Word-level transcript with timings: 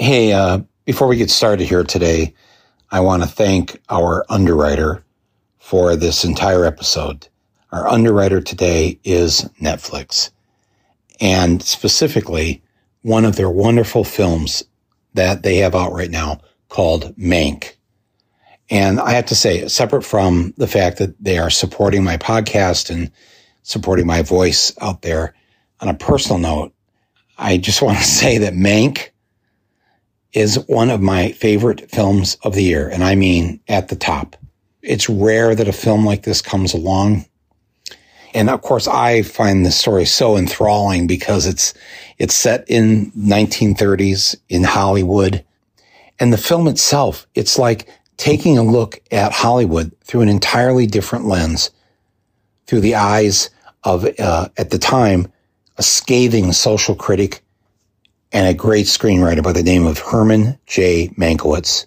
Hey, 0.00 0.32
uh, 0.32 0.58
before 0.86 1.06
we 1.06 1.16
get 1.16 1.30
started 1.30 1.68
here 1.68 1.84
today, 1.84 2.34
I 2.90 2.98
want 2.98 3.22
to 3.22 3.28
thank 3.28 3.80
our 3.88 4.24
underwriter 4.28 5.04
for 5.60 5.94
this 5.94 6.24
entire 6.24 6.64
episode. 6.64 7.28
Our 7.70 7.86
underwriter 7.86 8.40
today 8.40 8.98
is 9.04 9.48
Netflix, 9.62 10.30
and 11.20 11.62
specifically 11.62 12.60
one 13.02 13.24
of 13.24 13.36
their 13.36 13.48
wonderful 13.48 14.02
films 14.02 14.64
that 15.14 15.44
they 15.44 15.58
have 15.58 15.76
out 15.76 15.92
right 15.92 16.10
now 16.10 16.40
called 16.68 17.14
Mank. 17.16 17.76
And 18.70 18.98
I 18.98 19.12
have 19.12 19.26
to 19.26 19.36
say, 19.36 19.68
separate 19.68 20.02
from 20.02 20.54
the 20.56 20.66
fact 20.66 20.98
that 20.98 21.14
they 21.22 21.38
are 21.38 21.50
supporting 21.50 22.02
my 22.02 22.16
podcast 22.16 22.90
and 22.90 23.12
supporting 23.62 24.08
my 24.08 24.22
voice 24.22 24.76
out 24.80 25.02
there, 25.02 25.34
on 25.78 25.88
a 25.88 25.94
personal 25.94 26.38
note, 26.40 26.74
I 27.38 27.58
just 27.58 27.80
want 27.80 27.98
to 27.98 28.04
say 28.22 28.38
that 28.38 28.54
Mank 28.54 29.10
is 30.34 30.56
one 30.68 30.90
of 30.90 31.00
my 31.00 31.30
favorite 31.32 31.90
films 31.90 32.36
of 32.42 32.54
the 32.54 32.64
year. 32.64 32.88
And 32.88 33.02
I 33.02 33.14
mean 33.14 33.60
at 33.68 33.88
the 33.88 33.96
top. 33.96 34.36
It's 34.82 35.08
rare 35.08 35.54
that 35.54 35.68
a 35.68 35.72
film 35.72 36.04
like 36.04 36.24
this 36.24 36.42
comes 36.42 36.74
along. 36.74 37.24
And 38.34 38.50
of 38.50 38.60
course, 38.62 38.88
I 38.88 39.22
find 39.22 39.64
this 39.64 39.78
story 39.78 40.04
so 40.04 40.36
enthralling 40.36 41.06
because 41.06 41.46
it's, 41.46 41.72
it's 42.18 42.34
set 42.34 42.64
in 42.68 43.12
1930s 43.12 44.36
in 44.48 44.64
Hollywood. 44.64 45.44
And 46.18 46.32
the 46.32 46.38
film 46.38 46.66
itself, 46.66 47.26
it's 47.36 47.58
like 47.58 47.88
taking 48.16 48.58
a 48.58 48.62
look 48.64 49.00
at 49.12 49.32
Hollywood 49.32 49.94
through 50.02 50.22
an 50.22 50.28
entirely 50.28 50.86
different 50.86 51.26
lens, 51.26 51.70
through 52.66 52.80
the 52.80 52.96
eyes 52.96 53.50
of, 53.84 54.04
uh, 54.18 54.48
at 54.56 54.70
the 54.70 54.78
time, 54.78 55.30
a 55.76 55.82
scathing 55.82 56.52
social 56.52 56.96
critic 56.96 57.43
and 58.34 58.48
a 58.48 58.52
great 58.52 58.86
screenwriter 58.86 59.44
by 59.44 59.52
the 59.52 59.62
name 59.62 59.86
of 59.86 60.00
Herman 60.00 60.58
J. 60.66 61.08
Mankiewicz. 61.16 61.86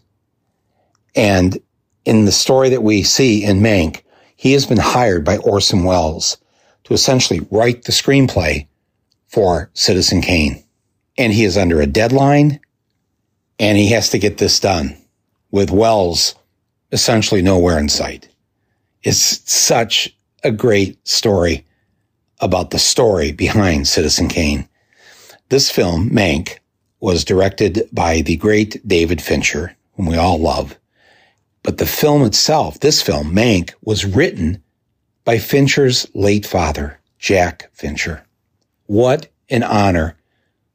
And 1.13 1.59
in 2.05 2.23
the 2.23 2.31
story 2.31 2.69
that 2.69 2.83
we 2.83 3.03
see 3.03 3.43
in 3.43 3.59
Mank, 3.59 4.01
he 4.37 4.53
has 4.53 4.65
been 4.65 4.77
hired 4.77 5.25
by 5.25 5.37
Orson 5.39 5.83
Welles 5.83 6.37
to 6.85 6.93
essentially 6.93 7.41
write 7.51 7.83
the 7.83 7.91
screenplay 7.91 8.65
for 9.27 9.69
Citizen 9.73 10.21
Kane. 10.21 10.63
And 11.17 11.33
he 11.33 11.43
is 11.43 11.57
under 11.57 11.81
a 11.81 11.85
deadline 11.85 12.61
and 13.59 13.77
he 13.77 13.89
has 13.89 14.09
to 14.11 14.19
get 14.19 14.37
this 14.37 14.59
done 14.59 14.95
with 15.51 15.69
Welles 15.69 16.35
essentially 16.93 17.41
nowhere 17.41 17.77
in 17.77 17.89
sight. 17.89 18.29
It's 19.03 19.51
such 19.51 20.15
a 20.45 20.51
great 20.51 21.05
story 21.05 21.65
about 22.39 22.69
the 22.69 22.79
story 22.79 23.33
behind 23.33 23.87
Citizen 23.87 24.29
Kane. 24.29 24.69
This 25.49 25.71
film, 25.71 26.09
Mank, 26.09 26.59
was 26.99 27.23
directed 27.23 27.87
by 27.93 28.21
the 28.21 28.35
great 28.35 28.85
David 28.85 29.21
Fincher, 29.21 29.77
whom 29.93 30.07
we 30.07 30.17
all 30.17 30.37
love. 30.37 30.77
But 31.63 31.77
the 31.77 31.85
film 31.85 32.23
itself, 32.23 32.79
this 32.79 33.01
film, 33.01 33.33
Mank, 33.33 33.73
was 33.81 34.05
written 34.05 34.61
by 35.23 35.37
Fincher's 35.37 36.05
late 36.13 36.45
father, 36.45 36.99
Jack 37.17 37.69
Fincher. 37.73 38.25
What 38.87 39.27
an 39.49 39.63
honor 39.63 40.17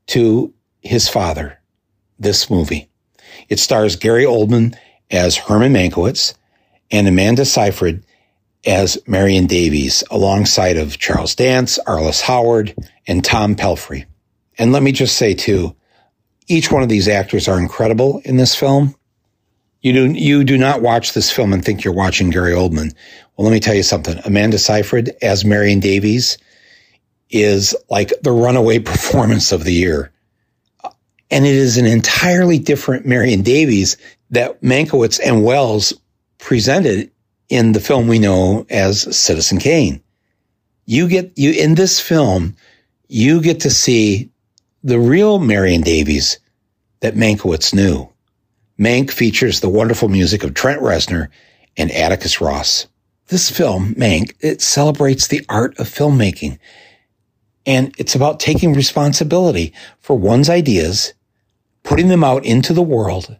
to 0.08 0.54
his 0.80 1.08
father, 1.08 1.58
this 2.18 2.48
movie. 2.48 2.88
It 3.48 3.58
stars 3.58 3.96
Gary 3.96 4.24
Oldman 4.24 4.74
as 5.10 5.36
Herman 5.36 5.72
Mankiewicz 5.72 6.34
and 6.90 7.06
Amanda 7.06 7.44
Seyfried 7.44 8.02
as 8.64 8.96
Marion 9.06 9.46
Davies, 9.46 10.04
alongside 10.10 10.76
of 10.76 10.98
Charles 10.98 11.34
Dance, 11.34 11.78
Arliss 11.86 12.22
Howard, 12.22 12.74
and 13.06 13.24
Tom 13.24 13.54
Pelphrey. 13.54 14.06
And 14.62 14.70
let 14.70 14.84
me 14.84 14.92
just 14.92 15.16
say 15.16 15.34
too, 15.34 15.74
each 16.46 16.70
one 16.70 16.84
of 16.84 16.88
these 16.88 17.08
actors 17.08 17.48
are 17.48 17.58
incredible 17.58 18.22
in 18.24 18.36
this 18.36 18.54
film. 18.54 18.94
You 19.80 19.92
do, 19.92 20.12
you 20.12 20.44
do 20.44 20.56
not 20.56 20.82
watch 20.82 21.14
this 21.14 21.32
film 21.32 21.52
and 21.52 21.64
think 21.64 21.82
you're 21.82 21.92
watching 21.92 22.30
Gary 22.30 22.52
Oldman. 22.52 22.94
Well, 23.36 23.44
let 23.44 23.50
me 23.50 23.58
tell 23.58 23.74
you 23.74 23.82
something. 23.82 24.20
Amanda 24.24 24.58
Seyfried 24.58 25.16
as 25.20 25.44
Marion 25.44 25.80
Davies 25.80 26.38
is 27.28 27.74
like 27.90 28.12
the 28.22 28.30
runaway 28.30 28.78
performance 28.78 29.50
of 29.50 29.64
the 29.64 29.72
year. 29.72 30.12
And 31.28 31.44
it 31.44 31.56
is 31.56 31.76
an 31.76 31.86
entirely 31.86 32.60
different 32.60 33.04
Marion 33.04 33.42
Davies 33.42 33.96
that 34.30 34.62
Mankiewicz 34.62 35.18
and 35.24 35.42
Welles 35.42 35.92
presented 36.38 37.10
in 37.48 37.72
the 37.72 37.80
film 37.80 38.06
we 38.06 38.20
know 38.20 38.64
as 38.70 39.16
Citizen 39.16 39.58
Kane. 39.58 40.00
You 40.86 41.08
get, 41.08 41.32
you, 41.36 41.50
in 41.50 41.74
this 41.74 41.98
film, 41.98 42.54
you 43.08 43.40
get 43.40 43.58
to 43.62 43.70
see 43.70 44.28
the 44.84 44.98
real 44.98 45.38
Marion 45.38 45.82
Davies 45.82 46.38
that 47.00 47.14
Mankiewicz 47.14 47.72
knew. 47.72 48.08
Mank 48.78 49.10
features 49.10 49.60
the 49.60 49.68
wonderful 49.68 50.08
music 50.08 50.42
of 50.42 50.54
Trent 50.54 50.80
Reznor 50.80 51.28
and 51.76 51.90
Atticus 51.92 52.40
Ross. 52.40 52.88
This 53.28 53.48
film, 53.48 53.94
Mank, 53.94 54.34
it 54.40 54.60
celebrates 54.60 55.28
the 55.28 55.44
art 55.48 55.78
of 55.78 55.88
filmmaking. 55.88 56.58
And 57.64 57.94
it's 57.96 58.16
about 58.16 58.40
taking 58.40 58.72
responsibility 58.72 59.72
for 60.00 60.18
one's 60.18 60.50
ideas, 60.50 61.14
putting 61.84 62.08
them 62.08 62.24
out 62.24 62.44
into 62.44 62.72
the 62.72 62.82
world, 62.82 63.36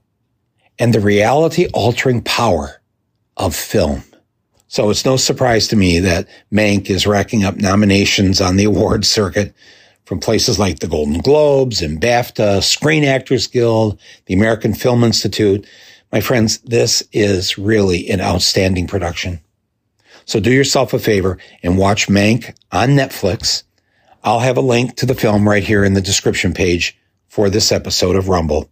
and 0.78 0.94
the 0.94 1.00
reality 1.00 1.66
altering 1.74 2.22
power 2.22 2.80
of 3.36 3.56
film. 3.56 4.04
So 4.68 4.90
it's 4.90 5.04
no 5.04 5.16
surprise 5.16 5.66
to 5.68 5.76
me 5.76 5.98
that 5.98 6.28
Mank 6.52 6.88
is 6.88 7.06
racking 7.06 7.42
up 7.42 7.56
nominations 7.56 8.40
on 8.40 8.56
the 8.56 8.64
award 8.64 9.04
circuit 9.04 9.54
from 10.04 10.20
places 10.20 10.58
like 10.58 10.80
the 10.80 10.88
Golden 10.88 11.18
Globes 11.18 11.80
and 11.80 12.00
BAFTA, 12.00 12.62
Screen 12.62 13.04
Actors 13.04 13.46
Guild, 13.46 13.98
the 14.26 14.34
American 14.34 14.74
Film 14.74 15.04
Institute. 15.04 15.66
My 16.10 16.20
friends, 16.20 16.58
this 16.58 17.02
is 17.12 17.56
really 17.56 18.10
an 18.10 18.20
outstanding 18.20 18.86
production. 18.86 19.40
So 20.24 20.40
do 20.40 20.50
yourself 20.50 20.92
a 20.92 20.98
favor 20.98 21.38
and 21.62 21.78
watch 21.78 22.08
Mank 22.08 22.54
on 22.70 22.90
Netflix. 22.90 23.62
I'll 24.22 24.40
have 24.40 24.56
a 24.56 24.62
link 24.62 24.96
to 24.96 25.06
the 25.06 25.14
film 25.14 25.48
right 25.48 25.64
here 25.64 25.84
in 25.84 25.94
the 25.94 26.00
description 26.00 26.52
page 26.52 26.96
for 27.28 27.48
this 27.50 27.72
episode 27.72 28.14
of 28.14 28.28
Rumble. 28.28 28.70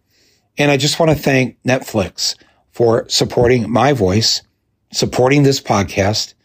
And 0.57 0.71
I 0.71 0.77
just 0.77 0.99
want 0.99 1.11
to 1.11 1.17
thank 1.17 1.61
Netflix 1.63 2.35
for 2.71 3.07
supporting 3.09 3.69
my 3.69 3.93
voice, 3.93 4.41
supporting 4.93 5.43
this 5.43 5.59
podcast, 5.59 6.35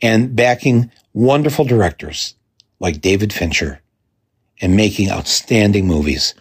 and 0.00 0.34
backing 0.36 0.90
wonderful 1.12 1.64
directors 1.64 2.34
like 2.80 3.00
David 3.00 3.32
Fincher 3.32 3.80
and 4.64 4.74
making 4.74 5.10
outstanding 5.10 5.86
movies 5.86 6.34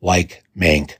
like 0.00 0.42
Mank. 0.58 0.96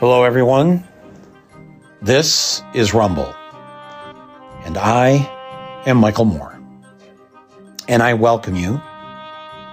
Hello, 0.00 0.24
everyone. 0.24 0.82
This 2.02 2.60
is 2.74 2.92
Rumble, 2.92 3.32
and 4.64 4.76
I 4.76 5.30
am 5.86 5.98
Michael 5.98 6.24
Moore. 6.24 6.60
And 7.86 8.02
I 8.02 8.14
welcome 8.14 8.56
you 8.56 8.82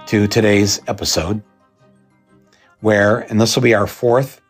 to 0.06 0.26
today's 0.26 0.80
episode, 0.86 1.42
where, 2.80 3.20
and 3.20 3.40
this 3.40 3.56
will 3.56 3.62
be 3.62 3.74
our 3.74 3.86
fourth 3.86 4.40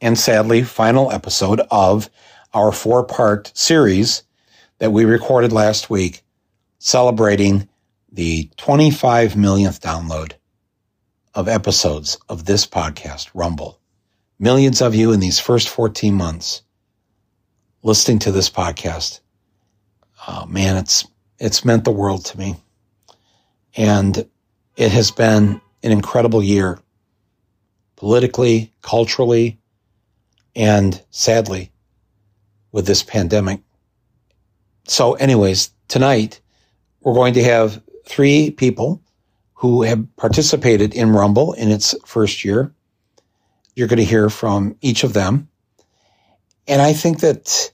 and 0.00 0.18
sadly 0.18 0.62
final 0.62 1.12
episode 1.12 1.60
of 1.70 2.08
our 2.54 2.72
four 2.72 3.04
part 3.04 3.52
series 3.54 4.22
that 4.78 4.92
we 4.92 5.04
recorded 5.04 5.52
last 5.52 5.90
week, 5.90 6.22
celebrating 6.78 7.68
the 8.10 8.50
25 8.56 9.36
millionth 9.36 9.80
download 9.80 10.32
of 11.34 11.46
episodes 11.46 12.18
of 12.28 12.46
this 12.46 12.66
podcast, 12.66 13.30
Rumble. 13.34 13.78
Millions 14.38 14.80
of 14.80 14.94
you 14.94 15.12
in 15.12 15.20
these 15.20 15.38
first 15.38 15.68
14 15.68 16.14
months 16.14 16.62
listening 17.82 18.18
to 18.20 18.32
this 18.32 18.48
podcast. 18.48 19.20
Oh 20.26 20.46
man, 20.46 20.78
it's, 20.78 21.06
it's 21.38 21.64
meant 21.64 21.84
the 21.84 21.90
world 21.90 22.24
to 22.26 22.38
me. 22.38 22.56
And 23.76 24.28
it 24.76 24.92
has 24.92 25.10
been 25.10 25.60
an 25.82 25.92
incredible 25.92 26.42
year 26.42 26.78
politically, 27.96 28.72
culturally, 28.80 29.58
and 30.56 31.02
sadly 31.10 31.70
with 32.72 32.86
this 32.86 33.02
pandemic. 33.02 33.60
So 34.84 35.12
anyways, 35.14 35.70
tonight 35.86 36.40
we're 37.02 37.14
going 37.14 37.34
to 37.34 37.44
have 37.44 37.82
three 38.06 38.50
people 38.50 39.02
who 39.54 39.82
have 39.82 40.16
participated 40.16 40.94
in 40.94 41.10
Rumble 41.10 41.52
in 41.52 41.70
its 41.70 41.94
first 42.06 42.42
year. 42.42 42.72
You're 43.76 43.88
going 43.88 43.98
to 43.98 44.04
hear 44.04 44.30
from 44.30 44.76
each 44.80 45.04
of 45.04 45.12
them. 45.12 45.50
And 46.66 46.80
I 46.80 46.94
think 46.94 47.20
that, 47.20 47.70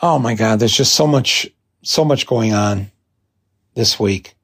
oh 0.00 0.20
my 0.20 0.34
God, 0.34 0.60
there's 0.60 0.76
just 0.76 0.94
so 0.94 1.08
much, 1.08 1.48
so 1.82 2.04
much 2.04 2.26
going 2.26 2.52
on 2.52 2.92
this 3.74 3.98
week. 3.98 4.34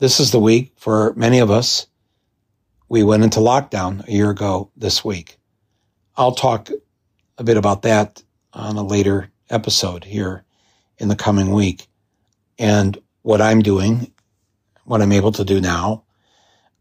This 0.00 0.18
is 0.18 0.32
the 0.32 0.40
week 0.40 0.72
for 0.76 1.14
many 1.14 1.38
of 1.38 1.52
us. 1.52 1.86
We 2.88 3.04
went 3.04 3.22
into 3.22 3.38
lockdown 3.38 4.06
a 4.08 4.10
year 4.10 4.30
ago 4.30 4.72
this 4.76 5.04
week. 5.04 5.38
I'll 6.16 6.34
talk 6.34 6.68
a 7.38 7.44
bit 7.44 7.56
about 7.56 7.82
that 7.82 8.20
on 8.52 8.76
a 8.76 8.82
later 8.82 9.30
episode 9.50 10.02
here 10.02 10.44
in 10.98 11.06
the 11.06 11.14
coming 11.14 11.52
week. 11.52 11.86
And 12.58 12.98
what 13.22 13.40
I'm 13.40 13.62
doing, 13.62 14.10
what 14.84 15.00
I'm 15.00 15.12
able 15.12 15.30
to 15.30 15.44
do 15.44 15.60
now, 15.60 16.02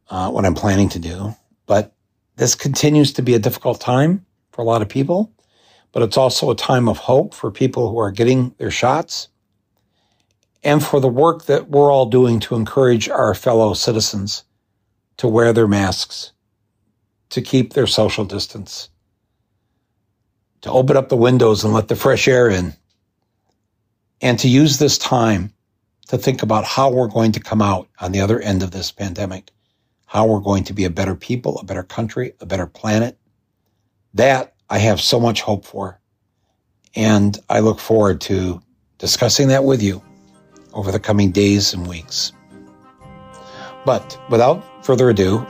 uh, 0.10 0.32
what 0.32 0.44
I'm 0.44 0.56
planning 0.56 0.90
to 0.90 1.00
do. 1.00 1.36
But 1.68 1.94
this 2.38 2.56
continues 2.56 3.14
to 3.14 3.22
be 3.22 3.36
a 3.36 3.40
difficult 3.40 3.80
time 3.80 4.26
for 4.52 4.64
a 4.64 4.66
lot 4.66 4.82
of 4.82 4.90
people, 4.90 5.32
but 5.92 6.02
it's 6.02 6.18
also 6.18 6.50
a 6.50 6.56
time 6.56 6.90
of 6.90 6.98
hope 6.98 7.36
for 7.36 7.52
people 7.52 7.92
who 7.92 8.00
are 8.00 8.12
getting 8.12 8.56
their 8.58 8.72
shots 8.72 9.30
and 10.64 10.84
for 10.84 11.00
the 11.00 11.08
work 11.08 11.46
that 11.46 11.70
we're 11.70 11.92
all 11.92 12.06
doing 12.06 12.40
to 12.40 12.56
encourage 12.56 13.10
our 13.10 13.34
fellow 13.34 13.74
citizens 13.74 14.44
to 15.18 15.28
wear 15.28 15.54
their 15.54 15.68
masks, 15.68 16.32
to 17.30 17.42
keep 17.42 17.74
their 17.74 17.88
social 17.88 18.26
distance, 18.26 18.90
to 20.62 20.72
open 20.72 20.96
up 20.96 21.10
the 21.10 21.18
windows 21.18 21.64
and 21.64 21.74
let 21.74 21.90
the 21.90 21.96
fresh 21.96 22.28
air 22.28 22.50
in, 22.50 22.74
and 24.22 24.40
to 24.40 24.48
use 24.48 24.80
this 24.80 24.98
time 24.98 25.54
to 26.08 26.18
think 26.18 26.42
about 26.44 26.64
how 26.64 26.90
we're 26.90 27.08
going 27.08 27.34
to 27.34 27.40
come 27.40 27.62
out 27.62 27.90
on 28.00 28.12
the 28.12 28.22
other 28.22 28.40
end 28.40 28.64
of 28.64 28.72
this 28.72 28.92
pandemic, 28.92 29.52
how 30.06 30.26
we're 30.26 30.40
going 30.40 30.64
to 30.64 30.74
be 30.74 30.86
a 30.86 30.90
better 30.90 31.16
people, 31.16 31.60
a 31.60 31.66
better 31.66 31.84
country, 31.84 32.34
a 32.40 32.46
better 32.46 32.68
planet. 32.68 33.18
That 34.14 34.54
I 34.70 34.78
have 34.78 35.02
so 35.02 35.20
much 35.20 35.42
hope 35.42 35.66
for. 35.66 36.00
And 36.96 37.38
I 37.50 37.60
look 37.60 37.80
forward 37.80 38.22
to 38.22 38.62
discussing 39.00 39.48
that 39.48 39.64
with 39.64 39.82
you 39.82 40.04
over 40.74 40.92
the 40.92 41.00
coming 41.00 41.32
days 41.32 41.74
and 41.74 41.88
weeks. 41.88 42.32
But 43.86 44.18
without 44.30 44.86
further 44.86 45.10
ado, 45.10 45.46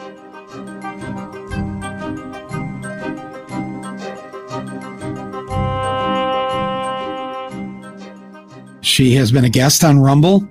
She 8.81 9.15
has 9.15 9.31
been 9.31 9.43
a 9.43 9.49
guest 9.49 9.83
on 9.83 9.97
Rumble. 9.97 10.47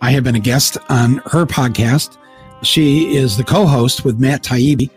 I 0.00 0.12
have 0.12 0.24
been 0.24 0.34
a 0.34 0.40
guest 0.40 0.78
on 0.88 1.16
her 1.26 1.44
podcast. 1.44 2.16
She 2.62 3.14
is 3.14 3.36
the 3.36 3.44
co 3.44 3.66
host 3.66 4.02
with 4.02 4.18
Matt 4.18 4.42
Taibbi 4.42 4.88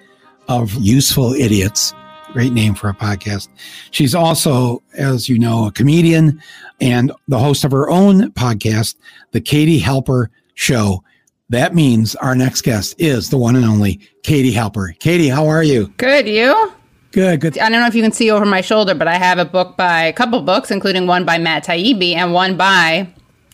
of 0.48 0.72
Useful 0.76 1.34
Idiots. 1.34 1.94
Great 2.36 2.52
name 2.52 2.76
for 2.76 2.90
a 2.90 2.94
podcast. 2.94 3.48
She's 3.92 4.14
also, 4.14 4.84
as 4.98 5.30
you 5.30 5.40
know, 5.40 5.68
a 5.68 5.72
comedian 5.72 6.42
and 6.82 7.10
the 7.30 7.40
host 7.40 7.64
of 7.64 7.72
her 7.72 7.90
own 7.90 8.30
podcast, 8.34 8.98
The 9.32 9.40
Katie 9.40 9.80
Halper 9.80 10.28
Show. 10.54 11.02
That 11.48 11.74
means 11.74 12.14
our 12.18 12.36
next 12.36 12.64
guest 12.64 12.94
is 12.98 13.30
the 13.30 13.38
one 13.38 13.56
and 13.56 13.64
only 13.64 14.02
Katie 14.24 14.52
Halper. 14.52 15.00
Katie, 15.00 15.30
how 15.30 15.48
are 15.48 15.64
you? 15.64 15.88
Good. 15.96 16.28
You? 16.28 16.74
Good, 17.14 17.40
good. 17.40 17.58
I 17.58 17.70
don't 17.70 17.80
know 17.80 17.88
if 17.88 17.96
you 17.96 18.04
can 18.04 18.12
see 18.12 18.30
over 18.30 18.46
my 18.46 18.60
shoulder, 18.60 18.94
but 18.94 19.08
I 19.08 19.16
have 19.16 19.38
a 19.38 19.46
book 19.46 19.78
by 19.78 20.04
a 20.04 20.12
couple 20.12 20.42
books, 20.42 20.72
including 20.72 21.08
one 21.08 21.24
by 21.24 21.38
Matt 21.38 21.64
Taibbi 21.64 22.16
and 22.16 22.34
one 22.34 22.58
by 22.58 23.08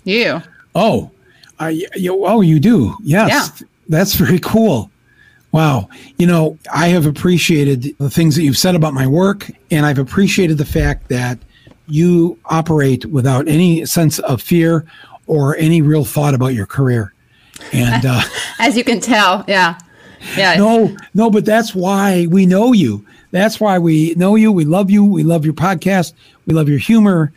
you. 0.06 0.42
Oh, 0.74 1.12
uh, 1.62 1.68
you, 1.68 1.88
oh, 2.26 2.42
you 2.42 2.60
do? 2.60 2.98
Yes. 3.04 3.62
Yeah. 3.62 3.68
That's 3.90 4.16
very 4.16 4.40
cool. 4.40 4.90
Wow. 5.52 5.90
You 6.18 6.28
know, 6.28 6.58
I 6.74 6.88
have 6.90 7.06
appreciated 7.06 7.96
the 7.98 8.10
things 8.10 8.36
that 8.36 8.44
you've 8.44 8.58
said 8.58 8.76
about 8.76 8.94
my 8.94 9.06
work, 9.06 9.52
and 9.70 9.86
I've 9.86 10.00
appreciated 10.00 10.58
the 10.58 10.66
fact 10.66 11.10
that 11.10 11.38
you 11.88 12.40
operate 12.46 13.06
without 13.06 13.48
any 13.48 13.86
sense 13.86 14.20
of 14.20 14.42
fear 14.42 14.86
or 15.28 15.58
any 15.58 15.82
real 15.82 16.06
thought 16.06 16.34
about 16.34 16.54
your 16.54 16.66
career. 16.66 17.14
And 17.74 18.06
uh, 18.06 18.22
as 18.60 18.78
you 18.78 18.84
can 18.84 19.00
tell, 19.00 19.44
yeah. 19.48 19.78
Yeah. 20.38 20.56
No, 20.56 20.96
no, 21.14 21.30
but 21.30 21.46
that's 21.46 21.74
why 21.74 22.28
we 22.30 22.46
know 22.46 22.74
you. 22.74 23.06
That's 23.32 23.60
why 23.60 23.80
we 23.80 24.14
know 24.16 24.36
you. 24.36 24.52
We 24.52 24.66
love 24.66 24.92
you. 24.92 25.04
We 25.04 25.24
love 25.24 25.46
your 25.46 25.54
podcast. 25.54 26.14
We 26.46 26.54
love 26.54 26.70
your 26.70 26.78
humor 26.78 27.34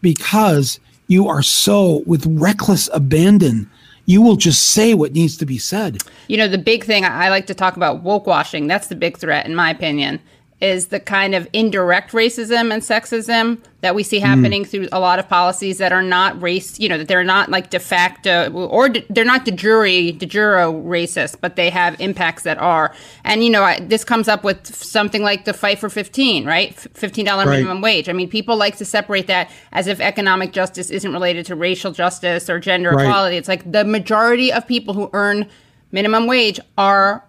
because 0.00 0.78
you 1.06 1.28
are 1.28 1.42
so 1.42 2.02
with 2.06 2.26
reckless 2.26 2.88
abandon. 2.92 3.70
You 4.08 4.22
will 4.22 4.36
just 4.36 4.70
say 4.70 4.94
what 4.94 5.12
needs 5.12 5.36
to 5.36 5.44
be 5.44 5.58
said. 5.58 5.98
You 6.28 6.38
know, 6.38 6.48
the 6.48 6.56
big 6.56 6.82
thing 6.82 7.04
I 7.04 7.28
like 7.28 7.46
to 7.46 7.54
talk 7.54 7.76
about 7.76 8.02
woke 8.02 8.26
washing. 8.26 8.66
That's 8.66 8.86
the 8.86 8.96
big 8.96 9.18
threat, 9.18 9.44
in 9.44 9.54
my 9.54 9.70
opinion 9.70 10.20
is 10.60 10.88
the 10.88 10.98
kind 10.98 11.34
of 11.34 11.48
indirect 11.52 12.10
racism 12.10 12.72
and 12.72 12.82
sexism 12.82 13.58
that 13.80 13.94
we 13.94 14.02
see 14.02 14.18
happening 14.18 14.64
mm. 14.64 14.68
through 14.68 14.88
a 14.90 14.98
lot 14.98 15.20
of 15.20 15.28
policies 15.28 15.78
that 15.78 15.92
are 15.92 16.02
not 16.02 16.40
race, 16.42 16.80
you 16.80 16.88
know, 16.88 16.98
that 16.98 17.06
they're 17.06 17.22
not 17.22 17.48
like 17.48 17.70
de 17.70 17.78
facto 17.78 18.50
or 18.50 18.88
de, 18.88 19.04
they're 19.08 19.24
not 19.24 19.44
de 19.44 19.52
jure, 19.52 19.84
de 19.84 20.26
jure 20.26 20.56
racist, 20.56 21.36
but 21.40 21.54
they 21.54 21.70
have 21.70 21.98
impacts 22.00 22.42
that 22.42 22.58
are. 22.58 22.92
And, 23.22 23.44
you 23.44 23.50
know, 23.50 23.62
I, 23.62 23.78
this 23.78 24.02
comes 24.02 24.26
up 24.26 24.42
with 24.42 24.66
something 24.74 25.22
like 25.22 25.44
the 25.44 25.54
fight 25.54 25.78
for 25.78 25.88
15, 25.88 26.44
right? 26.44 26.74
$15 26.74 27.26
right. 27.26 27.46
minimum 27.46 27.80
wage. 27.80 28.08
I 28.08 28.12
mean, 28.12 28.28
people 28.28 28.56
like 28.56 28.76
to 28.78 28.84
separate 28.84 29.28
that 29.28 29.48
as 29.70 29.86
if 29.86 30.00
economic 30.00 30.52
justice 30.52 30.90
isn't 30.90 31.12
related 31.12 31.46
to 31.46 31.54
racial 31.54 31.92
justice 31.92 32.50
or 32.50 32.58
gender 32.58 32.90
right. 32.90 33.06
equality. 33.06 33.36
It's 33.36 33.48
like 33.48 33.70
the 33.70 33.84
majority 33.84 34.52
of 34.52 34.66
people 34.66 34.92
who 34.92 35.08
earn 35.12 35.48
minimum 35.92 36.26
wage 36.26 36.58
are 36.76 37.24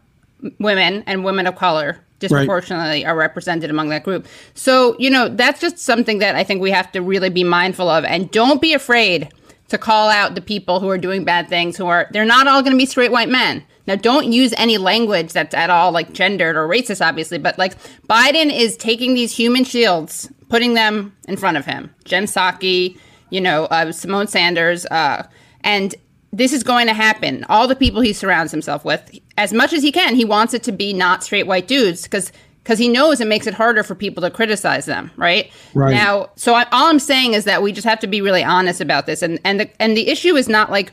women 0.57 1.03
and 1.05 1.23
women 1.23 1.45
of 1.45 1.55
color 1.55 1.99
disproportionately 2.19 3.03
right. 3.03 3.05
are 3.05 3.15
represented 3.15 3.69
among 3.69 3.89
that 3.89 4.03
group. 4.03 4.27
So, 4.53 4.95
you 4.99 5.09
know, 5.09 5.29
that's 5.29 5.59
just 5.59 5.77
something 5.79 6.19
that 6.19 6.35
I 6.35 6.43
think 6.43 6.61
we 6.61 6.71
have 6.71 6.91
to 6.91 7.01
really 7.01 7.29
be 7.29 7.43
mindful 7.43 7.89
of. 7.89 8.03
And 8.03 8.29
don't 8.31 8.61
be 8.61 8.73
afraid 8.73 9.29
to 9.69 9.77
call 9.77 10.09
out 10.09 10.35
the 10.35 10.41
people 10.41 10.79
who 10.79 10.89
are 10.89 10.97
doing 10.97 11.23
bad 11.23 11.47
things, 11.47 11.77
who 11.77 11.87
are, 11.87 12.07
they're 12.11 12.25
not 12.25 12.47
all 12.47 12.61
going 12.61 12.73
to 12.73 12.77
be 12.77 12.85
straight 12.85 13.11
white 13.11 13.29
men. 13.29 13.63
Now, 13.87 13.95
don't 13.95 14.31
use 14.31 14.53
any 14.57 14.77
language 14.77 15.33
that's 15.33 15.55
at 15.55 15.69
all 15.69 15.91
like 15.91 16.13
gendered 16.13 16.55
or 16.55 16.67
racist, 16.67 17.05
obviously, 17.05 17.37
but 17.37 17.57
like 17.57 17.75
Biden 18.07 18.55
is 18.55 18.77
taking 18.77 19.13
these 19.13 19.35
human 19.35 19.63
shields, 19.63 20.31
putting 20.49 20.73
them 20.73 21.15
in 21.27 21.37
front 21.37 21.57
of 21.57 21.65
him. 21.65 21.93
Jen 22.03 22.25
Psaki, 22.25 22.97
you 23.29 23.41
know, 23.41 23.65
uh, 23.65 23.85
Symone 23.85 24.29
Sanders, 24.29 24.85
uh, 24.87 25.25
and 25.61 25.95
this 26.31 26.53
is 26.53 26.63
going 26.63 26.87
to 26.87 26.93
happen. 26.93 27.45
All 27.49 27.67
the 27.67 27.75
people 27.75 28.01
he 28.01 28.13
surrounds 28.13 28.51
himself 28.51 28.85
with, 28.85 29.19
as 29.37 29.51
much 29.53 29.73
as 29.73 29.81
he 29.81 29.91
can, 29.91 30.15
he 30.15 30.25
wants 30.25 30.53
it 30.53 30.63
to 30.63 30.71
be 30.71 30.93
not 30.93 31.23
straight 31.23 31.47
white 31.47 31.67
dudes 31.67 32.03
because 32.03 32.31
because 32.63 32.77
he 32.77 32.87
knows 32.87 33.19
it 33.19 33.25
makes 33.25 33.47
it 33.47 33.53
harder 33.53 33.81
for 33.81 33.95
people 33.95 34.21
to 34.21 34.29
criticize 34.29 34.85
them, 34.85 35.09
right? 35.15 35.51
Right. 35.73 35.91
Now, 35.91 36.29
so 36.35 36.53
I, 36.53 36.65
all 36.71 36.85
I'm 36.87 36.99
saying 36.99 37.33
is 37.33 37.45
that 37.45 37.63
we 37.63 37.71
just 37.71 37.87
have 37.87 37.99
to 38.01 38.07
be 38.07 38.21
really 38.21 38.43
honest 38.43 38.79
about 38.79 39.07
this, 39.07 39.21
and 39.23 39.39
and 39.43 39.61
the 39.61 39.69
and 39.81 39.97
the 39.97 40.07
issue 40.07 40.35
is 40.35 40.47
not 40.47 40.69
like 40.69 40.91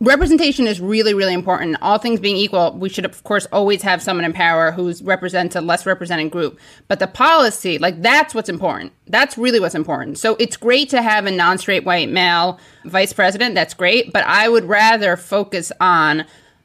representation 0.00 0.66
is 0.66 0.80
really 0.80 1.14
really 1.14 1.34
important. 1.34 1.76
All 1.82 1.98
things 1.98 2.20
being 2.20 2.36
equal 2.36 2.72
we 2.72 2.88
should 2.88 3.04
of 3.04 3.22
course 3.24 3.46
always 3.52 3.82
have 3.82 4.02
someone 4.02 4.24
in 4.24 4.32
power 4.32 4.72
who 4.72 4.92
represents 5.02 5.54
a 5.54 5.60
less 5.60 5.84
represented 5.86 6.30
group. 6.30 6.58
But 6.88 6.98
the 6.98 7.06
policy 7.06 7.78
like 7.78 8.00
that's 8.02 8.34
what's 8.34 8.48
important. 8.48 8.92
That's 9.06 9.36
really 9.36 9.60
what's 9.60 9.74
important. 9.74 10.18
So 10.18 10.36
it's 10.36 10.56
great 10.56 10.88
to 10.90 11.02
have 11.02 11.26
a 11.26 11.30
non-straight 11.30 11.84
white 11.84 12.08
male 12.08 12.58
vice 12.84 13.12
president. 13.12 13.54
That's 13.54 13.74
great. 13.74 14.12
But 14.12 14.24
i 14.26 14.48
would 14.48 14.64
rather 14.64 15.16
focus 15.16 15.70
on 15.80 16.24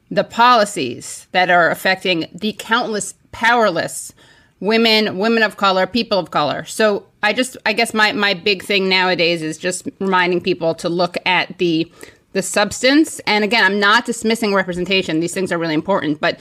the 0.10 0.24
policies 0.24 1.28
that 1.32 1.50
are 1.50 1.70
affecting 1.70 2.28
the 2.34 2.54
countless 2.54 3.16
powerless 3.32 4.14
women 4.62 5.18
women 5.18 5.44
of 5.44 5.58
color 5.58 5.86
people 5.86 6.18
of 6.18 6.32
color. 6.32 6.64
So 6.64 7.06
i 7.22 7.34
just 7.34 7.58
i 7.66 7.74
guess 7.74 7.94
my 7.94 8.14
my 8.14 8.34
big 8.34 8.64
thing 8.64 8.88
nowadays 8.88 9.42
is 9.42 9.58
just 9.58 9.90
reminding 10.00 10.40
people 10.40 10.74
to 10.76 10.88
look 10.88 11.18
at 11.26 11.58
the 11.58 11.92
the 12.36 12.42
substance. 12.42 13.20
And 13.26 13.46
again, 13.46 13.64
I'm 13.64 13.80
not 13.80 14.06
dismissing 14.06 14.54
representation. 14.54 15.22
These 15.22 15.34
things 15.34 15.54
are 15.54 15.58
really 15.58 15.74
important, 15.74 16.20
but 16.20 16.38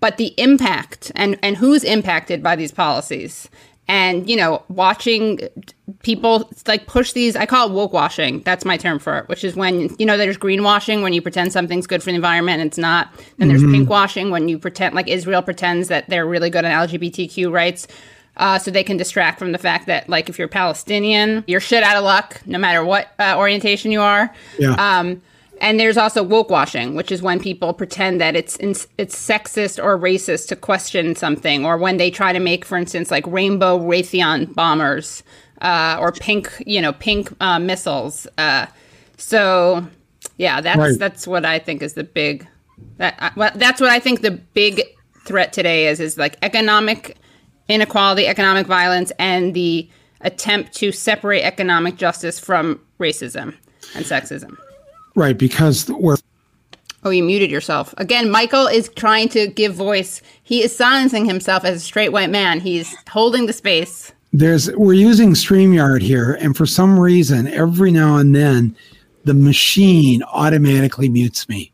but 0.00 0.18
the 0.18 0.34
impact 0.36 1.12
and 1.14 1.38
and 1.40 1.56
who's 1.56 1.84
impacted 1.84 2.42
by 2.42 2.56
these 2.56 2.72
policies. 2.72 3.48
And 3.88 4.28
you 4.28 4.36
know, 4.36 4.64
watching 4.68 5.38
people 6.02 6.50
like 6.66 6.88
push 6.88 7.12
these, 7.12 7.36
I 7.36 7.46
call 7.46 7.68
it 7.68 7.72
woke 7.72 7.92
washing. 7.92 8.40
That's 8.40 8.64
my 8.64 8.76
term 8.76 8.98
for 8.98 9.18
it, 9.18 9.28
which 9.28 9.44
is 9.44 9.54
when 9.54 9.94
you 10.00 10.04
know 10.04 10.16
there's 10.16 10.36
greenwashing 10.36 11.02
when 11.02 11.12
you 11.12 11.22
pretend 11.22 11.52
something's 11.52 11.86
good 11.86 12.02
for 12.02 12.10
the 12.10 12.16
environment 12.16 12.60
and 12.60 12.68
it's 12.68 12.78
not. 12.78 13.08
Then 13.38 13.46
there's 13.46 13.62
mm-hmm. 13.62 13.72
pink 13.72 13.88
washing 13.88 14.30
when 14.30 14.48
you 14.48 14.58
pretend 14.58 14.96
like 14.96 15.06
Israel 15.06 15.42
pretends 15.42 15.86
that 15.88 16.08
they're 16.08 16.26
really 16.26 16.50
good 16.50 16.64
on 16.64 16.88
LGBTQ 16.88 17.52
rights. 17.52 17.86
Uh, 18.36 18.58
so 18.58 18.70
they 18.70 18.84
can 18.84 18.98
distract 18.98 19.38
from 19.38 19.52
the 19.52 19.56
fact 19.56 19.86
that, 19.86 20.10
like, 20.10 20.28
if 20.28 20.38
you're 20.38 20.46
Palestinian, 20.46 21.42
you're 21.46 21.58
shit 21.58 21.82
out 21.82 21.96
of 21.96 22.04
luck, 22.04 22.42
no 22.44 22.58
matter 22.58 22.84
what 22.84 23.08
uh, 23.18 23.34
orientation 23.38 23.90
you 23.90 24.02
are. 24.02 24.30
Yeah. 24.58 24.72
Um, 24.72 25.22
and 25.60 25.80
there's 25.80 25.96
also 25.96 26.22
woke 26.22 26.50
washing, 26.50 26.94
which 26.94 27.10
is 27.10 27.22
when 27.22 27.40
people 27.40 27.72
pretend 27.72 28.20
that 28.20 28.36
it's 28.36 28.56
it's 28.60 29.16
sexist 29.16 29.82
or 29.82 29.98
racist 29.98 30.48
to 30.48 30.56
question 30.56 31.14
something, 31.14 31.64
or 31.64 31.76
when 31.78 31.96
they 31.96 32.10
try 32.10 32.32
to 32.32 32.40
make, 32.40 32.64
for 32.64 32.76
instance, 32.76 33.10
like 33.10 33.26
rainbow 33.26 33.78
Raytheon 33.78 34.54
bombers 34.54 35.22
uh, 35.62 35.96
or 36.00 36.12
pink, 36.12 36.62
you 36.66 36.80
know, 36.80 36.92
pink 36.92 37.30
uh, 37.40 37.58
missiles. 37.58 38.26
Uh, 38.38 38.66
so, 39.16 39.86
yeah, 40.36 40.60
that's 40.60 40.78
right. 40.78 40.98
that's 40.98 41.26
what 41.26 41.44
I 41.44 41.58
think 41.58 41.82
is 41.82 41.94
the 41.94 42.04
big 42.04 42.46
that 42.98 43.14
uh, 43.18 43.30
well, 43.36 43.50
that's 43.54 43.80
what 43.80 43.90
I 43.90 43.98
think 43.98 44.20
the 44.20 44.32
big 44.32 44.82
threat 45.24 45.52
today 45.52 45.88
is 45.88 46.00
is 46.00 46.18
like 46.18 46.36
economic 46.42 47.16
inequality, 47.68 48.26
economic 48.26 48.66
violence, 48.66 49.10
and 49.18 49.54
the 49.54 49.88
attempt 50.20 50.72
to 50.74 50.92
separate 50.92 51.42
economic 51.42 51.96
justice 51.96 52.38
from 52.38 52.80
racism 52.98 53.54
and 53.94 54.04
sexism. 54.04 54.56
Right, 55.16 55.36
because 55.36 55.88
we're 55.90 56.16
Oh, 57.02 57.10
you 57.10 57.22
muted 57.22 57.50
yourself. 57.52 57.94
Again, 57.98 58.30
Michael 58.30 58.66
is 58.66 58.88
trying 58.96 59.28
to 59.30 59.46
give 59.46 59.74
voice. 59.74 60.20
He 60.42 60.62
is 60.64 60.74
silencing 60.76 61.24
himself 61.24 61.64
as 61.64 61.76
a 61.76 61.80
straight 61.80 62.10
white 62.10 62.30
man. 62.30 62.58
He's 62.60 62.94
holding 63.08 63.46
the 63.46 63.52
space. 63.52 64.12
There's 64.32 64.70
we're 64.72 64.92
using 64.94 65.30
StreamYard 65.34 66.02
here, 66.02 66.36
and 66.40 66.56
for 66.56 66.66
some 66.66 66.98
reason, 66.98 67.46
every 67.48 67.92
now 67.92 68.16
and 68.16 68.34
then 68.34 68.74
the 69.24 69.34
machine 69.34 70.22
automatically 70.24 71.08
mutes 71.08 71.48
me. 71.48 71.70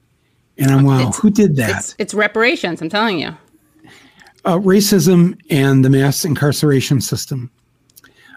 And 0.58 0.70
I'm 0.70 0.84
wow, 0.84 0.98
It's- 1.00 1.18
who 1.18 1.30
did 1.30 1.56
that? 1.56 1.78
It's, 1.78 1.94
it's 1.98 2.14
reparations, 2.14 2.82
I'm 2.82 2.90
telling 2.90 3.18
you. 3.18 3.30
uh, 4.44 4.58
racism 4.58 5.38
and 5.50 5.82
the 5.84 5.90
mass 5.90 6.24
incarceration 6.26 7.00
system. 7.00 7.50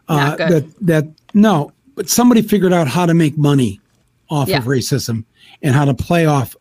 Uh. 0.08 0.36
That 0.38 0.66
that 0.82 1.08
no, 1.34 1.72
but 1.96 2.08
somebody 2.10 2.42
figured 2.42 2.72
out 2.74 2.88
how 2.88 3.06
to 3.06 3.14
make 3.14 3.38
money 3.38 3.82
off 4.30 4.48
Yeah. 4.50 4.58
of 4.60 4.66
racism 4.66 5.24
and 5.62 5.74
how 5.76 5.86
to 5.86 5.94
play 5.94 6.26
off 6.26 6.56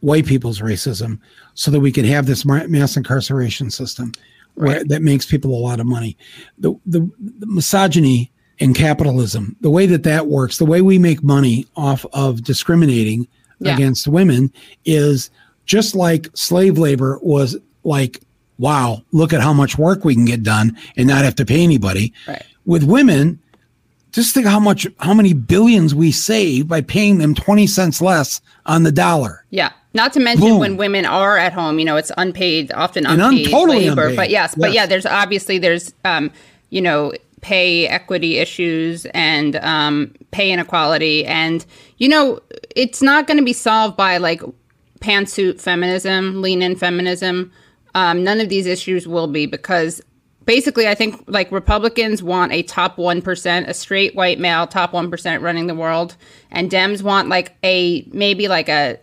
white 0.00 0.26
people's 0.26 0.60
racism, 0.60 1.18
so 1.54 1.70
that 1.70 1.80
we 1.80 1.90
could 1.90 2.04
have 2.04 2.26
this 2.26 2.44
mass 2.44 2.96
incarceration 2.96 3.70
system 3.70 4.12
where, 4.54 4.84
that 4.84 5.02
makes 5.02 5.26
people 5.26 5.52
a 5.54 5.58
lot 5.58 5.80
of 5.80 5.86
money. 5.86 6.16
The, 6.58 6.74
the 6.86 7.00
the 7.18 7.46
misogyny 7.46 8.30
and 8.60 8.74
capitalism, 8.74 9.56
the 9.60 9.70
way 9.70 9.86
that 9.86 10.02
that 10.04 10.26
works, 10.26 10.58
the 10.58 10.64
way 10.64 10.82
we 10.82 10.98
make 10.98 11.22
money 11.22 11.66
off 11.76 12.04
of 12.12 12.42
discriminating 12.44 13.26
Yeah. 13.60 13.74
against 13.74 14.06
women 14.08 14.52
is 14.84 15.30
just 15.66 15.94
like 15.94 16.28
slave 16.34 16.78
labor 16.78 17.18
was 17.22 17.56
like, 17.84 18.20
wow, 18.58 19.02
look 19.12 19.32
at 19.32 19.40
how 19.40 19.52
much 19.52 19.78
work 19.78 20.04
we 20.04 20.14
can 20.14 20.24
get 20.24 20.42
done 20.42 20.76
and 20.96 21.06
not 21.08 21.24
have 21.24 21.34
to 21.36 21.44
pay 21.44 21.62
anybody. 21.62 22.12
Right. 22.26 22.42
With 22.66 22.82
women, 22.84 23.38
just 24.12 24.34
think 24.34 24.46
how 24.46 24.58
much, 24.60 24.86
how 25.00 25.14
many 25.14 25.32
billions 25.34 25.94
we 25.94 26.10
save 26.12 26.66
by 26.68 26.80
paying 26.80 27.18
them 27.18 27.34
20 27.34 27.66
cents 27.66 28.00
less 28.00 28.40
on 28.66 28.82
the 28.82 28.92
dollar. 28.92 29.44
Yeah. 29.50 29.72
Not 29.94 30.12
to 30.14 30.20
mention 30.20 30.48
Boom. 30.48 30.58
when 30.58 30.76
women 30.76 31.04
are 31.06 31.36
at 31.38 31.52
home, 31.52 31.78
you 31.78 31.84
know, 31.84 31.96
it's 31.96 32.12
unpaid, 32.18 32.72
often 32.72 33.06
And 33.06 33.20
un- 33.20 33.30
unpaid 33.30 33.50
totally 33.50 33.88
labor. 33.88 34.02
unpaid. 34.04 34.16
But 34.16 34.30
yes, 34.30 34.54
but 34.54 34.72
yeah, 34.72 34.86
there's 34.86 35.06
obviously 35.06 35.58
there's 35.58 35.92
um, 36.04 36.30
you 36.70 36.80
know, 36.80 37.12
pay 37.40 37.86
equity 37.86 38.38
issues 38.38 39.06
and 39.14 39.56
um 39.56 40.12
pay 40.32 40.50
inequality 40.50 41.24
and 41.24 41.64
you 41.98 42.08
know, 42.08 42.40
it's 42.74 43.00
not 43.00 43.26
going 43.26 43.38
to 43.38 43.44
be 43.44 43.52
solved 43.52 43.96
by 43.96 44.18
like 44.18 44.42
pantsuit 45.00 45.60
feminism, 45.60 46.42
lean 46.42 46.62
in 46.62 46.76
feminism. 46.76 47.50
Um, 47.94 48.22
none 48.22 48.40
of 48.40 48.48
these 48.48 48.66
issues 48.66 49.08
will 49.08 49.26
be 49.28 49.46
because 49.46 50.00
basically 50.48 50.88
I 50.88 50.94
think 50.94 51.22
like 51.26 51.52
Republicans 51.52 52.22
want 52.22 52.52
a 52.52 52.62
top 52.62 52.96
1%, 52.96 53.68
a 53.68 53.74
straight 53.74 54.14
white 54.16 54.40
male 54.40 54.66
top 54.66 54.92
1% 54.92 55.42
running 55.42 55.66
the 55.66 55.74
world 55.74 56.16
and 56.50 56.70
Dems 56.70 57.02
want 57.02 57.28
like 57.28 57.54
a 57.62 58.08
maybe 58.10 58.48
like 58.48 58.70
a 58.70 58.98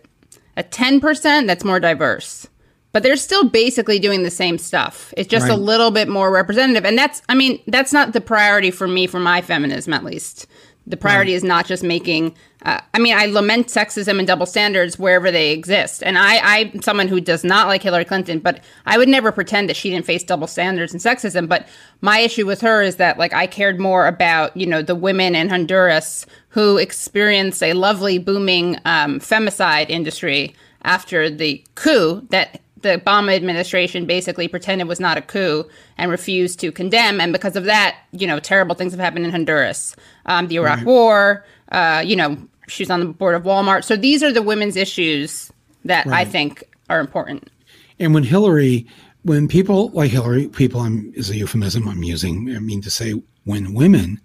a 0.56 0.64
10% 0.64 1.46
that's 1.46 1.64
more 1.64 1.78
diverse. 1.78 2.48
But 2.92 3.02
they're 3.02 3.16
still 3.16 3.48
basically 3.48 3.98
doing 3.98 4.22
the 4.22 4.30
same 4.30 4.56
stuff. 4.56 5.12
It's 5.18 5.28
just 5.28 5.50
a 5.50 5.54
little 5.54 5.90
bit 5.90 6.08
more 6.08 6.32
representative. 6.32 6.86
And 6.86 6.96
that's, 6.96 7.20
I 7.28 7.34
mean, 7.34 7.62
that's 7.66 7.92
not 7.92 8.14
the 8.14 8.22
priority 8.22 8.70
for 8.70 8.88
me, 8.88 9.06
for 9.06 9.20
my 9.20 9.42
feminism 9.42 9.92
at 9.92 10.02
least. 10.02 10.46
The 10.88 10.96
priority 10.96 11.34
is 11.34 11.42
not 11.42 11.66
just 11.66 11.82
making, 11.82 12.36
uh, 12.62 12.80
I 12.94 13.00
mean, 13.00 13.16
I 13.16 13.26
lament 13.26 13.66
sexism 13.66 14.18
and 14.18 14.26
double 14.26 14.46
standards 14.46 14.98
wherever 14.98 15.32
they 15.32 15.50
exist. 15.50 16.00
And 16.04 16.16
I, 16.16 16.38
I'm 16.38 16.80
someone 16.80 17.08
who 17.08 17.20
does 17.20 17.42
not 17.42 17.66
like 17.66 17.82
Hillary 17.82 18.04
Clinton, 18.04 18.38
but 18.38 18.62
I 18.86 18.96
would 18.96 19.08
never 19.08 19.32
pretend 19.32 19.68
that 19.68 19.76
she 19.76 19.90
didn't 19.90 20.06
face 20.06 20.22
double 20.22 20.46
standards 20.46 20.92
and 20.92 21.02
sexism. 21.02 21.48
But 21.48 21.66
my 22.02 22.20
issue 22.20 22.46
with 22.46 22.60
her 22.60 22.82
is 22.82 22.96
that, 22.96 23.18
like, 23.18 23.34
I 23.34 23.48
cared 23.48 23.80
more 23.80 24.06
about, 24.06 24.56
you 24.56 24.66
know, 24.66 24.80
the 24.80 24.94
women 24.94 25.34
in 25.34 25.48
Honduras 25.48 26.24
who 26.50 26.76
experienced 26.76 27.62
a 27.64 27.72
lovely, 27.72 28.18
booming 28.18 28.76
um, 28.84 29.18
femicide 29.18 29.90
industry 29.90 30.54
after 30.82 31.28
the 31.28 31.64
coup 31.74 32.24
that 32.30 32.60
the 32.86 32.98
Obama 32.98 33.34
administration 33.34 34.06
basically 34.06 34.48
pretended 34.48 34.88
was 34.88 35.00
not 35.00 35.18
a 35.18 35.22
coup 35.22 35.64
and 35.98 36.10
refused 36.10 36.60
to 36.60 36.72
condemn. 36.72 37.20
And 37.20 37.32
because 37.32 37.56
of 37.56 37.64
that, 37.64 37.98
you 38.12 38.26
know, 38.26 38.38
terrible 38.40 38.74
things 38.74 38.92
have 38.92 39.00
happened 39.00 39.24
in 39.24 39.30
Honduras, 39.30 39.96
um, 40.26 40.48
the 40.48 40.56
Iraq 40.56 40.84
War. 40.84 41.44
Uh, 41.72 42.02
you 42.04 42.16
know, 42.16 42.36
she's 42.68 42.90
on 42.90 43.00
the 43.00 43.06
board 43.06 43.34
of 43.34 43.42
Walmart. 43.42 43.84
So 43.84 43.96
these 43.96 44.22
are 44.22 44.32
the 44.32 44.42
women's 44.42 44.76
issues 44.76 45.52
that 45.84 46.06
I 46.06 46.24
think 46.24 46.64
are 46.88 47.00
important. 47.00 47.50
And 47.98 48.14
when 48.14 48.22
Hillary, 48.22 48.86
when 49.22 49.48
people 49.48 49.90
like 49.90 50.10
Hillary, 50.10 50.48
people 50.48 50.80
I'm, 50.80 51.12
is 51.14 51.30
a 51.30 51.36
euphemism 51.36 51.88
I'm 51.88 52.02
using, 52.02 52.54
I 52.54 52.58
mean 52.58 52.82
to 52.82 52.90
say 52.90 53.14
when 53.44 53.74
women 53.74 54.20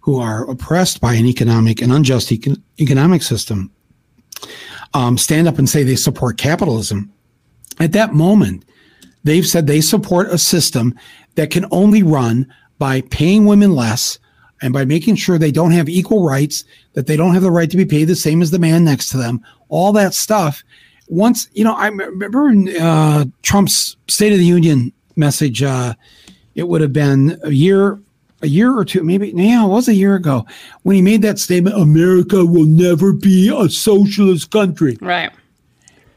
who 0.00 0.18
are 0.18 0.48
oppressed 0.50 1.00
by 1.00 1.14
an 1.14 1.26
economic 1.26 1.80
and 1.80 1.92
unjust 1.92 2.30
econ- 2.30 2.60
economic 2.80 3.22
system 3.22 3.70
um, 4.94 5.16
stand 5.16 5.48
up 5.48 5.58
and 5.58 5.68
say 5.68 5.82
they 5.82 5.96
support 5.96 6.38
capitalism, 6.38 7.12
at 7.80 7.92
that 7.92 8.14
moment, 8.14 8.64
they've 9.24 9.46
said 9.46 9.66
they 9.66 9.80
support 9.80 10.28
a 10.28 10.38
system 10.38 10.94
that 11.34 11.50
can 11.50 11.66
only 11.70 12.02
run 12.02 12.52
by 12.78 13.00
paying 13.02 13.46
women 13.46 13.74
less 13.74 14.18
and 14.60 14.72
by 14.72 14.84
making 14.84 15.16
sure 15.16 15.38
they 15.38 15.50
don't 15.50 15.72
have 15.72 15.88
equal 15.88 16.24
rights, 16.24 16.64
that 16.92 17.06
they 17.06 17.16
don't 17.16 17.34
have 17.34 17.42
the 17.42 17.50
right 17.50 17.70
to 17.70 17.76
be 17.76 17.84
paid 17.84 18.04
the 18.04 18.14
same 18.14 18.42
as 18.42 18.50
the 18.50 18.58
man 18.58 18.84
next 18.84 19.08
to 19.08 19.16
them, 19.16 19.40
all 19.68 19.92
that 19.92 20.14
stuff. 20.14 20.62
Once, 21.08 21.48
you 21.52 21.64
know, 21.64 21.74
I 21.74 21.88
remember 21.88 22.52
uh, 22.80 23.24
Trump's 23.42 23.96
State 24.08 24.32
of 24.32 24.38
the 24.38 24.44
Union 24.44 24.92
message, 25.16 25.62
uh, 25.62 25.94
it 26.54 26.68
would 26.68 26.80
have 26.80 26.92
been 26.92 27.38
a 27.42 27.50
year, 27.50 27.98
a 28.40 28.46
year 28.46 28.76
or 28.76 28.84
two, 28.84 29.02
maybe, 29.02 29.32
yeah, 29.34 29.64
it 29.64 29.68
was 29.68 29.88
a 29.88 29.94
year 29.94 30.14
ago 30.14 30.46
when 30.82 30.96
he 30.96 31.02
made 31.02 31.22
that 31.22 31.38
statement 31.38 31.76
America 31.76 32.44
will 32.44 32.66
never 32.66 33.12
be 33.12 33.48
a 33.54 33.68
socialist 33.68 34.50
country. 34.50 34.96
Right. 35.00 35.32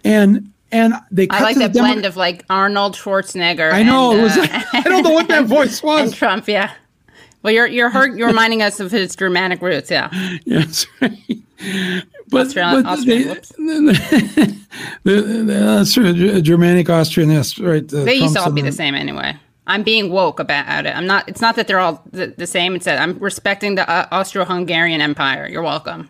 And, 0.04 0.52
and 0.75 0.94
they 1.12 1.27
cut 1.27 1.39
I 1.41 1.44
like 1.44 1.55
the 1.55 1.62
that 1.62 1.74
Demo- 1.74 1.88
blend 1.88 2.05
of 2.05 2.17
like 2.17 2.44
Arnold 2.50 2.96
Schwarzenegger. 2.96 3.72
I 3.72 3.84
know 3.84 4.12
and, 4.12 4.20
it 4.20 4.24
was. 4.24 4.38
uh, 4.38 4.62
I 4.74 4.82
don't 4.82 5.03
know 5.03 5.12
what 5.12 5.27
that 5.29 5.46
voice 5.58 5.82
and 5.82 5.88
was. 5.88 6.13
Trump. 6.15 6.48
Yeah. 6.48 6.72
Well, 7.44 7.53
you're 7.53 7.67
you're 7.67 7.89
hurt, 7.89 8.15
you're 8.17 8.27
reminding 8.27 8.62
us 8.62 8.79
of 8.79 8.91
his 8.91 9.15
Germanic 9.15 9.62
roots. 9.62 9.89
Yeah. 9.91 10.10
Yes, 10.46 10.86
right. 11.01 11.17
But, 12.29 12.48
Austrian- 12.48 12.84
but 12.84 12.86
Austrian, 12.86 13.22
they- 13.24 13.29
whoops. 13.29 13.50
the- 15.03 15.44
the- 15.46 15.91
true. 15.94 16.41
Germanic, 16.41 16.89
Austrian, 16.89 17.29
yes, 17.32 17.58
right. 17.60 17.88
the 17.88 17.98
They 17.98 18.15
used 18.15 18.36
to 18.36 18.41
all 18.41 18.51
be 18.51 18.62
the 18.62 18.70
the- 18.70 18.75
same 18.75 18.96
anyway. 18.96 19.38
I'm 19.67 19.82
being 19.84 20.12
woke 20.12 20.39
about 20.39 20.86
it. 20.86 20.96
I'm 20.96 21.08
not. 21.08 21.27
It's 21.27 21.41
not 21.41 21.55
that 21.55 21.67
they're 21.67 21.79
all 21.79 22.03
the, 22.12 22.27
the 22.38 22.46
same. 22.46 22.75
It's 22.75 22.86
that 22.86 23.00
I'm 23.01 23.17
respecting 23.17 23.74
the 23.75 23.89
uh, 23.89 24.08
Austro-Hungarian 24.12 25.01
Empire. 25.01 25.48
You're 25.48 25.63
welcome. 25.63 26.08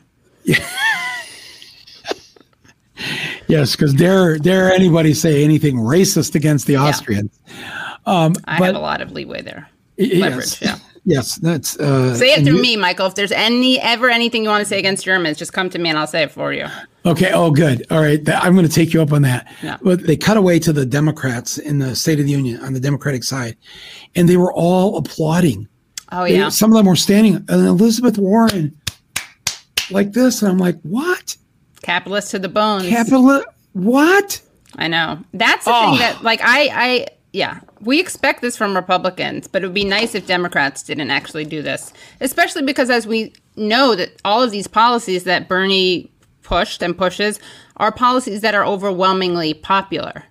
Yes, 3.48 3.76
because 3.76 3.94
dare 3.94 4.38
dare 4.38 4.72
anybody 4.72 5.14
say 5.14 5.44
anything 5.44 5.76
racist 5.78 6.36
against 6.36 6.68
the 6.68 6.78
Austrians? 6.78 7.40
um 8.06 8.34
I 8.46 8.60
But- 8.60 8.66
have 8.68 8.76
a 8.76 8.80
lot 8.80 9.02
of 9.02 9.12
leeway 9.12 9.42
there. 9.42 9.70
Leverage, 9.98 10.60
Yes, 10.60 10.62
yeah. 10.62 10.78
yes, 11.06 11.36
that's. 11.36 11.80
Uh, 11.80 12.14
Say 12.16 12.34
it 12.34 12.44
through 12.44 12.58
you- 12.58 12.62
me, 12.62 12.76
Michael. 12.76 13.06
If 13.08 13.16
there's 13.16 13.32
any 13.32 13.80
ever 13.80 14.10
anything 14.10 14.44
you 14.44 14.50
want 14.50 14.62
to 14.62 14.66
say 14.68 14.78
against 14.78 15.06
Germans, 15.06 15.38
just 15.38 15.54
come 15.54 15.70
to 15.70 15.80
me 15.80 15.90
and 15.90 15.98
I'll 15.98 16.06
say 16.06 16.24
it 16.24 16.32
for 16.32 16.52
you. 16.52 16.66
Okay. 17.06 17.32
Oh, 17.32 17.50
good. 17.52 17.86
All 17.92 18.02
right. 18.02 18.20
I'm 18.30 18.56
going 18.56 18.68
to 18.68 18.72
take 18.74 18.94
you 18.94 19.02
up 19.02 19.14
on 19.14 19.22
that. 19.22 19.48
Yeah. 19.64 19.78
But 19.82 20.06
they 20.06 20.18
cut 20.18 20.36
away 20.36 20.60
to 20.60 20.74
the 20.74 20.86
Democrats 20.86 21.58
in 21.60 21.80
the 21.80 21.96
State 21.96 22.20
of 22.20 22.26
the 22.26 22.32
Union 22.32 22.60
on 22.62 22.74
the 22.74 22.80
Democratic 22.82 23.24
side, 23.24 23.56
and 24.16 24.28
they 24.28 24.36
were 24.38 24.52
all 24.52 24.98
applauding. 24.98 25.68
Oh 26.12 26.24
They- 26.26 26.36
yeah. 26.36 26.50
some 26.50 26.72
of 26.72 26.76
them 26.78 26.88
were 26.88 26.96
standing, 26.98 27.36
and 27.36 27.48
Elizabeth 27.48 28.18
Warren, 28.18 28.76
like 29.92 30.12
this, 30.12 30.42
and 30.42 30.52
I'm 30.52 30.58
like, 30.58 30.78
what? 30.82 31.38
Capitalist 31.86 32.32
to 32.32 32.40
the 32.40 32.50
bones. 32.50 32.90
Capital? 32.90 33.44
What? 33.74 34.42
I 34.78 34.88
know. 34.88 35.20
That's 35.34 35.66
the 35.66 35.72
Oh. 35.74 35.92
thing 35.92 36.00
that 36.00 36.24
like 36.24 36.42
I 36.44 36.70
I 36.74 37.08
yeah, 37.32 37.60
we 37.82 38.00
expect 38.00 38.42
this 38.42 38.56
from 38.58 38.76
Republicans, 38.76 39.48
but 39.48 39.62
it 39.62 39.68
would 39.68 39.74
be 39.74 39.84
nice 39.86 40.16
if 40.16 40.26
Democrats 40.26 40.82
didn't 40.82 41.12
actually 41.12 41.46
do 41.46 41.62
this. 41.62 41.94
Especially 42.22 42.64
because 42.64 42.90
as 42.90 43.06
we 43.06 43.34
know 43.56 43.94
that 43.96 44.10
all 44.26 44.42
of 44.42 44.52
these 44.52 44.68
policies 44.68 45.26
that 45.26 45.48
Bernie 45.48 46.10
pushed 46.44 46.82
and 46.82 46.98
pushes 46.98 47.40
are 47.78 47.92
policies 47.92 48.42
that 48.42 48.56
are 48.56 48.66
overwhelmingly 48.66 49.54
popular. 49.54 50.24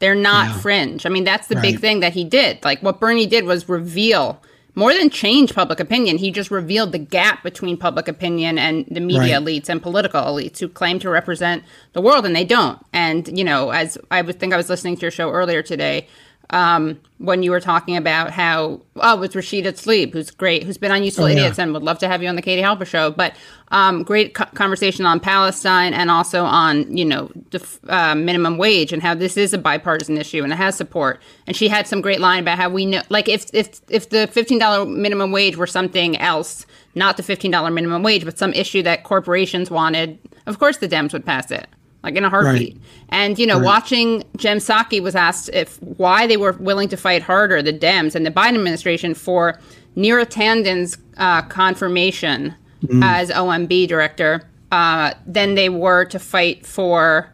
They're 0.00 0.14
not 0.14 0.48
Yeah. 0.48 0.58
fringe. 0.58 1.06
I 1.06 1.08
mean, 1.08 1.24
that's 1.24 1.46
the 1.48 1.56
big 1.56 1.80
thing 1.80 2.00
that 2.00 2.12
he 2.12 2.24
did. 2.24 2.62
Like 2.64 2.82
what 2.82 3.00
Bernie 3.00 3.26
did 3.26 3.44
was 3.46 3.68
reveal 3.68 4.40
more 4.74 4.92
than 4.92 5.08
change 5.10 5.54
public 5.54 5.78
opinion, 5.80 6.18
he 6.18 6.30
just 6.30 6.50
revealed 6.50 6.92
the 6.92 6.98
gap 6.98 7.42
between 7.42 7.76
public 7.76 8.08
opinion 8.08 8.58
and 8.58 8.84
the 8.90 9.00
media 9.00 9.38
Right. 9.38 9.42
elites 9.44 9.68
and 9.68 9.82
political 9.82 10.20
elites 10.22 10.58
who 10.58 10.68
claim 10.68 10.98
to 11.00 11.08
represent 11.08 11.62
the 11.92 12.00
world 12.00 12.26
and 12.26 12.34
they 12.34 12.44
don't. 12.44 12.78
And, 12.92 13.36
you 13.38 13.44
know, 13.44 13.70
as 13.70 13.96
I 14.10 14.22
would 14.22 14.40
think 14.40 14.52
I 14.52 14.56
was 14.56 14.68
listening 14.68 14.96
to 14.96 15.02
your 15.02 15.10
show 15.10 15.30
earlier 15.30 15.62
today, 15.62 16.08
um, 16.50 17.00
when 17.18 17.42
you 17.42 17.50
were 17.50 17.60
talking 17.60 17.96
about 17.96 18.30
how, 18.30 18.80
oh, 18.96 19.22
it's 19.22 19.34
Rashida 19.34 19.68
Tlaib, 19.72 20.12
who's 20.12 20.30
great, 20.30 20.62
who's 20.62 20.78
been 20.78 20.92
on 20.92 21.02
Useful 21.02 21.24
Oh, 21.24 21.28
yeah. 21.28 21.38
Idiots 21.38 21.58
and 21.58 21.72
would 21.72 21.82
love 21.82 21.98
to 22.00 22.08
have 22.08 22.22
you 22.22 22.28
on 22.28 22.36
the 22.36 22.42
Katie 22.42 22.62
Halper 22.62 22.86
show. 22.86 23.10
But 23.10 23.34
um, 23.68 24.02
great 24.02 24.34
co- 24.34 24.44
conversation 24.54 25.06
on 25.06 25.20
Palestine 25.20 25.94
and 25.94 26.10
also 26.10 26.44
on, 26.44 26.96
you 26.96 27.04
know, 27.04 27.30
the 27.50 27.66
uh, 27.88 28.14
minimum 28.14 28.58
wage 28.58 28.92
and 28.92 29.02
how 29.02 29.14
this 29.14 29.36
is 29.36 29.54
a 29.54 29.58
bipartisan 29.58 30.18
issue 30.18 30.44
and 30.44 30.52
it 30.52 30.56
has 30.56 30.76
support. 30.76 31.20
And 31.46 31.56
she 31.56 31.68
had 31.68 31.86
some 31.86 32.00
great 32.00 32.20
line 32.20 32.40
about 32.40 32.58
how 32.58 32.68
we 32.68 32.84
know, 32.86 33.02
like, 33.08 33.28
if 33.28 33.46
if 33.52 33.80
if 33.88 34.10
the 34.10 34.26
fifteen 34.26 34.58
dollar 34.58 34.84
minimum 34.84 35.32
wage 35.32 35.56
were 35.56 35.66
something 35.66 36.16
else, 36.18 36.66
not 36.94 37.16
the 37.16 37.22
fifteen 37.22 37.50
dollar 37.50 37.70
minimum 37.70 38.02
wage, 38.02 38.24
but 38.24 38.38
some 38.38 38.52
issue 38.52 38.82
that 38.82 39.02
corporations 39.02 39.70
wanted, 39.70 40.18
of 40.46 40.58
course 40.58 40.76
the 40.76 40.88
Dems 40.88 41.12
would 41.12 41.24
pass 41.24 41.50
it. 41.50 41.66
Like 42.04 42.14
in 42.16 42.24
a 42.24 42.30
heartbeat. 42.30 42.74
Right. 42.74 42.82
And 43.08 43.38
you 43.38 43.46
know, 43.46 43.56
Right. 43.56 43.64
watching 43.64 44.22
Jen 44.36 44.58
Psaki 44.58 45.00
was 45.02 45.16
asked 45.16 45.50
if 45.52 45.82
why 45.82 46.26
they 46.26 46.36
were 46.36 46.52
willing 46.52 46.88
to 46.90 46.96
fight 46.96 47.22
harder, 47.22 47.62
the 47.62 47.72
Dems 47.72 48.14
and 48.14 48.24
the 48.24 48.30
Biden 48.30 48.54
administration, 48.56 49.14
for 49.14 49.58
Neera 49.96 50.26
Tanden's 50.28 50.98
uh, 51.16 51.42
confirmation 51.42 52.54
as 53.02 53.30
OMB 53.30 53.88
director, 53.88 54.42
uh, 54.70 55.14
than 55.26 55.54
they 55.54 55.68
were 55.70 56.04
to 56.04 56.18
fight 56.18 56.66
for 56.66 57.30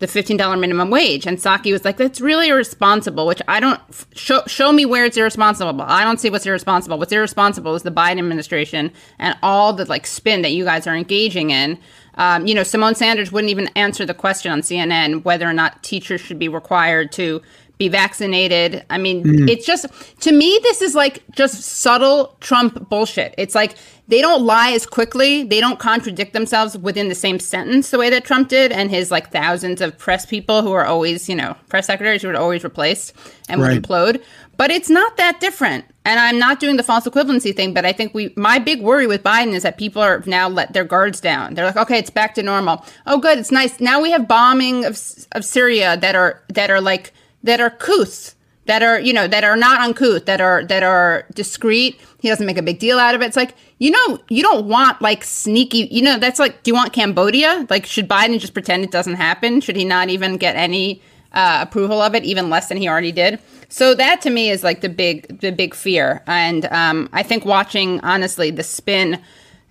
the 0.00 0.06
$15 0.06 0.58
minimum 0.58 0.88
wage. 0.90 1.26
And 1.26 1.36
Psaki 1.38 1.70
was 1.72 1.84
like, 1.84 1.98
that's 1.98 2.20
really 2.22 2.48
irresponsible, 2.48 3.26
which 3.26 3.42
I 3.46 3.60
don't 3.60 3.78
f- 3.90 4.06
show, 4.14 4.40
show 4.46 4.72
me 4.72 4.86
where 4.86 5.04
it's 5.04 5.16
irresponsible. 5.18 5.82
I 5.82 6.02
don't 6.04 6.18
see 6.18 6.30
what's 6.30 6.46
irresponsible. 6.46 6.98
What's 6.98 7.12
irresponsible 7.12 7.74
is 7.74 7.82
the 7.82 7.90
Biden 7.90 8.18
administration 8.18 8.90
and 9.18 9.36
all 9.42 9.74
the 9.74 9.84
like 9.84 10.06
spin 10.06 10.40
that 10.42 10.52
you 10.52 10.64
guys 10.64 10.86
are 10.86 10.96
engaging 10.96 11.50
in. 11.50 11.78
Um, 12.20 12.46
you 12.46 12.54
know, 12.54 12.60
Symone 12.60 12.96
Sanders 12.96 13.32
wouldn't 13.32 13.50
even 13.50 13.68
answer 13.76 14.04
the 14.04 14.12
question 14.12 14.52
on 14.52 14.60
CNN 14.60 15.24
whether 15.24 15.48
or 15.48 15.54
not 15.54 15.82
teachers 15.82 16.20
should 16.20 16.38
be 16.38 16.48
required 16.48 17.12
to 17.12 17.40
be 17.78 17.88
vaccinated. 17.88 18.84
I 18.90 18.98
mean, 18.98 19.48
it's 19.48 19.64
just 19.64 19.86
to 20.20 20.32
me 20.32 20.60
this 20.62 20.82
is 20.82 20.94
like 20.94 21.22
just 21.34 21.62
subtle 21.62 22.36
Trump 22.40 22.90
bullshit. 22.90 23.34
It's 23.38 23.54
like 23.54 23.74
they 24.08 24.20
don't 24.20 24.42
lie 24.44 24.72
as 24.72 24.84
quickly, 24.84 25.44
they 25.44 25.60
don't 25.60 25.78
contradict 25.78 26.34
themselves 26.34 26.76
within 26.76 27.08
the 27.08 27.14
same 27.14 27.38
sentence 27.40 27.90
the 27.90 27.96
way 27.96 28.10
that 28.10 28.26
Trump 28.26 28.50
did 28.50 28.70
and 28.70 28.90
his 28.90 29.10
like 29.10 29.32
thousands 29.32 29.80
of 29.80 29.96
press 29.96 30.26
people 30.26 30.60
who 30.60 30.72
are 30.72 30.84
always, 30.84 31.26
you 31.26 31.34
know, 31.34 31.56
press 31.70 31.86
secretaries 31.86 32.20
who 32.20 32.28
are 32.28 32.36
always 32.36 32.62
replaced 32.64 33.14
and 33.48 33.62
Right. 33.62 33.76
would 33.76 33.82
implode. 33.82 34.22
But 34.58 34.70
it's 34.70 34.90
not 34.90 35.16
that 35.16 35.40
different. 35.40 35.86
And 36.04 36.18
I'm 36.18 36.38
not 36.38 36.60
doing 36.60 36.76
the 36.76 36.82
false 36.82 37.04
equivalency 37.06 37.54
thing, 37.54 37.74
but 37.74 37.84
I 37.84 37.92
think 37.92 38.14
we 38.14 38.32
my 38.34 38.58
big 38.58 38.80
worry 38.80 39.06
with 39.06 39.22
Biden 39.22 39.52
is 39.52 39.62
that 39.64 39.76
people 39.76 40.00
are 40.00 40.22
now 40.26 40.48
let 40.48 40.72
their 40.72 40.84
guards 40.84 41.20
down. 41.20 41.54
They're 41.54 41.66
like, 41.66 41.76
okay, 41.76 41.98
it's 41.98 42.08
back 42.10 42.34
to 42.36 42.42
normal. 42.42 42.84
Oh, 43.06 43.18
good, 43.18 43.38
it's 43.38 43.52
nice. 43.52 43.80
Now 43.80 44.00
we 44.00 44.10
have 44.10 44.26
bombing 44.26 44.86
of 44.86 44.98
of 45.32 45.44
Syria 45.44 45.98
that 45.98 46.14
are 46.14 46.42
that 46.48 46.70
are 46.70 46.80
like 46.80 47.12
that 47.42 47.60
are 47.60 47.68
couth, 47.68 48.34
that 48.64 48.82
are 48.82 48.98
you 48.98 49.12
know 49.12 49.28
that 49.28 49.44
are 49.44 49.56
not 49.56 49.82
uncouth, 49.82 50.24
that 50.24 50.40
are 50.40 50.64
that 50.64 50.82
are 50.82 51.26
discreet. 51.34 52.00
He 52.20 52.28
doesn't 52.28 52.46
make 52.46 52.58
a 52.58 52.62
big 52.62 52.78
deal 52.78 52.98
out 52.98 53.14
of 53.14 53.20
it. 53.20 53.26
It's 53.26 53.36
like 53.36 53.54
you 53.78 53.90
know 53.90 54.20
you 54.30 54.42
don't 54.42 54.66
want 54.66 55.02
like 55.02 55.22
sneaky. 55.22 55.88
You 55.90 56.00
know 56.00 56.18
that's 56.18 56.38
like, 56.38 56.62
do 56.62 56.70
you 56.70 56.74
want 56.74 56.94
Cambodia? 56.94 57.66
Like, 57.68 57.84
should 57.84 58.08
Biden 58.08 58.40
just 58.40 58.54
pretend 58.54 58.84
it 58.84 58.90
doesn't 58.90 59.16
happen? 59.16 59.60
Should 59.60 59.76
he 59.76 59.84
not 59.84 60.08
even 60.08 60.38
get 60.38 60.56
any? 60.56 61.02
Uh, 61.32 61.58
approval 61.62 62.00
of 62.00 62.14
it, 62.14 62.24
even 62.24 62.50
less 62.50 62.68
than 62.68 62.76
he 62.76 62.88
already 62.88 63.12
did. 63.12 63.38
So 63.68 63.94
that 63.94 64.20
to 64.22 64.30
me 64.30 64.50
is 64.50 64.64
like 64.64 64.80
the 64.80 64.88
big 64.88 65.40
the 65.40 65.52
big 65.52 65.74
fear, 65.74 66.22
and 66.26 66.66
um, 66.66 67.08
I 67.12 67.22
think 67.22 67.44
watching 67.44 68.00
honestly 68.00 68.50
the 68.50 68.62
spin, 68.64 69.20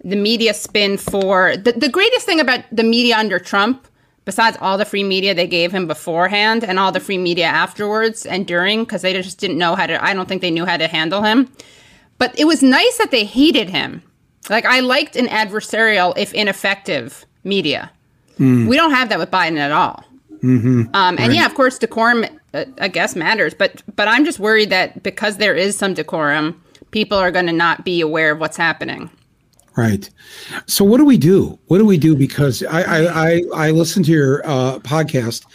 the 0.04 0.16
media 0.16 0.54
spin 0.54 0.98
for 0.98 1.58
the, 1.58 1.74
the 1.74 1.90
greatest 1.90 2.26
thing 2.26 2.40
about 2.40 2.64
the 2.72 2.84
media 2.84 3.18
under 3.18 3.40
Trump. 3.40 3.86
Besides 4.26 4.58
all 4.62 4.78
the 4.78 4.86
free 4.86 5.04
media 5.04 5.34
they 5.34 5.48
gave 5.48 5.72
him 5.72 5.88
beforehand 5.88 6.64
and 6.64 6.78
all 6.78 6.92
the 6.92 7.00
free 7.00 7.18
media 7.18 7.46
afterwards 7.46 8.28
and 8.28 8.46
during, 8.46 8.84
because 8.84 9.02
they 9.02 9.14
just 9.14 9.40
didn't 9.40 9.58
know 9.58 9.74
how 9.74 9.88
to, 9.88 10.04
I 10.04 10.14
don't 10.14 10.30
think 10.30 10.44
they 10.44 10.52
knew 10.52 10.66
how 10.66 10.78
to 10.78 10.88
handle 10.88 11.24
him. 11.24 11.50
But 12.20 12.38
it 12.38 12.46
was 12.46 12.62
nice 12.62 12.98
that 13.00 13.10
they 13.10 13.24
hated 13.26 13.72
him. 13.72 14.04
Like, 14.48 14.66
I 14.66 14.82
liked 14.82 15.16
an 15.16 15.26
adversarial, 15.28 16.16
if 16.16 16.32
ineffective, 16.34 17.26
media. 17.44 17.90
We 18.68 18.76
don't 18.78 18.92
have 18.92 19.10
that 19.10 19.18
with 19.18 19.32
Biden 19.32 19.58
at 19.58 19.72
all. 19.72 20.04
Um, 20.42 20.90
and 20.94 21.34
yeah, 21.34 21.46
of 21.46 21.56
course, 21.56 21.78
decorum, 21.78 22.26
uh, 22.54 22.66
I 22.80 22.88
guess, 22.88 23.16
matters. 23.16 23.54
But 23.54 23.82
but 23.96 24.08
I'm 24.08 24.26
just 24.26 24.40
worried 24.40 24.70
that 24.70 25.04
because 25.04 25.38
there 25.38 25.56
is 25.56 25.78
some 25.78 25.94
decorum, 25.94 26.62
people 26.92 27.18
are 27.18 27.32
going 27.32 27.48
to 27.48 27.54
not 27.54 27.84
be 27.84 28.02
aware 28.02 28.32
of 28.32 28.40
what's 28.40 28.58
happening. 28.58 29.10
Right. 29.76 30.10
So 30.66 30.84
what 30.84 30.98
do 30.98 31.06
we 31.06 31.18
do? 31.18 31.58
What 31.68 31.78
do 31.78 31.86
we 31.86 31.98
do? 31.98 32.16
Because 32.16 32.64
I 32.64 32.82
I 32.82 33.30
I, 33.30 33.42
I 33.56 33.72
listened 33.72 34.06
to 34.06 34.12
your 34.12 34.46
uh, 34.46 34.80
podcast, 34.80 35.46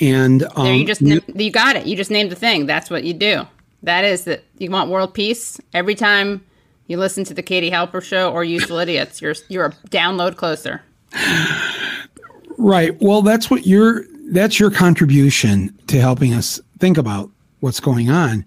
and 0.00 0.44
um, 0.56 0.64
There, 0.64 0.74
you 0.74 0.86
just 0.86 1.00
you, 1.00 1.20
you 1.34 1.50
got 1.50 1.76
it. 1.76 1.86
You 1.86 1.96
just 1.96 2.10
named 2.10 2.30
the 2.30 2.36
thing. 2.36 2.66
That's 2.66 2.90
what 2.90 3.04
you 3.04 3.14
do. 3.14 3.46
That 3.82 4.04
is 4.04 4.24
that 4.24 4.44
you 4.58 4.70
want 4.70 4.90
world 4.90 5.14
peace. 5.14 5.60
Every 5.72 5.94
time 5.94 6.44
you 6.88 6.96
listen 6.96 7.24
to 7.24 7.34
the 7.34 7.42
Katie 7.42 7.70
Halper 7.70 8.02
show 8.02 8.32
or 8.32 8.42
Useful 8.42 8.78
Idiots, 8.78 9.22
you're 9.22 9.34
you're 9.48 9.66
a 9.66 9.72
download 9.88 10.36
closer. 10.36 10.82
right. 12.58 13.00
Well, 13.00 13.22
that's 13.22 13.50
what 13.50 13.66
your 13.66 14.04
that's 14.30 14.58
your 14.60 14.70
contribution 14.70 15.76
to 15.88 16.00
helping 16.00 16.34
us 16.34 16.60
think 16.78 16.98
about 16.98 17.30
what's 17.60 17.80
going 17.80 18.10
on. 18.10 18.44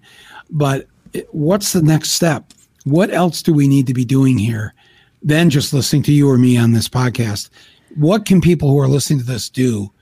But 0.50 0.86
what's 1.30 1.72
the 1.72 1.82
next 1.82 2.12
step? 2.12 2.52
What 2.84 3.10
else 3.10 3.42
do 3.42 3.52
we 3.52 3.68
need 3.68 3.86
to 3.86 3.94
be 3.94 4.04
doing 4.04 4.38
here? 4.38 4.74
Than 5.22 5.50
just 5.50 5.72
listening 5.72 6.02
to 6.04 6.12
you 6.12 6.28
or 6.28 6.36
me 6.36 6.56
on 6.56 6.72
this 6.72 6.88
podcast. 6.88 7.48
What 7.94 8.26
can 8.26 8.40
people 8.40 8.68
who 8.70 8.80
are 8.80 8.88
listening 8.88 9.20
to 9.20 9.24
this 9.24 9.48
do? 9.48 9.92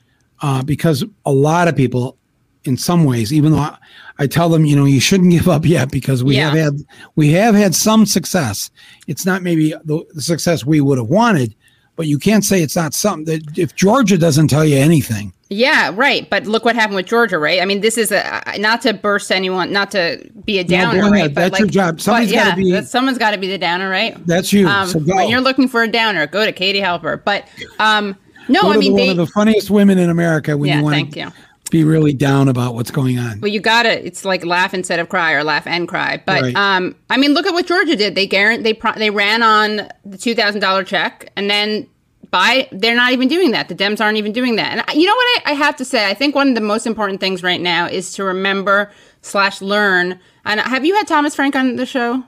Uh, 0.40 0.62
because 0.62 1.04
a 1.26 1.32
lot 1.32 1.68
of 1.68 1.76
people, 1.76 2.16
in 2.64 2.78
some 2.78 3.04
ways, 3.04 3.30
even 3.30 3.52
though 3.52 3.58
I, 3.58 3.76
I 4.18 4.26
tell 4.26 4.48
them, 4.48 4.64
you 4.64 4.74
know, 4.74 4.86
you 4.86 4.98
shouldn't 5.00 5.30
give 5.30 5.46
up 5.48 5.66
yet 5.66 5.90
because 5.90 6.24
we 6.24 6.36
Yeah. 6.36 6.50
have 6.50 6.54
had 6.58 6.74
we 7.16 7.32
have 7.32 7.54
had 7.54 7.74
some 7.74 8.06
success. 8.06 8.70
It's 9.06 9.26
not 9.26 9.42
maybe 9.42 9.74
the, 9.84 10.06
the 10.14 10.22
success 10.22 10.64
we 10.64 10.80
would 10.80 10.96
have 10.96 11.08
wanted, 11.08 11.54
but 12.00 12.06
you 12.06 12.18
can't 12.18 12.42
say 12.46 12.62
it's 12.62 12.76
not 12.76 12.94
something 12.94 13.26
that 13.26 13.58
if 13.58 13.76
Georgia 13.76 14.16
doesn't 14.16 14.48
tell 14.48 14.64
you 14.64 14.78
anything, 14.78 15.34
Yeah, 15.50 15.92
right. 15.94 16.30
But 16.30 16.46
look 16.46 16.64
what 16.64 16.74
happened 16.74 16.96
with 16.96 17.04
Georgia, 17.04 17.38
right? 17.38 17.60
I 17.60 17.66
mean, 17.66 17.82
this 17.82 17.98
is 17.98 18.10
a 18.10 18.40
not 18.56 18.80
to 18.82 18.94
burst 18.94 19.30
anyone, 19.30 19.70
not 19.70 19.90
to 19.90 20.26
be 20.46 20.58
a 20.60 20.64
downer, 20.64 21.00
ahead. 21.00 21.12
right? 21.12 21.34
That's 21.34 21.58
your 21.58 21.68
job. 21.68 22.00
Somebody's 22.00 22.32
gotta 22.32 22.56
be- 22.56 22.80
someone's 22.84 23.18
got 23.18 23.32
to 23.32 23.36
be 23.38 23.48
the 23.48 23.58
downer, 23.58 23.90
right? 23.90 24.16
that's 24.26 24.50
you. 24.50 24.66
Um, 24.66 24.88
so 24.88 24.98
when 25.00 25.28
you're 25.28 25.42
looking 25.42 25.68
for 25.68 25.82
a 25.82 25.88
downer, 25.88 26.26
go 26.26 26.46
to 26.46 26.52
Katie 26.52 26.80
Halper. 26.80 27.22
But 27.22 27.46
um, 27.78 28.16
no, 28.48 28.62
I 28.70 28.72
to 28.72 28.78
mean, 28.78 28.92
the- 28.92 28.96
they, 28.96 29.08
one 29.08 29.18
of 29.20 29.26
the 29.26 29.32
funniest 29.34 29.68
women 29.70 29.98
in 29.98 30.08
America 30.08 30.56
when 30.56 30.68
Yeah, 30.70 30.78
you 30.78 30.84
want 30.84 30.94
thank 30.94 31.12
to 31.12 31.20
you. 31.20 31.32
Be 31.70 31.84
really 31.84 32.12
down 32.12 32.48
about 32.48 32.74
what's 32.74 32.90
going 32.90 33.18
on. 33.18 33.40
Well, 33.40 33.50
you 33.50 33.60
gotta. 33.60 34.04
It's 34.04 34.24
like 34.24 34.44
laugh 34.44 34.74
instead 34.74 34.98
of 34.98 35.08
cry, 35.08 35.32
or 35.32 35.44
laugh 35.44 35.66
and 35.66 35.88
cry. 35.88 36.22
But 36.24 36.42
Right. 36.42 36.56
um, 36.56 36.94
I 37.08 37.16
mean, 37.16 37.32
look 37.32 37.46
at 37.46 37.52
what 37.52 37.66
Georgia 37.66 37.96
did. 37.96 38.14
They 38.14 38.26
guarant 38.26 38.64
they 38.64 38.74
pro- 38.74 38.94
they 38.94 39.10
ran 39.10 39.42
on 39.42 39.88
the 40.04 40.18
two 40.18 40.34
thousand 40.34 40.60
dollar 40.60 40.84
check, 40.84 41.30
and 41.36 41.48
then 41.50 41.86
by 42.30 42.68
they're 42.72 42.94
not 42.96 43.12
even 43.12 43.28
doing 43.28 43.50
that. 43.52 43.68
The 43.68 43.74
Dems 43.74 44.00
aren't 44.00 44.18
even 44.18 44.32
doing 44.32 44.56
that. 44.56 44.88
And 44.88 45.00
you 45.00 45.06
know 45.06 45.14
what 45.14 45.42
I, 45.46 45.50
I 45.50 45.54
have 45.54 45.76
to 45.76 45.84
say? 45.84 46.08
I 46.08 46.14
think 46.14 46.34
one 46.34 46.48
of 46.48 46.54
the 46.54 46.60
most 46.60 46.86
important 46.86 47.20
things 47.20 47.42
right 47.42 47.60
now 47.60 47.86
is 47.86 48.12
to 48.14 48.24
remember 48.24 48.90
slash 49.22 49.60
learn. 49.60 50.18
And 50.44 50.60
have 50.60 50.84
you 50.84 50.94
had 50.94 51.06
Thomas 51.06 51.34
Frank 51.34 51.56
on 51.56 51.76
the 51.76 51.86
show? 51.86 52.22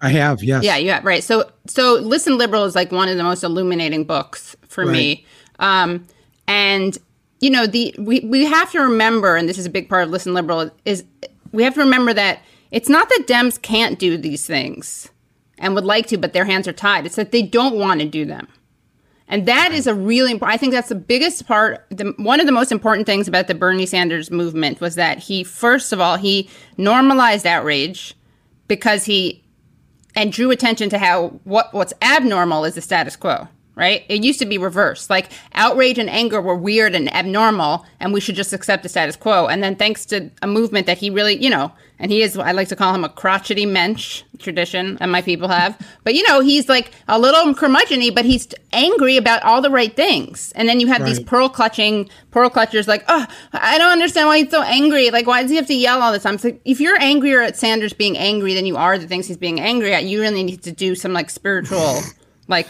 I 0.00 0.08
have, 0.10 0.42
yes. 0.42 0.62
Yeah, 0.64 0.76
yeah, 0.76 1.00
right. 1.02 1.24
So, 1.24 1.50
so 1.66 1.94
listen, 1.94 2.36
liberal 2.36 2.64
is 2.64 2.74
like 2.74 2.92
one 2.92 3.08
of 3.08 3.16
the 3.16 3.22
most 3.22 3.42
illuminating 3.42 4.04
books 4.04 4.54
for 4.68 4.84
me. 4.84 5.24
Um, 5.60 6.06
and 6.46 6.98
you 7.44 7.50
know, 7.50 7.66
the 7.66 7.94
we 7.98 8.20
we 8.20 8.46
have 8.46 8.72
to 8.72 8.80
remember, 8.80 9.36
and 9.36 9.46
this 9.46 9.58
is 9.58 9.66
a 9.66 9.70
big 9.70 9.86
part 9.86 10.04
of 10.04 10.08
listen, 10.08 10.32
liberal 10.32 10.70
is 10.86 11.04
we 11.52 11.62
have 11.62 11.74
to 11.74 11.80
remember 11.80 12.14
that 12.14 12.40
it's 12.70 12.88
not 12.88 13.10
that 13.10 13.26
Dems 13.26 13.60
can't 13.60 13.98
do 13.98 14.16
these 14.16 14.46
things 14.46 15.10
and 15.58 15.74
would 15.74 15.84
like 15.84 16.06
to, 16.06 16.16
but 16.16 16.32
their 16.32 16.46
hands 16.46 16.66
are 16.66 16.72
tied. 16.72 17.04
It's 17.04 17.16
that 17.16 17.32
they 17.32 17.42
don't 17.42 17.78
want 17.78 18.00
to 18.00 18.08
do 18.08 18.24
them. 18.24 18.48
And 19.28 19.44
that 19.44 19.72
is 19.72 19.86
a 19.86 19.94
really 19.94 20.32
important. 20.32 20.54
I 20.54 20.56
think 20.56 20.72
that's 20.72 20.88
the 20.88 20.94
biggest 20.94 21.46
part. 21.46 21.84
The, 21.90 22.14
one 22.16 22.40
of 22.40 22.46
the 22.46 22.52
most 22.52 22.72
important 22.72 23.04
things 23.04 23.28
about 23.28 23.46
the 23.46 23.54
Bernie 23.54 23.84
Sanders 23.84 24.30
movement 24.30 24.80
was 24.80 24.94
that 24.94 25.18
he, 25.18 25.44
first 25.44 25.92
of 25.92 26.00
all, 26.00 26.16
he 26.16 26.48
normalized 26.78 27.44
outrage 27.44 28.14
because 28.68 29.04
he 29.04 29.44
and 30.16 30.32
drew 30.32 30.50
attention 30.50 30.88
to 30.88 30.98
how 30.98 31.28
what 31.44 31.74
what's 31.74 31.92
abnormal 32.00 32.64
is 32.64 32.74
the 32.74 32.80
status 32.80 33.16
quo 33.16 33.48
right? 33.74 34.04
It 34.08 34.22
used 34.22 34.38
to 34.38 34.46
be 34.46 34.58
reversed. 34.58 35.10
Like 35.10 35.30
outrage 35.54 35.98
and 35.98 36.08
anger 36.08 36.40
were 36.40 36.54
weird 36.54 36.94
and 36.94 37.12
abnormal 37.12 37.84
and 38.00 38.12
we 38.12 38.20
should 38.20 38.34
just 38.34 38.52
accept 38.52 38.82
the 38.82 38.88
status 38.88 39.16
quo. 39.16 39.46
And 39.46 39.62
then 39.62 39.76
thanks 39.76 40.06
to 40.06 40.30
a 40.42 40.46
movement 40.46 40.86
that 40.86 40.98
he 40.98 41.10
really 41.10 41.42
you 41.42 41.50
know 41.50 41.72
and 41.98 42.10
he 42.10 42.22
is 42.22 42.36
i 42.36 42.50
like 42.50 42.68
to 42.68 42.76
call 42.76 42.92
him 42.92 43.04
a 43.04 43.08
crotchety 43.08 43.64
mensch 43.66 44.22
tradition 44.38 44.96
that 44.96 45.08
my 45.08 45.22
people 45.22 45.48
have. 45.48 45.78
But 46.04 46.14
you 46.14 46.26
know 46.28 46.40
he's 46.40 46.68
like 46.68 46.92
a 47.08 47.18
little 47.18 47.52
curmudgeony 47.54 48.14
but 48.14 48.24
he's 48.24 48.48
angry 48.72 49.16
about 49.16 49.42
all 49.42 49.60
the 49.60 49.70
right 49.70 49.94
things. 49.94 50.52
And 50.54 50.68
then 50.68 50.80
you 50.80 50.86
have 50.88 51.04
these 51.04 51.20
pearl 51.20 51.48
clutching 51.48 52.08
pearl 52.30 52.50
clutchers 52.50 52.86
like 52.86 53.04
oh 53.08 53.26
i 53.52 53.78
don't 53.78 53.92
understand 53.92 54.28
why 54.28 54.38
he's 54.38 54.50
so 54.50 54.62
angry. 54.62 55.10
Like 55.10 55.26
why 55.26 55.42
does 55.42 55.50
he 55.50 55.56
have 55.56 55.66
to 55.66 55.74
yell 55.74 56.00
all 56.00 56.12
the 56.12 56.20
time? 56.20 56.36
It's 56.36 56.44
like 56.44 56.60
if 56.64 56.80
you're 56.80 57.00
angrier 57.00 57.42
at 57.42 57.56
sanders 57.56 57.92
being 57.92 58.16
angry 58.16 58.54
than 58.54 58.66
you 58.66 58.76
are 58.76 58.98
the 58.98 59.08
things 59.08 59.26
he's 59.26 59.36
being 59.36 59.60
angry 59.60 59.92
at 59.94 60.04
you 60.04 60.20
really 60.20 60.44
need 60.44 60.62
to 60.62 60.72
do 60.72 60.94
some 60.94 61.12
like 61.12 61.30
spiritual 61.30 62.00
like 62.48 62.68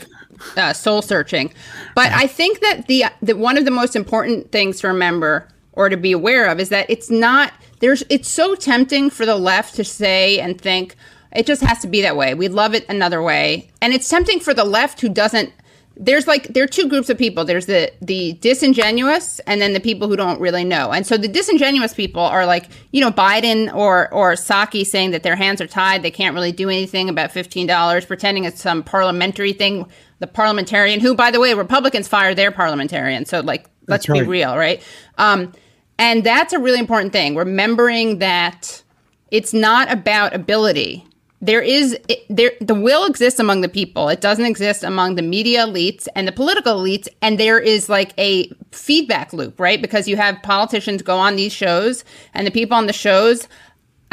uh, 0.56 0.72
soul 0.72 1.02
searching. 1.02 1.52
But 1.94 2.12
i 2.12 2.26
think 2.26 2.60
that 2.60 2.86
the 2.86 3.04
that 3.22 3.38
one 3.38 3.56
of 3.56 3.64
the 3.64 3.70
most 3.70 3.96
important 3.96 4.52
things 4.52 4.80
to 4.80 4.88
remember 4.88 5.48
or 5.72 5.88
to 5.88 5.96
be 5.96 6.12
aware 6.12 6.46
of 6.48 6.60
is 6.60 6.68
that 6.68 6.88
it's 6.88 7.10
not 7.10 7.52
there's 7.80 8.02
it's 8.08 8.28
so 8.28 8.54
tempting 8.54 9.10
for 9.10 9.26
the 9.26 9.36
left 9.36 9.74
to 9.74 9.84
say 9.84 10.38
and 10.40 10.60
think 10.60 10.96
it 11.34 11.46
just 11.46 11.62
has 11.62 11.80
to 11.80 11.88
be 11.88 12.00
that 12.02 12.16
way. 12.16 12.34
We'd 12.34 12.52
love 12.52 12.74
it 12.74 12.88
another 12.88 13.20
way. 13.20 13.68
And 13.82 13.92
it's 13.92 14.08
tempting 14.08 14.38
for 14.40 14.54
the 14.54 14.64
left 14.64 15.00
who 15.00 15.08
doesn't 15.08 15.52
there's 15.96 16.26
like 16.26 16.48
there 16.48 16.64
are 16.64 16.68
two 16.68 16.88
groups 16.88 17.08
of 17.08 17.16
people. 17.18 17.44
There's 17.44 17.66
the 17.66 17.92
the 18.02 18.32
disingenuous 18.34 19.38
and 19.40 19.60
then 19.60 19.74
the 19.74 19.80
people 19.80 20.08
who 20.08 20.16
don't 20.16 20.40
really 20.40 20.64
know. 20.64 20.90
And 20.90 21.06
so 21.06 21.16
the 21.16 21.28
disingenuous 21.28 21.94
people 21.94 22.22
are 22.22 22.46
like 22.46 22.68
you 22.90 23.00
know 23.00 23.10
biden 23.10 23.72
or 23.74 24.12
or 24.12 24.32
psaki 24.32 24.84
saying 24.84 25.12
that 25.12 25.22
their 25.22 25.36
hands 25.36 25.60
are 25.60 25.66
tied 25.66 26.02
they 26.02 26.10
can't 26.10 26.34
really 26.34 26.52
do 26.52 26.68
anything 26.68 27.08
about 27.08 27.30
$15 27.30 28.06
pretending 28.06 28.44
it's 28.44 28.60
some 28.60 28.82
parliamentary 28.82 29.52
thing 29.52 29.86
the 30.20 30.26
parliamentarian 30.26 31.00
who 31.00 31.14
by 31.14 31.30
the 31.30 31.40
way 31.40 31.54
republicans 31.54 32.08
fired 32.08 32.36
their 32.36 32.50
parliamentarian 32.50 33.24
so 33.24 33.40
like 33.40 33.68
Let's 33.86 34.08
right. 34.08 34.22
be 34.22 34.26
real, 34.26 34.56
right? 34.56 34.82
Um, 35.18 35.52
and 35.98 36.24
that's 36.24 36.52
a 36.52 36.58
really 36.58 36.78
important 36.78 37.12
thing. 37.12 37.36
Remembering 37.36 38.18
that 38.18 38.82
it's 39.30 39.52
not 39.52 39.90
about 39.90 40.34
ability. 40.34 41.06
There 41.40 41.60
is 41.60 41.98
it, 42.08 42.24
there 42.30 42.52
the 42.60 42.74
will 42.74 43.04
exists 43.04 43.38
among 43.38 43.60
the 43.60 43.68
people. 43.68 44.08
It 44.08 44.20
doesn't 44.20 44.46
exist 44.46 44.82
among 44.82 45.16
the 45.16 45.22
media 45.22 45.66
elites 45.66 46.08
and 46.16 46.26
the 46.26 46.32
political 46.32 46.76
elites. 46.76 47.06
And 47.20 47.38
there 47.38 47.58
is 47.58 47.88
like 47.88 48.12
a 48.18 48.50
feedback 48.72 49.32
loop, 49.32 49.60
right? 49.60 49.80
Because 49.80 50.08
you 50.08 50.16
have 50.16 50.42
politicians 50.42 51.02
go 51.02 51.18
on 51.18 51.36
these 51.36 51.52
shows, 51.52 52.04
and 52.32 52.46
the 52.46 52.50
people 52.50 52.76
on 52.76 52.86
the 52.86 52.92
shows 52.92 53.46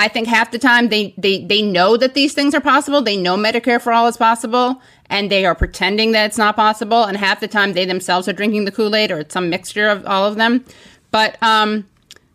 I 0.02 0.08
think 0.08 0.28
half 0.28 0.50
the 0.50 0.58
time 0.58 0.90
they, 0.90 1.14
they 1.16 1.46
they 1.46 1.62
know 1.62 1.96
that 1.96 2.16
these 2.16 2.34
things 2.34 2.56
are 2.56 2.60
possible. 2.60 3.04
They 3.04 3.18
know 3.18 3.38
Medicare 3.38 3.80
for 3.80 3.94
all 3.94 4.08
is 4.08 4.18
possible, 4.18 4.82
and 5.12 5.30
they 5.30 5.46
are 5.46 5.54
pretending 5.54 6.14
that 6.14 6.26
it's 6.26 6.38
not 6.38 6.56
possible. 6.56 7.04
And 7.04 7.16
half 7.18 7.40
the 7.40 7.48
time 7.48 7.74
they 7.74 7.86
themselves 7.86 8.28
are 8.28 8.34
drinking 8.34 8.66
the 8.66 8.72
Kool 8.72 8.96
Aid, 8.96 9.12
or 9.12 9.20
it's 9.20 9.34
some 9.34 9.50
mixture 9.50 9.88
of 9.88 10.06
all 10.08 10.26
of 10.26 10.38
them. 10.38 10.66
But 11.12 11.38
um, 11.44 11.86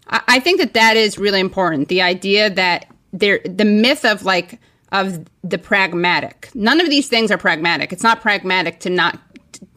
I, 0.09 0.21
I 0.29 0.41
think 0.41 0.61
that 0.61 0.75
that 0.75 0.97
is 0.97 1.19
really 1.19 1.41
important. 1.41 1.89
The 1.89 2.03
idea 2.03 2.51
that 2.51 2.87
there, 3.13 3.41
the 3.45 3.65
myth 3.65 4.05
of 4.05 4.25
like 4.25 4.61
of 4.93 5.27
the 5.43 5.59
pragmatic. 5.59 6.51
None 6.55 6.81
of 6.81 6.89
these 6.89 7.09
things 7.09 7.33
are 7.33 7.39
pragmatic. 7.39 7.93
It's 7.93 8.05
not 8.05 8.21
pragmatic 8.21 8.79
to 8.81 8.91
not 8.91 9.19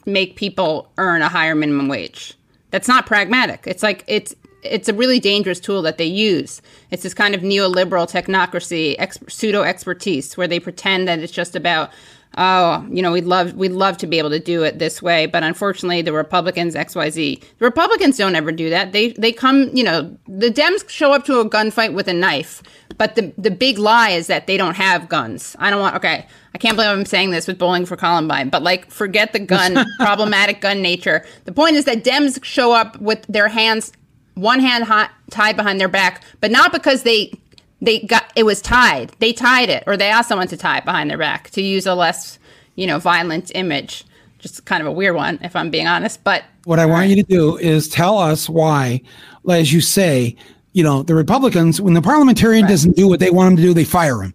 make 0.05 0.35
people 0.35 0.91
earn 0.97 1.21
a 1.21 1.29
higher 1.29 1.55
minimum 1.55 1.87
wage. 1.87 2.35
That's 2.69 2.87
not 2.87 3.07
pragmatic. 3.07 3.63
It's 3.65 3.81
like 3.81 4.03
it's 4.07 4.35
it's 4.61 4.89
a 4.89 4.93
really 4.93 5.19
dangerous 5.19 5.59
tool 5.59 5.81
that 5.83 5.97
they 5.97 6.05
use. 6.05 6.61
It's 6.91 7.03
this 7.03 7.13
kind 7.13 7.33
of 7.33 7.41
neoliberal 7.41 8.11
technocracy, 8.11 8.95
ex- 8.99 9.19
pseudo 9.27 9.63
expertise, 9.63 10.35
where 10.35 10.47
they 10.47 10.59
pretend 10.59 11.07
that 11.07 11.19
it's 11.19 11.31
just 11.31 11.55
about, 11.55 11.91
oh, 12.37 12.85
you 12.89 13.01
know, 13.01 13.11
we'd 13.11 13.25
love 13.25 13.53
we'd 13.53 13.71
love 13.71 13.97
to 13.97 14.07
be 14.07 14.17
able 14.19 14.29
to 14.29 14.39
do 14.39 14.63
it 14.63 14.79
this 14.79 15.01
way, 15.01 15.25
but 15.25 15.43
unfortunately, 15.43 16.01
the 16.01 16.13
Republicans 16.13 16.75
X 16.75 16.95
Y 16.95 17.09
Z. 17.09 17.41
The 17.57 17.65
Republicans 17.65 18.17
don't 18.17 18.35
ever 18.35 18.51
do 18.51 18.69
that. 18.69 18.91
They 18.91 19.09
they 19.13 19.31
come, 19.31 19.69
you 19.73 19.83
know, 19.83 20.15
the 20.27 20.49
Dems 20.49 20.87
show 20.89 21.11
up 21.11 21.25
to 21.25 21.39
a 21.39 21.49
gunfight 21.49 21.93
with 21.93 22.07
a 22.07 22.13
knife, 22.13 22.61
but 22.97 23.15
the 23.15 23.33
the 23.37 23.51
big 23.51 23.77
lie 23.77 24.11
is 24.11 24.27
that 24.27 24.47
they 24.47 24.57
don't 24.57 24.75
have 24.75 25.09
guns. 25.09 25.55
I 25.59 25.69
don't 25.69 25.79
want. 25.79 25.95
Okay, 25.95 26.27
I 26.53 26.57
can't 26.57 26.75
believe 26.75 26.91
I'm 26.91 27.05
saying 27.05 27.31
this 27.31 27.47
with 27.47 27.57
Bowling 27.57 27.85
for 27.85 27.95
Columbine, 27.95 28.49
but 28.49 28.63
like, 28.63 28.89
forget 28.91 29.33
the 29.33 29.39
gun 29.39 29.85
problematic 29.99 30.61
gun 30.61 30.81
nature. 30.81 31.25
The 31.45 31.51
point 31.51 31.75
is 31.75 31.85
that 31.85 32.03
Dems 32.03 32.43
show 32.43 32.73
up 32.73 32.99
with 33.01 33.25
their 33.27 33.47
hands 33.47 33.91
one 34.35 34.59
hand 34.59 34.85
hot, 34.85 35.11
tied 35.29 35.57
behind 35.57 35.79
their 35.79 35.89
back, 35.89 36.23
but 36.39 36.51
not 36.51 36.71
because 36.71 37.03
they 37.03 37.33
they 37.81 37.99
got 37.99 38.31
it 38.35 38.43
was 38.43 38.61
tied. 38.61 39.11
They 39.19 39.33
tied 39.33 39.69
it, 39.69 39.83
or 39.87 39.97
they 39.97 40.09
asked 40.09 40.29
someone 40.29 40.47
to 40.47 40.57
tie 40.57 40.79
it 40.79 40.85
behind 40.85 41.09
their 41.09 41.17
back 41.17 41.49
to 41.51 41.61
use 41.61 41.85
a 41.85 41.95
less 41.95 42.39
you 42.75 42.87
know 42.87 42.99
violent 42.99 43.51
image. 43.55 44.03
Just 44.39 44.63
kind 44.65 44.81
of 44.81 44.87
a 44.87 44.91
weird 44.91 45.15
one, 45.15 45.37
if 45.43 45.55
I'm 45.55 45.69
being 45.69 45.87
honest. 45.87 46.23
But 46.23 46.45
what 46.63 46.79
I 46.79 46.85
want 46.85 47.09
you 47.09 47.15
to 47.17 47.23
do 47.23 47.57
is 47.57 47.89
tell 47.89 48.17
us 48.17 48.47
why, 48.47 49.01
as 49.49 49.73
you 49.73 49.81
say, 49.81 50.37
you 50.71 50.81
know, 50.81 51.03
the 51.03 51.13
Republicans, 51.15 51.81
when 51.81 51.93
the 51.93 52.01
parliamentarian 52.01 52.63
right. 52.63 52.69
doesn't 52.69 52.95
do 52.95 53.07
what 53.07 53.19
they 53.19 53.31
want 53.31 53.51
him 53.51 53.57
to 53.57 53.61
do, 53.61 53.73
they 53.73 53.83
fire 53.83 54.21
him. 54.21 54.33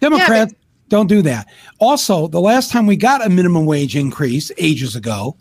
Democrats 0.00 0.30
yeah, 0.30 0.44
but- 0.46 0.88
don't 0.88 1.08
do 1.08 1.22
that. 1.22 1.48
Also, 1.78 2.28
the 2.28 2.40
last 2.40 2.70
time 2.70 2.86
we 2.86 2.96
got 2.96 3.24
a 3.24 3.28
minimum 3.28 3.66
wage 3.66 3.96
increase 3.96 4.50
ages 4.58 4.96
ago, 4.96 5.36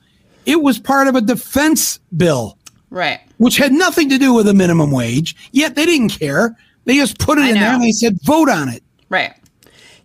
it 0.45 0.61
was 0.61 0.79
part 0.79 1.07
of 1.07 1.15
a 1.15 1.21
defense 1.21 1.99
bill. 2.17 2.57
Right. 2.89 3.21
Which 3.37 3.57
had 3.57 3.71
nothing 3.71 4.09
to 4.09 4.17
do 4.17 4.33
with 4.33 4.47
a 4.47 4.53
minimum 4.53 4.91
wage, 4.91 5.35
yet 5.51 5.75
they 5.75 5.85
didn't 5.85 6.09
care. 6.09 6.55
They 6.85 6.95
just 6.95 7.19
put 7.19 7.37
it 7.37 7.45
I 7.45 7.49
in 7.49 7.55
know. 7.55 7.61
there 7.61 7.73
and 7.73 7.83
they 7.83 7.91
said, 7.91 8.17
vote 8.23 8.49
on 8.49 8.69
it. 8.69 8.83
Right. 9.09 9.33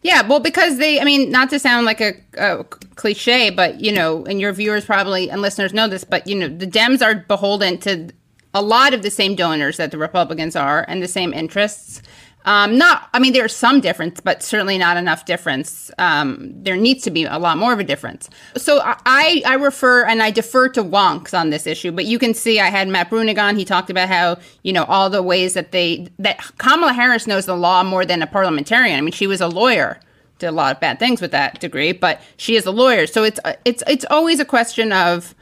Yeah, 0.02 0.26
well, 0.26 0.40
because 0.40 0.78
they, 0.78 1.00
I 1.00 1.04
mean, 1.04 1.30
not 1.30 1.50
to 1.50 1.58
sound 1.58 1.84
like 1.84 2.00
a, 2.00 2.12
a, 2.36 2.64
cliche, 2.94 3.50
but, 3.50 3.80
you 3.80 3.92
know, 3.92 4.24
and 4.26 4.40
your 4.40 4.52
viewers 4.52 4.84
probably 4.84 5.30
and 5.30 5.42
listeners 5.42 5.72
know 5.72 5.88
this, 5.88 6.04
but, 6.04 6.26
you 6.26 6.36
know, 6.36 6.48
the 6.48 6.66
Dems 6.66 7.02
are 7.02 7.16
beholden 7.16 7.78
to 7.78 8.10
a 8.54 8.62
lot 8.62 8.94
of 8.94 9.02
the 9.02 9.10
same 9.10 9.34
donors 9.34 9.76
that 9.76 9.90
the 9.90 9.98
Republicans 9.98 10.56
are 10.56 10.84
and 10.88 11.02
the 11.02 11.08
same 11.08 11.34
interests. 11.34 12.02
Um, 12.44 12.78
not, 12.78 13.10
I 13.12 13.18
mean, 13.18 13.32
there's 13.32 13.54
some 13.54 13.80
difference, 13.80 14.20
but 14.20 14.42
certainly 14.42 14.78
not 14.78 14.96
enough 14.96 15.26
difference. 15.26 15.90
Um, 15.98 16.52
there 16.54 16.76
needs 16.76 17.02
to 17.04 17.10
be 17.10 17.24
a 17.24 17.38
lot 17.38 17.58
more 17.58 17.72
of 17.72 17.78
a 17.78 17.84
difference. 17.84 18.30
So 18.56 18.80
I, 18.84 19.42
I 19.44 19.54
refer 19.54 20.04
and 20.04 20.22
I 20.22 20.30
defer 20.30 20.68
to 20.70 20.82
wonks 20.82 21.38
on 21.38 21.50
this 21.50 21.66
issue, 21.66 21.92
but 21.92 22.06
you 22.06 22.18
can 22.18 22.32
see 22.32 22.58
I 22.58 22.70
had 22.70 22.88
Matt 22.88 23.10
Bruenig 23.10 23.38
on. 23.38 23.56
He 23.56 23.64
talked 23.64 23.90
about 23.90 24.08
how, 24.08 24.38
you 24.62 24.72
know, 24.72 24.84
all 24.84 25.10
the 25.10 25.22
ways 25.22 25.54
that 25.54 25.72
they, 25.72 26.08
that 26.18 26.38
Kamala 26.58 26.92
Harris 26.92 27.26
knows 27.26 27.44
the 27.44 27.56
law 27.56 27.82
more 27.82 28.06
than 28.06 28.22
a 28.22 28.26
parliamentarian. 28.26 28.96
I 28.96 29.00
mean, 29.02 29.12
she 29.12 29.26
was 29.26 29.40
a 29.40 29.48
lawyer 29.48 30.00
did 30.38 30.46
a 30.46 30.52
lot 30.52 30.74
of 30.74 30.80
bad 30.80 30.98
things 30.98 31.20
with 31.20 31.32
that 31.32 31.60
degree, 31.60 31.92
but 31.92 32.20
she 32.36 32.56
is 32.56 32.64
a 32.64 32.70
lawyer. 32.70 33.06
So 33.06 33.24
it's, 33.24 33.40
it's, 33.64 33.82
it's 33.86 34.04
always 34.10 34.40
a 34.40 34.44
question 34.44 34.92
of, 34.92 35.34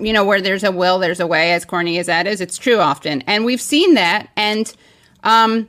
you 0.00 0.12
know, 0.12 0.24
where 0.24 0.40
there's 0.40 0.64
a 0.64 0.72
will, 0.72 0.98
there's 0.98 1.20
a 1.20 1.26
way, 1.26 1.52
as 1.52 1.64
corny 1.64 1.98
as 1.98 2.06
that 2.06 2.26
is. 2.26 2.40
It's 2.40 2.58
true 2.58 2.78
often. 2.78 3.22
And 3.26 3.44
we've 3.44 3.60
seen 3.60 3.94
that. 3.94 4.28
And, 4.36 4.72
um, 5.24 5.68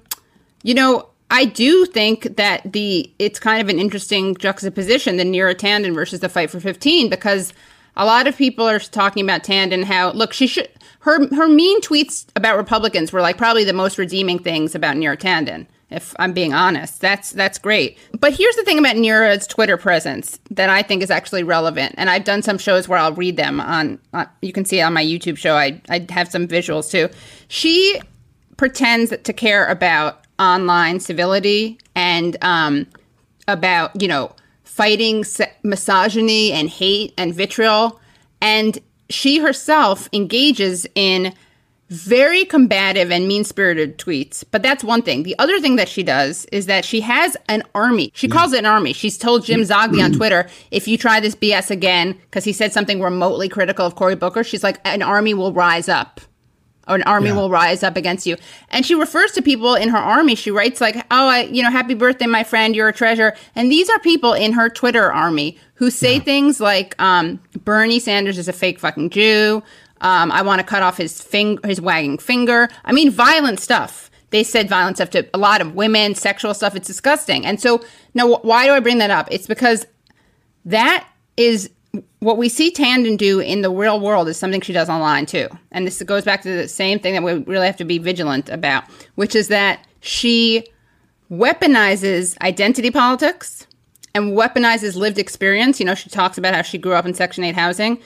you 0.64 0.74
know, 0.74 1.08
I 1.32 1.46
do 1.46 1.86
think 1.86 2.36
that 2.38 2.72
the 2.72 3.12
it's 3.20 3.40
kind 3.40 3.62
of 3.62 3.70
an 3.70 3.80
interesting 3.80 4.36
juxtaposition, 4.36 5.18
the 5.18 5.24
Neera 5.24 5.56
Tanden 5.56 5.94
versus 5.94 6.22
the 6.22 6.30
fight 6.30 6.50
for 6.50 6.60
15, 6.60 7.10
because 7.10 7.54
a 7.96 8.06
lot 8.06 8.28
of 8.28 8.38
people 8.38 8.68
are 8.68 8.80
talking 8.80 9.24
about 9.24 9.44
Tanden 9.44 9.84
how 9.84 10.12
look 10.12 10.34
she 10.34 10.48
should 10.48 10.70
her 11.02 11.28
her 11.36 11.48
mean 11.48 11.82
tweets 11.82 12.26
about 12.36 12.58
Republicans 12.58 13.12
were 13.14 13.22
like 13.22 13.38
probably 13.38 13.64
the 13.64 13.74
most 13.74 13.98
redeeming 13.98 14.40
things 14.40 14.74
about 14.74 14.96
Neera 14.96 15.18
Tanden. 15.18 15.68
If 15.92 16.16
I'm 16.20 16.34
being 16.34 16.54
honest, 16.54 17.02
that's 17.02 17.32
that's 17.32 17.58
great. 17.58 17.98
But 18.20 18.34
here's 18.34 18.56
the 18.56 18.64
thing 18.64 18.78
about 18.78 18.96
Neera's 18.96 19.48
Twitter 19.48 19.78
presence 19.78 20.40
that 20.52 20.70
I 20.70 20.84
think 20.84 21.02
is 21.02 21.10
actually 21.10 21.44
relevant, 21.44 21.96
and 21.98 22.10
I've 22.10 22.24
done 22.24 22.44
some 22.44 22.60
shows 22.60 22.88
where 22.88 23.00
I'll 23.00 23.14
read 23.14 23.38
them 23.38 23.60
on. 23.60 24.00
on 24.14 24.28
you 24.42 24.54
can 24.54 24.66
see 24.66 24.82
on 24.82 24.94
my 24.94 25.04
YouTube 25.04 25.38
show. 25.38 25.56
I 25.56 25.82
I 25.90 26.06
have 26.10 26.30
some 26.30 26.48
visuals 26.48 26.92
too. 26.92 27.10
She 27.48 28.00
pretends 28.58 29.14
to 29.24 29.34
care 29.34 29.66
about 29.66 30.26
online 30.40 31.00
civility 31.00 31.78
and 31.96 32.38
um, 32.42 32.88
about 33.48 34.02
you 34.02 34.08
know 34.08 34.36
fighting 34.64 35.26
misogyny 35.64 36.52
and 36.54 36.70
hate 36.70 37.14
and 37.18 37.36
vitriol. 37.36 38.00
And 38.42 38.80
she 39.10 39.40
herself 39.40 40.08
engages 40.14 40.88
in 40.96 41.34
very 41.90 42.46
combative 42.46 43.12
and 43.12 43.28
mean-spirited 43.28 43.98
tweets. 43.98 44.44
But 44.50 44.62
that's 44.62 44.84
one 44.84 45.02
thing. 45.02 45.24
The 45.24 45.36
other 45.40 45.60
thing 45.60 45.76
that 45.78 45.90
she 45.90 46.04
does 46.04 46.46
is 46.52 46.68
that 46.68 46.86
she 46.86 47.02
has 47.02 47.36
an 47.48 47.64
army. 47.74 48.12
She 48.14 48.28
mm. 48.28 48.32
calls 48.32 48.54
it 48.54 48.60
an 48.60 48.68
army. 48.68 48.94
She's 48.94 49.18
told 49.18 49.44
jim 49.44 49.62
mm. 49.62 49.68
zogby 49.68 50.04
on 50.04 50.14
mm. 50.14 50.18
twitter 50.18 50.48
if 50.72 50.88
you 50.88 50.98
try 50.98 51.20
this 51.20 51.36
bs 51.36 51.72
again 51.72 52.14
because 52.14 52.44
he 52.44 52.54
said 52.54 52.72
something 52.72 53.02
remotely 53.02 53.50
critical 53.50 53.86
of 53.86 53.96
cory 53.96 54.16
booker 54.16 54.44
she's 54.44 54.64
like 54.64 54.80
an 54.86 55.02
army 55.02 55.34
will 55.34 55.52
rise 55.54 55.90
up 55.90 56.22
an 56.90 57.04
army 57.04 57.30
yeah. 57.30 57.36
will 57.36 57.50
rise 57.50 57.84
up 57.84 57.98
against 57.98 58.26
you. 58.26 58.36
And 58.70 58.86
she 58.86 58.96
refers 58.96 59.32
to 59.34 59.42
people 59.42 59.76
in 59.76 59.90
her 59.90 59.98
army. 59.98 60.36
She 60.36 60.52
writes 60.52 60.82
like, 60.82 60.96
"Oh, 61.12 61.28
I, 61.28 61.44
you 61.44 61.64
know, 61.64 61.72
happy 61.72 61.94
birthday, 61.94 62.26
my 62.26 62.44
friend. 62.44 62.76
You're 62.76 62.90
a 62.90 62.94
treasure." 62.94 63.36
And 63.56 63.72
these 63.72 63.90
are 63.90 64.00
people 64.00 64.34
in 64.34 64.54
her 64.54 64.70
Twitter 64.70 65.12
army 65.12 65.58
who 65.76 65.90
say 65.90 66.16
yeah. 66.16 66.24
things 66.24 66.60
like, 66.60 67.00
um, 67.02 67.40
"Bernie 67.64 68.00
Sanders 68.00 68.38
is 68.38 68.48
a 68.48 68.54
fake 68.54 68.80
fucking 68.80 69.10
Jew." 69.12 69.64
Um, 70.02 70.32
I 70.32 70.42
want 70.42 70.60
to 70.60 70.66
cut 70.66 70.82
off 70.82 70.98
his 70.98 71.22
finger, 71.22 71.68
his 71.68 71.82
wagging 71.82 72.18
finger. 72.18 72.70
I 72.86 72.92
mean, 72.92 73.12
violent 73.12 73.60
stuff. 73.60 74.10
They 74.32 74.44
said 74.44 74.70
violent 74.70 74.98
stuff 74.98 75.10
to 75.12 75.28
a 75.34 75.38
lot 75.38 75.62
of 75.62 75.76
women, 75.76 76.16
sexual 76.16 76.54
stuff. 76.54 76.76
It's 76.76 76.88
disgusting. 76.88 77.46
And 77.46 77.60
so 77.60 77.84
now, 78.14 78.36
why 78.38 78.66
do 78.66 78.74
I 78.74 78.80
bring 78.80 79.00
that 79.00 79.10
up? 79.10 79.28
It's 79.32 79.48
because 79.48 79.86
that 80.66 81.08
is 81.36 81.70
what 82.20 82.38
we 82.38 82.50
see 82.50 82.72
Tanden 82.72 83.18
do 83.18 83.40
in 83.40 83.62
the 83.62 83.72
real 83.72 84.00
world 84.00 84.28
is 84.28 84.38
something 84.38 84.62
she 84.62 84.74
does 84.74 84.90
online 84.90 85.26
too. 85.26 85.48
And 85.72 85.88
this 85.88 86.02
goes 86.04 86.24
back 86.24 86.42
to 86.44 86.50
the 86.50 86.68
same 86.68 87.00
thing 87.00 87.14
that 87.14 87.24
we 87.24 87.34
really 87.34 87.66
have 87.66 87.78
to 87.78 87.86
be 87.86 87.98
vigilant 87.98 88.50
about, 88.50 88.84
which 89.16 89.36
is 89.36 89.48
that 89.48 89.86
she 90.02 90.66
weaponizes 91.32 92.38
identity 92.42 92.92
politics 92.92 93.68
and 94.14 94.34
weaponizes 94.38 94.96
lived 94.96 95.18
experience. 95.18 95.80
You 95.80 95.86
know, 95.86 95.96
she 95.96 96.10
talks 96.10 96.38
about 96.38 96.54
how 96.56 96.62
she 96.62 96.78
grew 96.78 96.94
up 96.94 97.06
in 97.06 97.14
Section 97.14 97.44
8 97.44 97.56
housing. 97.56 98.00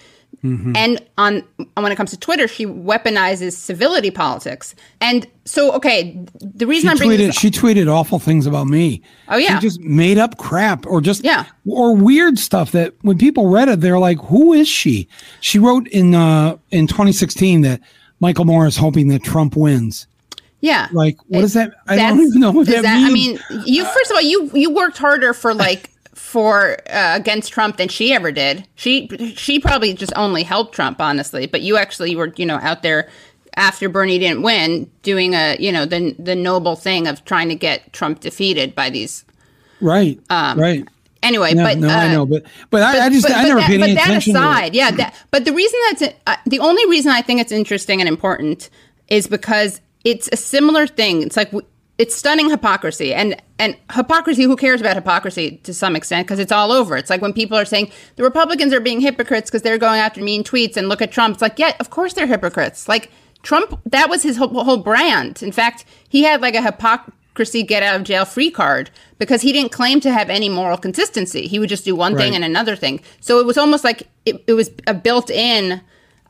Mm-hmm. 0.43 0.75
And 0.75 1.01
on 1.17 1.43
when 1.75 1.91
it 1.91 1.95
comes 1.95 2.11
to 2.11 2.17
Twitter, 2.17 2.49
she 2.49 2.65
weaponizes 2.65 3.53
civility 3.53 4.11
politics. 4.11 4.75
And 4.99 5.25
so, 5.45 5.71
okay, 5.73 6.19
the 6.41 6.67
reason 6.67 6.89
she 6.89 6.91
I'm 6.91 6.97
bringing 6.97 7.17
tweeted, 7.17 7.27
this, 7.27 7.39
she 7.39 7.49
tweeted 7.49 7.87
awful 7.87 8.19
things 8.19 8.45
about 8.45 8.67
me. 8.67 9.01
Oh 9.29 9.37
yeah, 9.37 9.57
she 9.59 9.67
just 9.67 9.79
made 9.79 10.17
up 10.17 10.37
crap 10.37 10.85
or 10.85 10.99
just 10.99 11.23
yeah 11.23 11.45
or 11.65 11.95
weird 11.95 12.37
stuff 12.37 12.73
that 12.73 12.93
when 13.01 13.17
people 13.17 13.47
read 13.47 13.69
it, 13.69 13.79
they're 13.79 13.99
like, 13.99 14.19
"Who 14.25 14.51
is 14.51 14.67
she?" 14.67 15.07
She 15.39 15.59
wrote 15.59 15.87
in 15.87 16.13
uh 16.13 16.57
in 16.71 16.87
2016 16.87 17.61
that 17.61 17.79
Michael 18.19 18.45
Moore 18.45 18.67
is 18.67 18.75
hoping 18.75 19.07
that 19.09 19.23
Trump 19.23 19.55
wins. 19.55 20.07
Yeah. 20.59 20.87
Like, 20.93 21.17
what 21.27 21.39
it, 21.39 21.43
is 21.43 21.53
that? 21.53 21.73
I 21.87 21.97
don't 21.97 22.21
even 22.21 22.39
know 22.39 22.51
what 22.51 22.67
that, 22.67 22.83
that 22.83 23.11
means. 23.11 23.41
I 23.49 23.53
mean, 23.53 23.63
you 23.65 23.85
first 23.85 24.11
of 24.11 24.15
all, 24.15 24.21
you 24.21 24.49
you 24.53 24.73
worked 24.73 24.97
harder 24.97 25.33
for 25.33 25.53
like 25.53 25.92
for 26.33 26.79
uh, 26.89 27.15
against 27.15 27.53
Trump 27.53 27.77
than 27.77 27.87
she 27.89 28.11
ever 28.11 28.31
did. 28.31 28.67
She 28.73 29.07
she 29.35 29.59
probably 29.59 29.93
just 29.93 30.11
only 30.15 30.41
helped 30.41 30.73
Trump, 30.73 30.99
honestly. 30.99 31.45
But 31.45 31.61
you 31.61 31.77
actually 31.77 32.15
were, 32.15 32.33
you 32.37 32.45
know, 32.47 32.57
out 32.57 32.81
there 32.81 33.07
after 33.55 33.87
Bernie 33.87 34.17
didn't 34.17 34.41
win, 34.41 34.89
doing 35.03 35.35
a 35.35 35.55
you 35.59 35.71
know 35.71 35.85
the 35.85 36.15
the 36.17 36.35
noble 36.35 36.75
thing 36.75 37.05
of 37.05 37.23
trying 37.23 37.49
to 37.49 37.55
get 37.55 37.93
Trump 37.93 38.19
defeated 38.19 38.73
by 38.73 38.89
these. 38.89 39.25
Right. 39.79 40.19
Um, 40.31 40.59
right. 40.59 40.87
Anyway, 41.21 41.53
No, 41.53 41.63
but 41.63 41.77
no, 41.77 41.87
uh, 41.87 41.91
I 41.91 42.11
know, 42.11 42.25
but 42.25 42.45
but, 42.71 42.81
I, 42.81 43.05
I 43.05 43.09
just 43.09 43.27
but, 43.27 43.37
I 43.37 43.43
never 43.43 43.59
that, 43.59 43.67
paid 43.67 43.81
any 43.81 43.93
but 43.93 43.99
that 43.99 44.09
attention. 44.09 44.33
to 44.33 44.39
it. 44.39 44.41
aside, 44.41 44.75
yeah. 44.75 44.91
That, 44.91 45.15
but 45.29 45.45
the 45.45 45.53
reason 45.53 45.79
that's 45.91 46.15
uh, 46.25 46.35
the 46.47 46.59
only 46.59 46.83
reason 46.89 47.11
I 47.11 47.21
think 47.21 47.41
it's 47.41 47.51
interesting 47.51 48.01
and 48.01 48.09
important 48.09 48.71
is 49.07 49.27
because 49.27 49.81
it's 50.03 50.27
a 50.31 50.35
similar 50.35 50.87
thing. 50.87 51.21
It's 51.21 51.37
like 51.37 51.51
w- 51.51 51.67
it's 51.97 52.15
stunning 52.15 52.49
hypocrisy 52.49 53.13
and 53.13 53.39
and 53.59 53.77
hypocrisy. 53.91 54.43
Who 54.43 54.55
cares 54.55 54.81
about 54.81 54.95
hypocrisy 54.95 55.57
to 55.63 55.73
some 55.73 55.95
extent 55.95 56.27
because 56.27 56.39
it's 56.39 56.51
all 56.51 56.71
over. 56.71 56.97
It's 56.97 57.09
like 57.09 57.21
when 57.21 57.33
people 57.33 57.57
are 57.57 57.65
saying 57.65 57.91
the 58.15 58.23
Republicans 58.23 58.73
are 58.73 58.79
being 58.79 59.01
hypocrites 59.01 59.49
because 59.49 59.61
they're 59.61 59.77
going 59.77 59.99
after 59.99 60.21
mean 60.21 60.43
tweets 60.43 60.75
and 60.75 60.89
look 60.89 61.01
at 61.01 61.11
Trump. 61.11 61.35
It's 61.35 61.41
like 61.41 61.59
yeah, 61.59 61.75
of 61.79 61.89
course 61.89 62.13
they're 62.13 62.27
hypocrites. 62.27 62.87
Like 62.87 63.11
Trump, 63.43 63.79
that 63.85 64.09
was 64.09 64.23
his 64.23 64.37
whole, 64.37 64.63
whole 64.63 64.77
brand. 64.77 65.43
In 65.43 65.51
fact, 65.51 65.85
he 66.09 66.23
had 66.23 66.41
like 66.41 66.55
a 66.55 66.61
hypocrisy 66.61 67.61
get 67.61 67.83
out 67.83 67.95
of 67.95 68.03
jail 68.03 68.25
free 68.25 68.49
card 68.49 68.89
because 69.19 69.41
he 69.41 69.51
didn't 69.51 69.71
claim 69.71 69.99
to 69.99 70.11
have 70.11 70.29
any 70.29 70.49
moral 70.49 70.77
consistency. 70.77 71.47
He 71.47 71.59
would 71.59 71.69
just 71.69 71.85
do 71.85 71.95
one 71.95 72.15
thing 72.15 72.33
and 72.33 72.43
another 72.43 72.75
thing. 72.75 73.01
So 73.19 73.39
it 73.39 73.45
was 73.45 73.57
almost 73.57 73.83
like 73.83 74.07
it, 74.25 74.43
it 74.47 74.53
was 74.53 74.71
a 74.87 74.93
built 74.93 75.29
in 75.29 75.81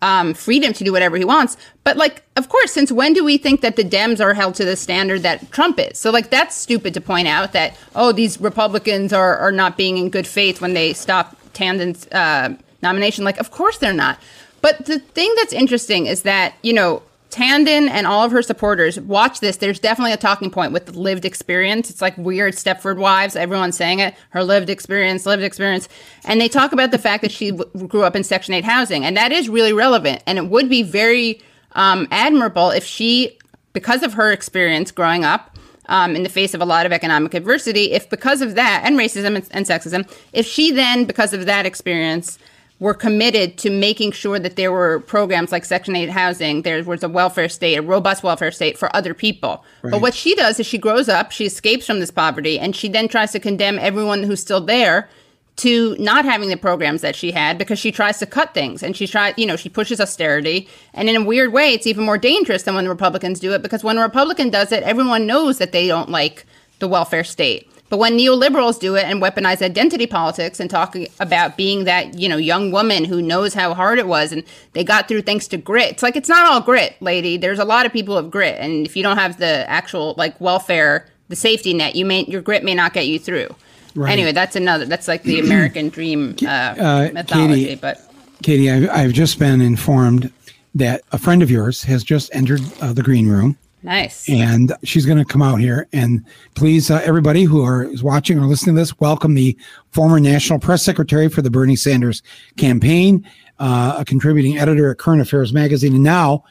um, 0.04 0.34
freedom 0.34 0.74
to 0.74 0.84
do 0.84 0.92
whatever 0.92 1.16
he 1.16 1.24
wants. 1.24 1.56
But 1.86 1.96
like, 1.96 2.24
of 2.36 2.50
course, 2.50 2.74
since 2.74 2.92
when 2.92 3.14
do 3.14 3.24
we 3.24 3.38
think 3.38 3.62
that 3.62 3.78
the 3.78 3.84
Dems 3.84 4.20
are 4.20 4.34
held 4.34 4.54
to 4.56 4.66
the 4.66 4.76
standard 4.76 5.24
that 5.24 5.50
Trump 5.52 5.80
is? 5.80 5.98
So 5.98 6.12
like, 6.12 6.30
that's 6.30 6.56
stupid 6.56 6.94
to 6.96 7.02
point 7.02 7.28
out 7.28 7.54
that 7.54 7.78
oh, 7.96 8.12
these 8.12 8.40
Republicans 8.40 9.14
are 9.14 9.38
are 9.38 9.52
not 9.52 9.78
being 9.78 9.98
in 9.98 10.10
good 10.10 10.28
faith 10.28 10.60
when 10.60 10.74
they 10.74 10.94
stop 10.94 11.38
Tanden's 11.54 12.06
uh, 12.08 12.54
nomination. 12.82 13.24
Like, 13.24 13.40
of 13.40 13.50
course 13.50 13.78
they're 13.78 13.94
not. 13.94 14.20
But 14.62 14.86
the 14.86 15.00
thing 15.00 15.34
that's 15.38 15.54
interesting 15.54 16.06
is 16.06 16.24
that 16.24 16.54
you 16.62 16.74
know. 16.74 17.02
Tanden 17.34 17.90
and 17.90 18.06
all 18.06 18.24
of 18.24 18.32
her 18.32 18.44
supporters 18.44 19.00
watch 19.00 19.40
this. 19.40 19.58
There's 19.58 19.80
definitely 19.80 20.14
a 20.14 20.18
talking 20.18 20.52
point 20.52 20.72
with 20.72 20.96
lived 20.96 21.26
experience. 21.26 21.90
It's 21.90 22.02
like 22.02 22.16
weird 22.18 22.54
Stepford 22.54 22.98
Wives. 22.98 23.36
Everyone's 23.36 23.76
saying 23.76 24.00
it. 24.00 24.14
Her 24.30 24.44
lived 24.44 24.70
experience, 24.70 25.26
lived 25.26 25.42
experience. 25.42 25.90
And 26.26 26.40
they 26.40 26.48
talk 26.48 26.72
about 26.72 26.92
the 26.92 27.00
fact 27.00 27.24
that 27.24 27.32
she 27.32 27.52
w- 27.52 27.88
grew 27.88 28.04
up 28.04 28.16
in 28.16 28.24
Section 28.24 28.54
8 28.54 28.64
housing. 28.64 29.04
And 29.04 29.18
that 29.18 29.32
is 29.32 29.50
really 29.50 29.74
relevant. 29.74 30.22
And 30.28 30.38
it 30.38 30.46
would 30.46 30.70
be 30.70 30.84
very 30.84 31.42
um, 31.72 32.08
admirable 32.12 32.70
if 32.70 32.86
she, 32.86 33.40
because 33.74 34.04
of 34.04 34.14
her 34.14 34.32
experience 34.32 34.92
growing 34.92 35.26
up, 35.26 35.58
um, 35.88 36.16
in 36.16 36.24
the 36.24 36.30
face 36.30 36.54
of 36.54 36.62
a 36.62 36.66
lot 36.66 36.86
of 36.86 36.92
economic 36.92 37.34
adversity, 37.34 37.92
if 37.92 38.10
because 38.10 38.42
of 38.42 38.56
that, 38.56 38.84
and 38.86 38.98
racism 38.98 39.36
and, 39.36 39.48
and 39.52 39.66
sexism, 39.66 40.10
if 40.32 40.46
she 40.46 40.72
then, 40.72 41.06
because 41.06 41.34
of 41.34 41.46
that 41.46 41.66
experience, 41.66 42.38
were 42.80 42.94
committed 42.94 43.58
to 43.60 43.70
making 43.70 44.12
sure 44.12 44.40
that 44.40 44.56
there 44.56 44.72
were 44.72 45.00
programs 45.02 45.52
like 45.52 45.64
Section 45.64 45.96
8 45.96 46.10
housing, 46.10 46.64
there 46.64 46.84
was 46.84 47.04
a 47.04 47.10
welfare 47.10 47.48
state, 47.48 47.76
a 47.76 47.82
robust 47.82 48.24
welfare 48.24 48.52
state 48.52 48.78
for 48.78 48.94
other 48.96 49.14
people. 49.14 49.64
But 49.92 50.02
what 50.02 50.14
she 50.14 50.36
does 50.36 50.60
is 50.60 50.66
she 50.66 50.78
grows 50.78 51.08
up, 51.08 51.32
she 51.32 51.46
escapes 51.46 51.86
from 51.86 52.00
this 52.00 52.12
poverty, 52.12 52.60
and 52.60 52.76
she 52.76 52.90
then 52.90 53.08
tries 53.08 53.32
to 53.32 53.40
condemn 53.40 53.80
everyone 53.80 54.24
who's 54.24 54.42
still 54.42 54.62
there 54.62 55.08
to 55.56 55.96
not 56.00 56.26
having 56.26 56.50
the 56.50 56.58
programs 56.58 57.02
that 57.02 57.16
she 57.16 57.32
had 57.32 57.58
because 57.58 57.78
she 57.78 57.92
tries 57.92 58.18
to 58.18 58.26
cut 58.26 58.54
things 58.54 58.82
and 58.82 58.98
she 58.98 59.06
tries, 59.06 59.36
you 59.38 59.46
know, 59.46 59.56
she 59.56 59.70
pushes 59.70 60.02
austerity. 60.02 60.68
And 60.94 61.08
in 61.08 61.16
a 61.16 61.24
weird 61.24 61.54
way, 61.54 61.74
it's 61.74 61.86
even 61.86 62.06
more 62.06 62.18
dangerous 62.18 62.64
than 62.64 62.76
when 62.76 62.86
the 62.86 62.90
Republicans 62.90 63.40
do 63.40 63.54
it 63.54 63.62
because 63.62 63.84
when 63.84 63.98
a 63.98 64.02
Republican 64.02 64.50
does 64.50 64.72
it, 64.72 64.84
everyone 64.84 65.28
knows 65.28 65.60
that 65.60 65.72
they 65.72 65.88
don't 65.88 66.10
like 66.10 66.46
the 66.80 66.88
welfare 66.88 67.24
state. 67.24 67.70
But 67.94 68.00
when 68.00 68.18
neoliberals 68.18 68.80
do 68.80 68.96
it 68.96 69.04
and 69.06 69.22
weaponize 69.22 69.62
identity 69.62 70.08
politics 70.08 70.60
and 70.60 70.68
talk 70.68 70.96
about 71.20 71.58
being 71.58 71.84
that, 71.84 72.18
you 72.18 72.28
know, 72.28 72.38
young 72.38 72.72
woman 72.72 73.06
who 73.06 73.22
knows 73.22 73.54
how 73.54 73.76
hard 73.76 74.00
it 74.00 74.08
was 74.08 74.32
and 74.32 74.44
they 74.72 74.84
got 74.84 75.08
through 75.08 75.22
thanks 75.22 75.48
to 75.50 75.58
grit. 75.58 75.92
It's 75.92 76.02
like 76.02 76.16
it's 76.16 76.28
not 76.28 76.52
all 76.52 76.60
grit, 76.60 76.96
lady. 77.02 77.38
There's 77.38 77.60
a 77.60 77.64
lot 77.66 77.86
of 77.86 77.94
people 77.94 78.18
of 78.18 78.32
grit. 78.32 78.58
And 78.60 78.84
if 78.88 78.96
you 78.96 79.04
don't 79.04 79.18
have 79.18 79.38
the 79.38 79.70
actual 79.70 80.16
like 80.18 80.42
welfare, 80.42 81.06
the 81.30 81.36
safety 81.36 81.72
net, 81.72 81.96
you 81.96 82.04
may 82.04 82.26
your 82.26 82.42
grit 82.42 82.64
may 82.64 82.74
not 82.74 82.94
get 82.94 83.06
you 83.06 83.20
through. 83.20 83.56
Right. 83.94 84.12
Anyway, 84.12 84.32
that's 84.32 84.56
another 84.56 84.86
that's 84.86 85.08
like 85.08 85.22
the 85.22 85.40
American 85.40 85.90
dream 85.90 86.36
uh, 86.42 86.48
Uh, 86.48 87.10
mythology. 87.14 87.66
Katie- 87.66 87.76
but 87.76 88.12
Katie, 88.42 88.72
I've, 88.72 88.90
I've 88.90 89.14
just 89.14 89.38
been 89.38 89.62
informed 89.62 90.32
that 90.74 91.04
a 91.12 91.20
friend 91.20 91.44
of 91.44 91.52
yours 91.52 91.84
has 91.84 92.04
just 92.04 92.34
entered 92.34 92.62
uh, 92.82 92.92
the 92.92 93.04
green 93.04 93.28
room. 93.28 93.56
Nice. 93.84 94.30
and 94.30 94.74
she's 94.84 95.06
going 95.06 95.18
to 95.18 95.26
come 95.26 95.42
out 95.42 95.60
here. 95.60 95.88
And 95.92 96.26
please, 96.56 96.90
uh, 96.90 97.02
everybody 97.04 97.44
who 97.44 97.64
are 97.66 97.84
is 97.84 98.02
watching 98.02 98.40
or 98.40 98.46
listening 98.46 98.76
to 98.76 98.82
this, 98.82 98.98
welcome 99.00 99.34
the 99.34 99.58
former 99.92 100.20
national 100.20 100.60
press 100.60 100.84
secretary 100.84 101.28
for 101.30 101.42
the 101.42 101.52
Bernie 101.52 101.76
Sanders 101.76 102.24
campaign, 102.58 103.30
uh, 103.60 103.98
a 104.00 104.06
contributing 104.06 104.58
editor 104.58 104.92
at 104.92 104.98
Current 104.98 105.22
Affairs 105.22 105.52
magazine, 105.54 105.94
and 105.96 106.04
now 106.04 106.44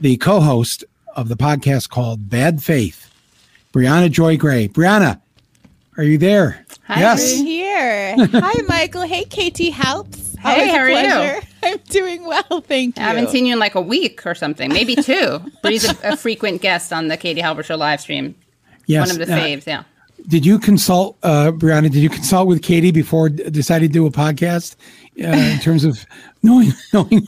the 0.00 0.16
co-host 0.16 0.84
of 1.14 1.28
the 1.28 1.36
podcast 1.36 1.88
called 1.88 2.28
Bad 2.28 2.62
Faith, 2.62 3.10
Briahna 3.72 4.10
Joy 4.10 4.36
Gray. 4.36 4.66
Briahna, 4.68 5.20
are 5.96 6.02
you 6.04 6.18
there? 6.18 6.64
Hi, 6.88 7.00
yes. 7.00 7.34
Bri. 7.38 7.44
here. 7.44 8.16
Hi, 8.32 8.62
Michael. 8.66 9.02
Hey, 9.02 9.24
Katie 9.24 9.70
Helps. 9.70 10.31
Hey, 10.42 10.50
Always 10.50 10.68
a 10.68 11.06
how 11.06 11.20
are 11.20 11.34
you? 11.36 11.40
I'm 11.62 11.78
doing 11.88 12.24
well, 12.24 12.60
thank 12.62 12.98
you. 12.98 13.04
I 13.04 13.08
haven't 13.08 13.30
seen 13.30 13.46
you 13.46 13.52
in 13.52 13.58
like 13.58 13.74
a 13.76 13.80
week 13.80 14.26
or 14.26 14.34
something, 14.34 14.72
maybe 14.72 14.94
two. 14.96 15.40
Bree's 15.62 15.88
a, 15.88 16.12
a 16.12 16.16
frequent 16.16 16.60
guest 16.62 16.92
on 16.92 17.08
the 17.08 17.16
Katie 17.16 17.40
Halper 17.40 17.64
Show 17.64 17.76
live 17.76 18.00
stream. 18.00 18.34
Yes. 18.86 19.08
One 19.08 19.20
of 19.20 19.26
the 19.26 19.32
Uh, 19.32 19.38
faves, 19.38 19.66
yeah. 19.66 19.84
Did 20.28 20.44
you 20.46 20.58
consult, 20.58 21.16
uh, 21.22 21.50
Briahna? 21.52 21.82
Did 21.90 21.96
you 21.96 22.08
consult 22.08 22.46
with 22.48 22.62
Katie 22.62 22.90
before 22.92 23.28
d- 23.28 23.48
deciding 23.50 23.88
to 23.88 23.92
do 23.92 24.06
a 24.06 24.10
podcast 24.10 24.76
uh, 25.20 25.26
in 25.26 25.58
terms 25.60 25.84
of 25.84 26.04
knowing 26.42 26.72
knowing 26.92 27.26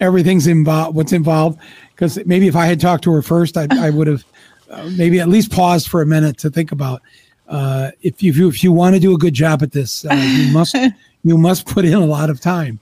everything's 0.00 0.46
involved, 0.46 0.96
what's 0.96 1.12
involved? 1.12 1.58
Because 1.94 2.18
maybe 2.26 2.46
if 2.46 2.54
I 2.56 2.66
had 2.66 2.80
talked 2.80 3.04
to 3.04 3.12
her 3.12 3.22
first, 3.22 3.56
I, 3.56 3.66
I 3.72 3.90
would 3.90 4.06
have 4.06 4.24
uh, 4.70 4.90
maybe 4.96 5.18
at 5.20 5.28
least 5.28 5.50
paused 5.50 5.88
for 5.88 6.02
a 6.02 6.06
minute 6.06 6.38
to 6.38 6.50
think 6.50 6.70
about 6.72 7.02
uh, 7.48 7.90
if 8.02 8.22
you 8.22 8.30
if 8.30 8.36
you, 8.36 8.48
if 8.48 8.64
you 8.64 8.72
want 8.72 8.94
to 8.94 9.00
do 9.00 9.14
a 9.14 9.18
good 9.18 9.34
job 9.34 9.62
at 9.62 9.72
this, 9.72 10.04
uh, 10.04 10.14
you 10.14 10.52
must 10.52 10.76
you 11.26 11.36
must 11.38 11.66
put 11.66 11.84
in 11.84 11.94
a 11.94 12.04
lot 12.06 12.30
of 12.30 12.40
time. 12.40 12.80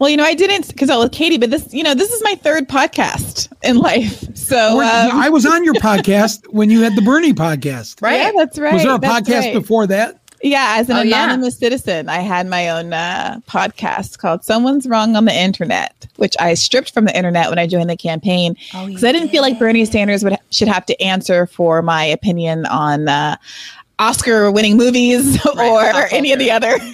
Well, 0.00 0.10
you 0.10 0.16
know, 0.16 0.24
I 0.24 0.34
didn't 0.34 0.76
consult 0.76 1.04
with 1.04 1.12
Katie, 1.12 1.38
but 1.38 1.50
this, 1.50 1.72
you 1.72 1.82
know, 1.84 1.94
this 1.94 2.10
is 2.12 2.20
my 2.24 2.34
third 2.34 2.68
podcast 2.68 3.52
in 3.62 3.76
life. 3.78 4.24
So, 4.36 4.80
um, 4.80 5.10
I 5.12 5.28
was 5.28 5.46
on 5.46 5.62
your 5.64 5.74
podcast 5.90 6.46
when 6.48 6.68
you 6.68 6.80
had 6.82 6.96
the 6.96 7.02
Bernie 7.02 7.32
podcast. 7.32 8.02
Right. 8.02 8.16
yeah, 8.20 8.32
that's 8.36 8.58
right. 8.58 8.74
Was 8.74 8.82
there 8.82 8.94
a 8.96 8.98
that's 8.98 9.28
podcast 9.28 9.40
right. 9.40 9.54
before 9.54 9.86
that? 9.86 10.20
Yeah, 10.42 10.74
as 10.78 10.90
an 10.90 10.96
Oh, 10.96 11.00
yeah. 11.02 11.24
anonymous 11.24 11.56
citizen, 11.56 12.08
I 12.10 12.18
had 12.18 12.46
my 12.46 12.68
own 12.68 12.92
uh, 12.92 13.40
podcast 13.48 14.18
called 14.18 14.44
"Someone's 14.44 14.86
Wrong 14.86 15.16
on 15.16 15.24
the 15.24 15.32
Internet," 15.34 16.06
which 16.16 16.34
I 16.38 16.52
stripped 16.52 16.92
from 16.92 17.06
the 17.06 17.16
internet 17.16 17.48
when 17.48 17.58
I 17.58 17.66
joined 17.66 17.88
the 17.88 17.96
campaign 17.96 18.54
Oh, 18.74 18.86
because 18.86 19.04
I 19.04 19.12
didn't 19.12 19.30
feel 19.30 19.40
like 19.40 19.58
Bernie 19.58 19.86
Sanders 19.86 20.22
would 20.22 20.36
should 20.50 20.68
have 20.68 20.84
to 20.86 21.00
answer 21.00 21.46
for 21.46 21.80
my 21.80 22.04
opinion 22.04 22.66
on 22.66 23.08
uh, 23.08 23.36
Oscar-winning 23.98 24.76
movies 24.76 25.36
or 25.46 25.52
pop 25.54 26.12
any 26.12 26.32
of 26.32 26.38
the 26.38 26.50
other. 26.50 26.78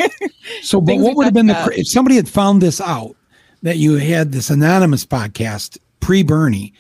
So, 0.63 0.81
but 0.81 0.97
what 0.97 1.15
would 1.15 1.27
have 1.27 1.35
been 1.35 1.47
the 1.47 1.53
talked 1.53 1.75
cr- 1.75 1.81
if 1.81 1.89
somebody 1.89 2.17
had 2.17 2.29
found 2.29 2.61
this 2.61 2.81
out 2.81 3.15
that 3.63 3.77
you 3.77 3.95
had 3.97 4.33
this 4.33 4.51
anonymous 4.51 5.07
podcast 5.07 5.79
pre 6.01 6.25
Bernie? 6.25 6.73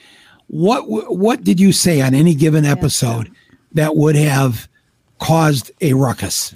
What 0.48 0.88
what 0.88 1.44
did 1.44 1.60
you 1.60 1.70
say 1.70 2.00
on 2.00 2.12
any 2.12 2.34
given 2.34 2.64
episode 2.64 3.30
that 3.74 3.94
would 3.94 4.16
have 4.16 4.68
caused 5.20 5.70
a 5.80 5.92
ruckus? 5.92 6.52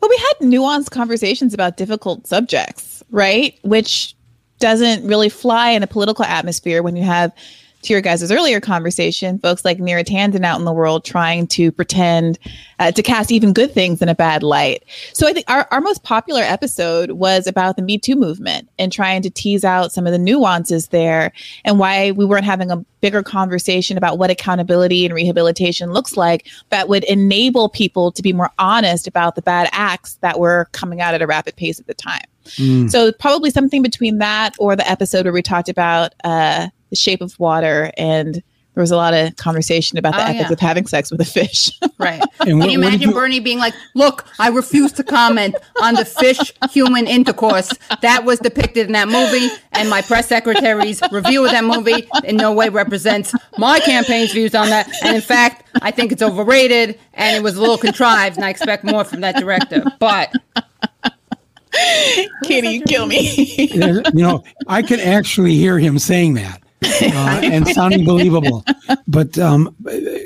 Well, 0.00 0.08
we 0.08 0.16
had 0.16 0.48
nuanced 0.48 0.90
conversations 0.90 1.54
about 1.54 1.76
difficult 1.76 2.26
subjects, 2.26 3.04
right? 3.12 3.56
Which 3.62 4.16
doesn't 4.58 5.06
really 5.06 5.28
fly 5.28 5.70
in 5.70 5.82
a 5.82 5.86
political 5.86 6.24
atmosphere 6.24 6.82
when 6.82 6.96
you 6.96 7.04
have, 7.04 7.32
to 7.82 7.92
your 7.92 8.00
guys' 8.00 8.30
earlier 8.30 8.60
conversation, 8.60 9.38
folks 9.38 9.64
like 9.64 9.78
Neera 9.78 10.04
Tanden 10.04 10.44
out 10.44 10.58
in 10.58 10.64
the 10.64 10.72
world 10.72 11.04
trying 11.04 11.46
to 11.48 11.70
pretend 11.72 12.38
uh, 12.78 12.92
to 12.92 13.02
cast 13.02 13.30
even 13.30 13.52
good 13.52 13.72
things 13.72 14.00
in 14.00 14.08
a 14.08 14.14
bad 14.14 14.42
light. 14.42 14.84
So 15.12 15.28
I 15.28 15.32
think 15.32 15.48
our, 15.50 15.66
our 15.70 15.80
most 15.80 16.02
popular 16.02 16.42
episode 16.42 17.12
was 17.12 17.46
about 17.46 17.76
the 17.76 17.82
Me 17.82 17.98
Too 17.98 18.16
movement 18.16 18.68
and 18.78 18.92
trying 18.92 19.22
to 19.22 19.30
tease 19.30 19.64
out 19.64 19.92
some 19.92 20.06
of 20.06 20.12
the 20.12 20.18
nuances 20.18 20.88
there 20.88 21.32
and 21.64 21.78
why 21.78 22.12
we 22.12 22.24
weren't 22.24 22.44
having 22.44 22.70
a 22.70 22.84
bigger 23.00 23.22
conversation 23.22 23.98
about 23.98 24.16
what 24.16 24.30
accountability 24.30 25.04
and 25.04 25.14
rehabilitation 25.14 25.92
looks 25.92 26.16
like 26.16 26.46
that 26.70 26.88
would 26.88 27.04
enable 27.04 27.68
people 27.68 28.12
to 28.12 28.22
be 28.22 28.32
more 28.32 28.50
honest 28.58 29.06
about 29.08 29.34
the 29.34 29.42
bad 29.42 29.68
acts 29.72 30.14
that 30.20 30.38
were 30.38 30.68
coming 30.72 31.00
out 31.00 31.12
at 31.12 31.20
a 31.20 31.26
rapid 31.26 31.56
pace 31.56 31.80
at 31.80 31.86
the 31.88 31.94
time. 31.94 32.22
So 32.88 33.12
probably 33.12 33.50
something 33.50 33.82
between 33.82 34.18
that 34.18 34.54
or 34.58 34.76
the 34.76 34.88
episode 34.88 35.24
where 35.26 35.32
we 35.32 35.42
talked 35.42 35.68
about 35.68 36.14
uh, 36.24 36.68
the 36.92 36.96
shape 36.96 37.22
of 37.22 37.38
water 37.40 37.90
and 37.96 38.42
there 38.74 38.80
was 38.80 38.90
a 38.90 38.96
lot 38.96 39.12
of 39.12 39.36
conversation 39.36 39.98
about 39.98 40.14
the 40.14 40.20
Oh, 40.20 40.24
ethics 40.24 40.48
yeah. 40.48 40.52
of 40.52 40.60
having 40.60 40.86
sex 40.86 41.10
with 41.10 41.20
a 41.20 41.24
fish. 41.26 41.70
Right. 41.98 42.20
And 42.40 42.48
Can 42.48 42.58
what- 42.58 42.70
you 42.70 42.78
imagine 42.78 43.10
you- 43.10 43.12
Bernie 43.14 43.38
being 43.38 43.58
like, 43.58 43.74
look, 43.94 44.24
I 44.40 44.48
refuse 44.48 44.90
to 44.94 45.04
comment 45.04 45.54
on 45.82 45.94
the 45.94 46.04
fish 46.04 46.52
human 46.70 47.06
intercourse 47.06 47.70
that 48.00 48.24
was 48.24 48.40
depicted 48.40 48.86
in 48.86 48.92
that 48.94 49.06
movie, 49.08 49.48
and 49.72 49.88
my 49.88 50.00
press 50.02 50.26
secretary's 50.28 51.00
review 51.12 51.44
of 51.44 51.52
that 51.52 51.62
movie 51.64 52.08
in 52.24 52.36
no 52.36 52.50
way 52.52 52.70
represents 52.70 53.32
my 53.58 53.78
campaign's 53.80 54.32
views 54.32 54.52
on 54.54 54.68
that. 54.70 54.90
And 55.04 55.14
in 55.14 55.22
fact, 55.22 55.68
I 55.82 55.90
think 55.92 56.10
it's 56.10 56.22
overrated 56.22 56.98
and 57.14 57.36
it 57.36 57.42
was 57.42 57.56
a 57.56 57.60
little 57.60 57.78
contrived, 57.78 58.34
and 58.36 58.44
I 58.44 58.50
expect 58.50 58.82
more 58.84 59.04
from 59.04 59.20
that 59.20 59.36
director. 59.36 59.84
But 60.00 60.32
Katie, 62.44 62.68
you 62.68 62.82
kill 62.82 63.06
me. 63.06 63.28
You 63.72 64.02
know, 64.14 64.44
I 64.66 64.82
could 64.82 64.98
actually 65.00 65.54
hear 65.54 65.78
him 65.78 65.98
saying 65.98 66.34
that. 66.34 66.60
uh, 67.02 67.40
and 67.42 67.66
sounding 67.68 68.04
believable. 68.04 68.64
But 69.06 69.38
um, 69.38 69.74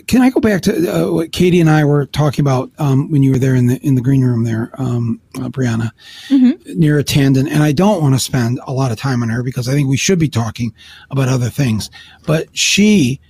can 0.07 0.23
I 0.23 0.31
go 0.31 0.41
back 0.41 0.63
to 0.63 0.89
uh, 0.89 1.13
what 1.13 1.33
Katie 1.33 1.61
and 1.61 1.69
I 1.71 1.85
were 1.85 2.07
talking 2.07 2.43
about 2.43 2.71
um, 2.79 3.11
when 3.11 3.23
you 3.23 3.33
were 3.33 3.39
there 3.39 3.55
in 3.55 3.67
the 3.67 3.79
in 3.87 3.95
the 3.95 4.01
green 4.01 4.25
room 4.25 4.45
there, 4.45 4.71
um, 4.79 5.21
uh, 5.37 5.49
Briahna, 5.49 5.91
mm-hmm. 6.29 6.81
Neera 6.81 7.03
Tanden? 7.03 7.51
And 7.51 7.63
I 7.63 7.73
don't 7.73 8.01
want 8.01 8.15
to 8.15 8.21
spend 8.21 8.61
a 8.67 8.73
lot 8.73 8.93
of 8.93 8.99
time 8.99 9.23
on 9.23 9.29
her 9.29 9.43
because 9.43 9.69
I 9.69 9.73
think 9.73 9.89
we 9.89 9.97
should 9.97 10.19
be 10.19 10.29
talking 10.29 10.73
about 11.11 11.29
other 11.29 11.51
things. 11.51 11.91
But 12.27 12.49
she 12.57 13.21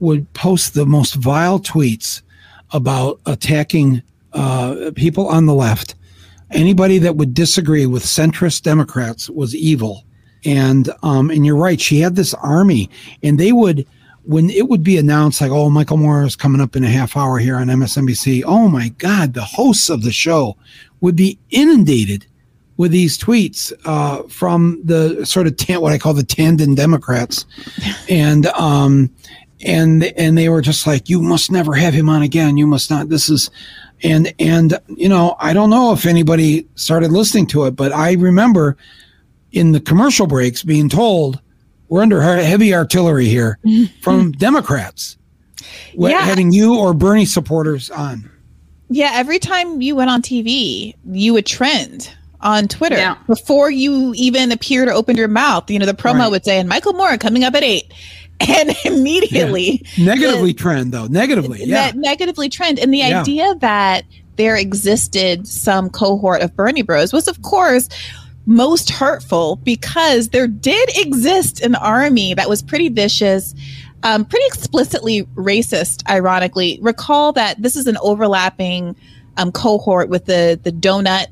would 0.00 0.32
post 0.32 0.74
the 0.74 0.86
most 0.86 1.14
vile 1.14 1.60
tweets 1.60 2.22
about 2.72 3.20
attacking 3.26 4.02
uh, 4.32 4.90
people 4.96 5.28
on 5.28 5.46
the 5.46 5.54
left. 5.54 5.94
Anybody 6.50 6.98
that 6.98 7.16
would 7.16 7.34
disagree 7.34 7.86
with 7.86 8.04
centrist 8.04 8.62
Democrats 8.62 9.30
was 9.30 9.54
evil 9.54 10.04
and 10.44 10.90
um, 11.02 11.30
and 11.30 11.44
you're 11.44 11.56
right. 11.56 11.80
She 11.80 12.00
had 12.00 12.16
this 12.16 12.34
army, 12.34 12.90
and 13.22 13.38
they 13.38 13.52
would 13.52 13.86
when 14.24 14.50
it 14.50 14.68
would 14.68 14.82
be 14.82 14.96
announced 14.96 15.40
like, 15.40 15.50
oh, 15.50 15.70
Michael 15.70 15.98
Moore 15.98 16.24
is 16.24 16.36
coming 16.36 16.60
up 16.60 16.76
in 16.76 16.84
a 16.84 16.88
half 16.88 17.16
hour 17.16 17.38
here 17.38 17.56
on 17.56 17.66
MSNBC. 17.66 18.42
Oh 18.46 18.68
my 18.68 18.88
God, 18.90 19.34
the 19.34 19.44
hosts 19.44 19.90
of 19.90 20.02
the 20.02 20.12
show 20.12 20.56
would 21.00 21.16
be 21.16 21.38
inundated 21.50 22.26
with 22.76 22.90
these 22.90 23.18
tweets 23.18 23.72
uh, 23.84 24.22
from 24.28 24.80
the 24.82 25.24
sort 25.24 25.46
of 25.46 25.56
tan- 25.56 25.80
what 25.80 25.92
I 25.92 25.98
call 25.98 26.14
the 26.14 26.22
Tanden 26.22 26.74
Democrats, 26.74 27.46
and 28.08 28.46
um, 28.46 29.10
and 29.64 30.04
and 30.04 30.36
they 30.36 30.48
were 30.48 30.62
just 30.62 30.86
like, 30.86 31.08
you 31.08 31.20
must 31.20 31.50
never 31.50 31.74
have 31.74 31.94
him 31.94 32.08
on 32.08 32.22
again. 32.22 32.56
You 32.56 32.66
must 32.66 32.90
not. 32.90 33.08
This 33.08 33.28
is. 33.28 33.50
And 34.02 34.34
and 34.38 34.78
you 34.88 35.08
know 35.08 35.34
I 35.38 35.54
don't 35.54 35.70
know 35.70 35.92
if 35.92 36.04
anybody 36.04 36.66
started 36.74 37.10
listening 37.10 37.46
to 37.46 37.64
it, 37.64 37.70
but 37.70 37.90
I 37.92 38.14
remember 38.14 38.76
in 39.54 39.72
the 39.72 39.80
commercial 39.80 40.26
breaks 40.26 40.62
being 40.62 40.88
told 40.88 41.40
we're 41.88 42.02
under 42.02 42.20
heavy 42.20 42.74
artillery 42.74 43.26
here 43.26 43.58
from 44.00 44.32
Democrats, 44.32 45.16
yeah. 45.94 46.20
having 46.20 46.52
you 46.52 46.76
or 46.76 46.92
Bernie 46.92 47.24
supporters 47.24 47.90
on. 47.90 48.30
Yeah, 48.90 49.12
every 49.14 49.38
time 49.38 49.80
you 49.80 49.96
went 49.96 50.10
on 50.10 50.22
TV, 50.22 50.94
you 51.10 51.32
would 51.32 51.46
trend 51.46 52.12
on 52.40 52.68
Twitter 52.68 52.96
yeah. 52.96 53.16
before 53.26 53.70
you 53.70 54.12
even 54.16 54.52
appeared 54.52 54.88
or 54.88 54.92
opened 54.92 55.18
your 55.18 55.28
mouth. 55.28 55.70
You 55.70 55.78
know, 55.78 55.86
the 55.86 55.94
promo 55.94 56.20
right. 56.20 56.30
would 56.30 56.44
say, 56.44 56.58
and 56.58 56.68
Michael 56.68 56.92
Moore 56.92 57.16
coming 57.16 57.44
up 57.44 57.54
at 57.54 57.62
eight. 57.62 57.92
And 58.40 58.76
immediately 58.84 59.86
yeah. 59.94 60.04
negatively 60.06 60.52
the, 60.52 60.58
trend 60.58 60.92
though, 60.92 61.06
negatively. 61.06 61.62
Yeah. 61.62 61.92
negatively 61.94 62.48
trend. 62.48 62.80
And 62.80 62.92
the 62.92 62.98
yeah. 62.98 63.20
idea 63.20 63.54
that 63.60 64.04
there 64.34 64.56
existed 64.56 65.46
some 65.46 65.88
cohort 65.88 66.42
of 66.42 66.54
Bernie 66.56 66.82
bros 66.82 67.12
was 67.12 67.28
of 67.28 67.42
course 67.42 67.88
most 68.46 68.90
hurtful 68.90 69.56
because 69.56 70.28
there 70.28 70.46
did 70.46 70.90
exist 70.96 71.60
an 71.60 71.74
army 71.74 72.34
that 72.34 72.48
was 72.48 72.62
pretty 72.62 72.88
vicious, 72.88 73.54
um, 74.02 74.24
pretty 74.24 74.44
explicitly 74.46 75.22
racist, 75.34 76.08
ironically. 76.08 76.78
Recall 76.82 77.32
that 77.32 77.62
this 77.62 77.76
is 77.76 77.86
an 77.86 77.96
overlapping 78.02 78.96
um, 79.36 79.50
cohort 79.50 80.08
with 80.08 80.26
the, 80.26 80.60
the 80.62 80.70
donut, 80.70 81.26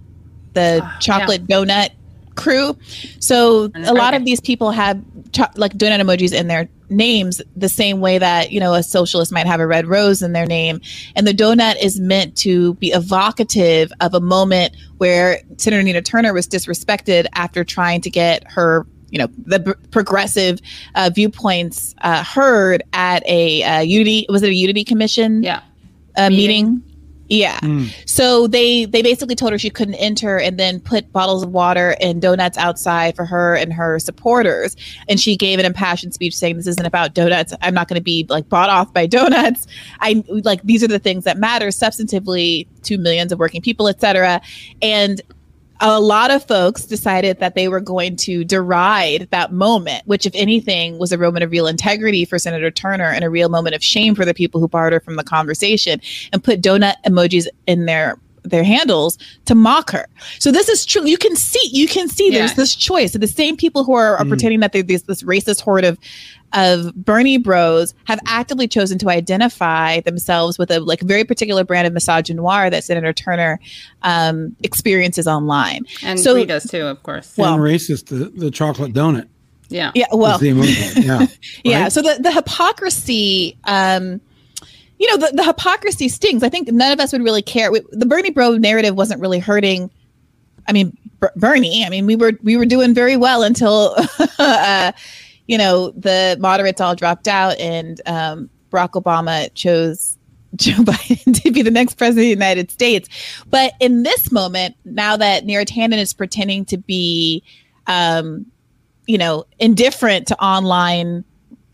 the 0.54 0.80
uh, 0.82 0.98
chocolate 0.98 1.42
yeah. 1.48 1.56
donut 1.56 1.90
crew. 2.34 2.76
So 3.18 3.70
a 3.74 3.92
lot 3.92 4.14
of 4.14 4.24
these 4.24 4.40
people 4.40 4.70
have 4.70 5.02
cho- 5.32 5.44
like 5.56 5.74
donut 5.74 6.00
emojis 6.00 6.32
in 6.32 6.48
their 6.48 6.68
names 6.92 7.42
the 7.56 7.68
same 7.68 8.00
way 8.00 8.18
that 8.18 8.52
you 8.52 8.60
know 8.60 8.74
a 8.74 8.82
socialist 8.82 9.32
might 9.32 9.46
have 9.46 9.60
a 9.60 9.66
red 9.66 9.86
rose 9.86 10.22
in 10.22 10.32
their 10.32 10.46
name. 10.46 10.80
And 11.16 11.26
the 11.26 11.32
donut 11.34 11.82
is 11.82 11.98
meant 11.98 12.36
to 12.38 12.74
be 12.74 12.88
evocative 12.88 13.92
of 14.00 14.14
a 14.14 14.20
moment 14.20 14.76
where 14.98 15.40
senator 15.56 15.82
nina 15.82 16.02
turner 16.02 16.32
was 16.32 16.46
disrespected 16.46 17.26
after 17.34 17.64
trying 17.64 18.00
to 18.02 18.10
get 18.10 18.44
her 18.50 18.86
you 19.10 19.18
know 19.18 19.28
the 19.46 19.58
b- 19.58 19.72
progressive 19.90 20.60
uh, 20.94 21.10
viewpoints 21.14 21.94
uh, 22.00 22.24
heard 22.24 22.82
at 22.92 23.22
a 23.26 23.62
uh, 23.62 23.80
unity 23.80 24.26
was 24.28 24.42
it 24.42 24.48
a 24.48 24.54
unity 24.54 24.84
commission? 24.84 25.42
Yeah. 25.42 25.62
Uh, 26.16 26.28
meeting. 26.28 26.66
meeting 26.66 26.91
yeah. 27.32 27.58
Mm. 27.60 27.90
So 28.06 28.46
they 28.46 28.84
they 28.84 29.00
basically 29.00 29.34
told 29.34 29.52
her 29.52 29.58
she 29.58 29.70
couldn't 29.70 29.94
enter 29.94 30.38
and 30.38 30.58
then 30.58 30.80
put 30.80 31.10
bottles 31.12 31.42
of 31.42 31.48
water 31.48 31.96
and 31.98 32.20
donuts 32.20 32.58
outside 32.58 33.16
for 33.16 33.24
her 33.24 33.54
and 33.54 33.72
her 33.72 33.98
supporters. 33.98 34.76
And 35.08 35.18
she 35.18 35.34
gave 35.34 35.58
an 35.58 35.64
impassioned 35.64 36.12
speech 36.12 36.36
saying 36.36 36.58
this 36.58 36.66
isn't 36.66 36.84
about 36.84 37.14
donuts. 37.14 37.54
I'm 37.62 37.72
not 37.72 37.88
going 37.88 37.98
to 37.98 38.02
be 38.02 38.26
like 38.28 38.50
bought 38.50 38.68
off 38.68 38.92
by 38.92 39.06
donuts. 39.18 39.66
I 40.00 40.22
like 40.28 40.62
these 40.62 40.84
are 40.84 40.88
the 40.88 40.98
things 40.98 41.24
that 41.24 41.38
matter 41.38 41.68
substantively 41.68 42.68
to 42.82 42.98
millions 42.98 43.32
of 43.32 43.38
working 43.38 43.62
people, 43.62 43.88
etc. 43.88 44.42
And 44.82 45.22
a 45.82 46.00
lot 46.00 46.30
of 46.30 46.46
folks 46.46 46.84
decided 46.84 47.40
that 47.40 47.56
they 47.56 47.66
were 47.66 47.80
going 47.80 48.14
to 48.16 48.44
deride 48.44 49.28
that 49.30 49.52
moment, 49.52 50.06
which, 50.06 50.24
if 50.24 50.32
anything, 50.36 50.96
was 50.98 51.10
a 51.10 51.18
moment 51.18 51.42
of 51.42 51.50
real 51.50 51.66
integrity 51.66 52.24
for 52.24 52.38
Senator 52.38 52.70
Turner 52.70 53.10
and 53.10 53.24
a 53.24 53.30
real 53.30 53.48
moment 53.48 53.74
of 53.74 53.82
shame 53.82 54.14
for 54.14 54.24
the 54.24 54.32
people 54.32 54.60
who 54.60 54.68
barred 54.68 54.92
her 54.92 55.00
from 55.00 55.16
the 55.16 55.24
conversation 55.24 56.00
and 56.32 56.42
put 56.42 56.62
donut 56.62 56.94
emojis 57.04 57.48
in 57.66 57.86
their 57.86 58.18
their 58.44 58.64
handles 58.64 59.18
to 59.44 59.54
mock 59.54 59.90
her. 59.90 60.06
So 60.40 60.50
this 60.50 60.68
is 60.68 60.84
true. 60.84 61.06
You 61.06 61.16
can 61.16 61.36
see, 61.36 61.68
you 61.72 61.86
can 61.86 62.08
see 62.08 62.32
yeah. 62.32 62.38
there's 62.38 62.54
this 62.54 62.74
choice. 62.74 63.12
So 63.12 63.18
the 63.18 63.28
same 63.28 63.56
people 63.56 63.84
who 63.84 63.94
are, 63.94 64.16
are 64.16 64.24
mm. 64.24 64.28
pretending 64.28 64.58
that 64.60 64.72
they're 64.72 64.82
this, 64.82 65.02
this 65.02 65.22
racist 65.22 65.60
horde 65.60 65.84
of 65.84 65.96
of 66.52 66.94
Bernie 66.94 67.38
bros 67.38 67.94
have 68.04 68.20
actively 68.26 68.68
chosen 68.68 68.98
to 68.98 69.10
identify 69.10 70.00
themselves 70.00 70.58
with 70.58 70.70
a 70.70 70.80
like 70.80 71.00
very 71.00 71.24
particular 71.24 71.64
brand 71.64 71.86
of 71.86 71.92
misogynoir 71.92 72.70
that 72.70 72.84
Senator 72.84 73.12
Turner 73.12 73.60
um, 74.02 74.54
experiences 74.62 75.26
online. 75.26 75.84
And 76.02 76.20
so, 76.20 76.34
he 76.34 76.44
does 76.44 76.64
too, 76.64 76.86
of 76.86 77.02
course. 77.02 77.34
Well, 77.36 77.54
and 77.54 77.62
racist, 77.62 78.06
the, 78.06 78.30
the 78.30 78.50
chocolate 78.50 78.92
donut. 78.92 79.28
Yeah. 79.68 79.90
Yeah. 79.94 80.06
Well, 80.12 80.42
yeah. 80.42 81.18
Right? 81.18 81.38
yeah. 81.64 81.88
So 81.88 82.02
the, 82.02 82.18
the 82.20 82.30
hypocrisy, 82.30 83.56
um, 83.64 84.20
you 84.98 85.10
know, 85.10 85.16
the, 85.26 85.34
the 85.34 85.44
hypocrisy 85.44 86.08
stings. 86.08 86.42
I 86.42 86.48
think 86.48 86.70
none 86.70 86.92
of 86.92 87.00
us 87.00 87.12
would 87.12 87.22
really 87.22 87.42
care. 87.42 87.72
We, 87.72 87.80
the 87.90 88.06
Bernie 88.06 88.30
bro 88.30 88.56
narrative 88.56 88.94
wasn't 88.94 89.20
really 89.20 89.38
hurting. 89.38 89.90
I 90.68 90.72
mean, 90.72 90.96
Bernie. 91.36 91.84
I 91.84 91.88
mean, 91.88 92.06
we 92.06 92.16
were 92.16 92.32
we 92.42 92.56
were 92.56 92.66
doing 92.66 92.94
very 92.94 93.16
well 93.16 93.42
until 93.42 93.96
uh, 94.38 94.92
you 95.46 95.58
know, 95.58 95.90
the 95.90 96.36
moderates 96.40 96.80
all 96.80 96.94
dropped 96.94 97.28
out 97.28 97.58
and 97.58 98.00
um, 98.06 98.50
Barack 98.70 98.92
Obama 98.92 99.52
chose 99.54 100.18
Joe 100.56 100.82
Biden 100.82 101.40
to 101.42 101.50
be 101.50 101.62
the 101.62 101.70
next 101.70 101.94
president 101.94 102.24
of 102.24 102.26
the 102.26 102.44
United 102.44 102.70
States. 102.70 103.08
But 103.48 103.72
in 103.80 104.02
this 104.02 104.30
moment, 104.30 104.76
now 104.84 105.16
that 105.16 105.44
Neera 105.44 105.64
Tanden 105.64 105.98
is 105.98 106.12
pretending 106.12 106.64
to 106.66 106.76
be, 106.76 107.42
um, 107.86 108.46
you 109.06 109.18
know, 109.18 109.44
indifferent 109.58 110.26
to 110.28 110.42
online 110.42 111.24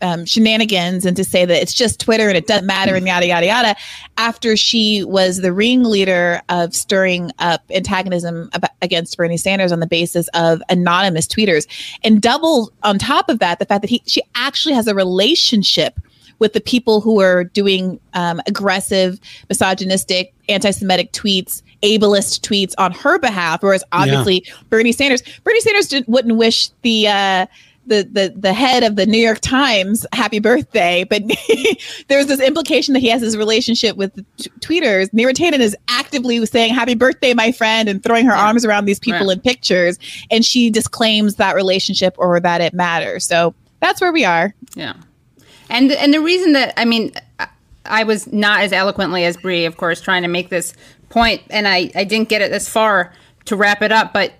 um, 0.01 0.25
shenanigans 0.25 1.05
and 1.05 1.15
to 1.17 1.23
say 1.23 1.45
that 1.45 1.61
it's 1.61 1.73
just 1.73 1.99
Twitter 1.99 2.27
and 2.27 2.37
it 2.37 2.47
doesn't 2.47 2.65
matter 2.65 2.95
and 2.95 3.05
yada 3.05 3.27
yada 3.27 3.45
yada. 3.45 3.75
After 4.17 4.55
she 4.55 5.03
was 5.03 5.37
the 5.37 5.53
ringleader 5.53 6.41
of 6.49 6.73
stirring 6.75 7.31
up 7.39 7.63
antagonism 7.71 8.49
against 8.81 9.17
Bernie 9.17 9.37
Sanders 9.37 9.71
on 9.71 9.79
the 9.79 9.87
basis 9.87 10.27
of 10.33 10.61
anonymous 10.69 11.27
tweeters, 11.27 11.67
and 12.03 12.21
double 12.21 12.71
on 12.83 12.97
top 12.99 13.29
of 13.29 13.39
that, 13.39 13.59
the 13.59 13.65
fact 13.65 13.81
that 13.81 13.89
he 13.89 14.01
she 14.05 14.21
actually 14.35 14.73
has 14.75 14.87
a 14.87 14.95
relationship 14.95 15.99
with 16.39 16.53
the 16.53 16.61
people 16.61 17.01
who 17.01 17.19
are 17.19 17.43
doing 17.43 17.99
um, 18.13 18.41
aggressive, 18.47 19.19
misogynistic, 19.49 20.33
anti-Semitic 20.47 21.11
tweets, 21.11 21.61
ableist 21.83 22.41
tweets 22.41 22.73
on 22.77 22.91
her 22.91 23.19
behalf, 23.19 23.61
whereas 23.61 23.83
obviously 23.91 24.43
yeah. 24.45 24.53
Bernie 24.69 24.91
Sanders, 24.91 25.21
Bernie 25.43 25.59
Sanders 25.59 25.93
wouldn't 26.07 26.37
wish 26.37 26.69
the 26.81 27.07
uh, 27.07 27.45
the 27.89 28.07
the 28.09 28.33
the 28.35 28.53
head 28.53 28.83
of 28.83 28.95
the 28.95 29.05
New 29.05 29.17
York 29.17 29.39
Times 29.41 30.05
happy 30.13 30.39
birthday, 30.39 31.03
but 31.03 31.23
there's 32.07 32.27
this 32.27 32.39
implication 32.39 32.93
that 32.93 33.01
he 33.01 33.09
has 33.09 33.21
his 33.21 33.35
relationship 33.35 33.97
with 33.97 34.15
t- 34.37 34.49
tweeters. 34.61 35.09
Neera 35.09 35.33
Tanden 35.33 35.59
is 35.59 35.75
actively 35.89 36.45
saying 36.45 36.73
happy 36.73 36.95
birthday, 36.95 37.33
my 37.33 37.51
friend, 37.51 37.89
and 37.89 38.01
throwing 38.01 38.25
her 38.25 38.33
yeah. 38.33 38.45
arms 38.45 38.63
around 38.63 38.85
these 38.85 38.99
people 38.99 39.27
right. 39.27 39.37
in 39.37 39.41
pictures, 39.41 39.99
and 40.31 40.45
she 40.45 40.69
disclaims 40.69 41.35
that 41.35 41.55
relationship 41.55 42.15
or 42.17 42.39
that 42.39 42.61
it 42.61 42.73
matters. 42.73 43.25
So 43.25 43.53
that's 43.81 43.99
where 43.99 44.13
we 44.13 44.23
are. 44.23 44.53
Yeah, 44.75 44.93
and 45.69 45.91
and 45.91 46.13
the 46.13 46.21
reason 46.21 46.53
that 46.53 46.73
I 46.77 46.85
mean. 46.85 47.11
I 47.85 48.03
was 48.03 48.31
not 48.31 48.61
as 48.61 48.71
eloquently 48.71 49.25
as 49.25 49.35
Brie, 49.35 49.65
of 49.65 49.77
course, 49.77 49.99
trying 49.99 50.21
to 50.21 50.27
make 50.27 50.49
this 50.49 50.75
point, 51.09 51.41
and 51.49 51.67
I, 51.67 51.89
I 51.95 52.03
didn't 52.03 52.29
get 52.29 52.41
it 52.41 52.51
this 52.51 52.69
far 52.69 53.13
to 53.45 53.55
wrap 53.55 53.81
it 53.81 53.91
up. 53.91 54.13
But 54.13 54.33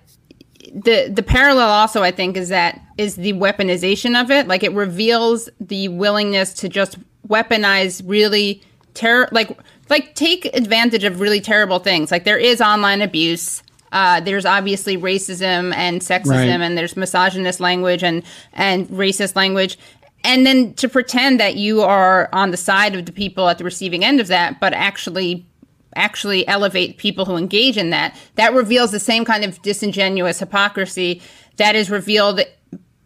the 0.72 1.10
the 1.12 1.22
parallel 1.22 1.68
also 1.68 2.02
I 2.02 2.10
think 2.10 2.36
is 2.36 2.48
that 2.50 2.80
is 3.00 3.16
the 3.16 3.32
weaponization 3.32 4.20
of 4.20 4.30
it. 4.30 4.46
Like 4.46 4.62
it 4.62 4.72
reveals 4.72 5.48
the 5.58 5.88
willingness 5.88 6.52
to 6.54 6.68
just 6.68 6.98
weaponize 7.26 8.02
really 8.04 8.62
terror 8.92 9.26
like 9.32 9.56
like 9.88 10.14
take 10.14 10.44
advantage 10.54 11.04
of 11.04 11.18
really 11.18 11.40
terrible 11.40 11.78
things. 11.78 12.10
Like 12.10 12.24
there 12.24 12.36
is 12.36 12.60
online 12.60 13.00
abuse. 13.00 13.62
Uh, 13.90 14.20
there's 14.20 14.44
obviously 14.44 14.98
racism 14.98 15.74
and 15.74 16.02
sexism 16.02 16.30
right. 16.30 16.60
and 16.60 16.76
there's 16.76 16.94
misogynist 16.94 17.58
language 17.58 18.04
and 18.04 18.22
and 18.52 18.86
racist 18.88 19.34
language 19.34 19.78
and 20.22 20.44
then 20.44 20.74
to 20.74 20.86
pretend 20.86 21.40
that 21.40 21.56
you 21.56 21.80
are 21.80 22.28
on 22.34 22.50
the 22.50 22.56
side 22.56 22.94
of 22.94 23.06
the 23.06 23.12
people 23.12 23.48
at 23.48 23.56
the 23.56 23.64
receiving 23.64 24.04
end 24.04 24.20
of 24.20 24.28
that 24.28 24.60
but 24.60 24.72
actually 24.74 25.44
actually 25.96 26.46
elevate 26.46 26.98
people 26.98 27.24
who 27.24 27.36
engage 27.36 27.76
in 27.76 27.90
that, 27.90 28.16
that 28.36 28.54
reveals 28.54 28.92
the 28.92 29.00
same 29.00 29.24
kind 29.24 29.44
of 29.44 29.60
disingenuous 29.62 30.38
hypocrisy 30.38 31.20
that 31.56 31.74
is 31.74 31.90
revealed 31.90 32.40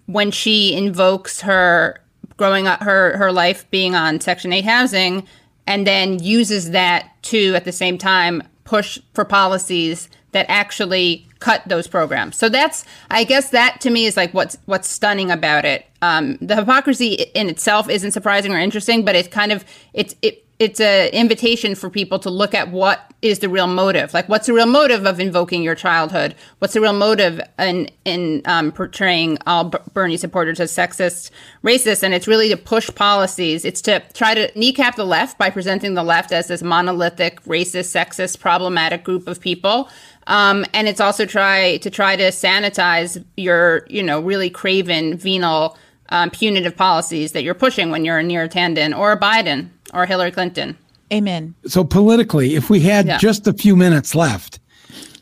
when 0.06 0.30
she 0.30 0.74
invokes 0.74 1.40
her 1.42 2.00
growing 2.36 2.66
up 2.66 2.82
her 2.82 3.16
her 3.16 3.32
life 3.32 3.68
being 3.70 3.94
on 3.94 4.20
Section 4.20 4.52
Eight 4.52 4.64
housing, 4.64 5.26
and 5.66 5.86
then 5.86 6.22
uses 6.22 6.70
that 6.70 7.10
to 7.22 7.54
at 7.54 7.64
the 7.64 7.72
same 7.72 7.98
time 7.98 8.42
push 8.64 8.98
for 9.12 9.24
policies 9.24 10.08
that 10.32 10.46
actually 10.48 11.26
cut 11.38 11.62
those 11.66 11.86
programs. 11.86 12.36
So 12.36 12.48
that's, 12.48 12.84
I 13.10 13.24
guess, 13.24 13.50
that 13.50 13.80
to 13.82 13.90
me 13.90 14.06
is 14.06 14.16
like 14.16 14.34
what's 14.34 14.56
what's 14.64 14.88
stunning 14.88 15.30
about 15.30 15.64
it. 15.64 15.86
Um, 16.02 16.38
the 16.40 16.56
hypocrisy 16.56 17.12
in 17.34 17.48
itself 17.48 17.88
isn't 17.88 18.12
surprising 18.12 18.52
or 18.52 18.58
interesting, 18.58 19.04
but 19.04 19.14
it's 19.14 19.28
kind 19.28 19.52
of 19.52 19.64
it's 19.92 20.14
it 20.22 20.43
it's 20.60 20.80
an 20.80 21.08
invitation 21.08 21.74
for 21.74 21.90
people 21.90 22.18
to 22.20 22.30
look 22.30 22.54
at 22.54 22.70
what 22.70 23.12
is 23.22 23.40
the 23.40 23.48
real 23.48 23.66
motive. 23.66 24.14
Like, 24.14 24.28
what's 24.28 24.46
the 24.46 24.52
real 24.52 24.66
motive 24.66 25.04
of 25.04 25.18
invoking 25.18 25.62
your 25.62 25.74
childhood? 25.74 26.34
What's 26.58 26.74
the 26.74 26.80
real 26.80 26.92
motive 26.92 27.40
in 27.58 27.88
in 28.04 28.42
um, 28.44 28.70
portraying 28.70 29.38
all 29.46 29.72
Bernie 29.94 30.16
supporters 30.16 30.60
as 30.60 30.70
sexist, 30.70 31.30
racist? 31.64 32.04
And 32.04 32.14
it's 32.14 32.28
really 32.28 32.48
to 32.50 32.56
push 32.56 32.88
policies. 32.94 33.64
It's 33.64 33.82
to 33.82 34.00
try 34.12 34.34
to 34.34 34.56
kneecap 34.56 34.94
the 34.94 35.04
left 35.04 35.38
by 35.38 35.50
presenting 35.50 35.94
the 35.94 36.04
left 36.04 36.30
as 36.30 36.46
this 36.46 36.62
monolithic, 36.62 37.42
racist, 37.44 37.90
sexist, 37.92 38.38
problematic 38.38 39.02
group 39.02 39.26
of 39.26 39.40
people. 39.40 39.88
Um, 40.28 40.64
and 40.72 40.86
it's 40.86 41.00
also 41.00 41.26
try 41.26 41.78
to 41.78 41.90
try 41.90 42.14
to 42.14 42.28
sanitize 42.28 43.22
your, 43.36 43.86
you 43.90 44.02
know, 44.02 44.20
really 44.20 44.50
craven, 44.50 45.16
venal, 45.16 45.76
um, 46.10 46.30
punitive 46.30 46.76
policies 46.76 47.32
that 47.32 47.42
you're 47.42 47.54
pushing 47.54 47.90
when 47.90 48.04
you're 48.04 48.18
a 48.18 48.22
Neera 48.22 48.48
Tanden 48.48 48.96
or 48.96 49.10
a 49.10 49.18
Biden 49.18 49.70
or 49.94 50.06
Hillary 50.06 50.30
Clinton. 50.30 50.76
Amen. 51.12 51.54
So 51.66 51.84
politically, 51.84 52.54
if 52.54 52.68
we 52.70 52.80
had 52.80 53.06
yeah. 53.06 53.18
just 53.18 53.46
a 53.46 53.52
few 53.52 53.76
minutes 53.76 54.14
left, 54.14 54.58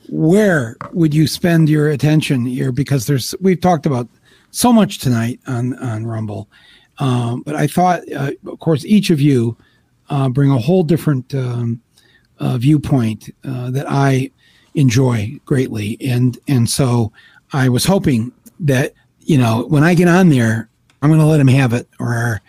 where 0.09 0.77
would 0.93 1.15
you 1.15 1.27
spend 1.27 1.69
your 1.69 1.91
attention 1.91 2.47
here? 2.47 2.73
Because 2.73 3.07
there's 3.07 3.35
we've 3.41 3.61
talked 3.61 3.87
about 3.87 4.09
so 4.51 4.73
much 4.73 4.99
tonight 4.99 5.41
on 5.47 5.75
on 5.79 6.07
Rumble, 6.07 6.49
um, 6.99 7.43
but 7.43 7.57
I 7.57 7.67
thought, 7.67 8.03
uh, 8.13 8.33
of 8.47 8.59
course, 8.59 8.85
each 8.85 9.11
of 9.11 9.21
you 9.21 9.57
uh, 10.11 10.29
bring 10.29 10.51
a 10.51 10.59
whole 10.59 10.83
different 10.83 11.35
um, 11.35 11.81
uh, 12.39 12.59
viewpoint 12.59 13.31
uh, 13.45 13.71
that 13.71 13.87
I 13.89 14.31
enjoy 14.75 15.39
greatly, 15.45 15.97
and 16.01 16.39
and 16.49 16.69
so 16.69 17.13
I 17.53 17.69
was 17.69 17.85
hoping 17.85 18.33
that 18.61 18.95
you 19.21 19.39
know 19.39 19.67
when 19.69 19.83
I 19.83 19.95
get 19.95 20.09
on 20.09 20.29
there, 20.29 20.69
I'm 21.03 21.11
going 21.11 21.21
to 21.21 21.27
let 21.27 21.41
him 21.41 21.49
have 21.49 21.73
it, 21.73 21.89
or 21.99 22.41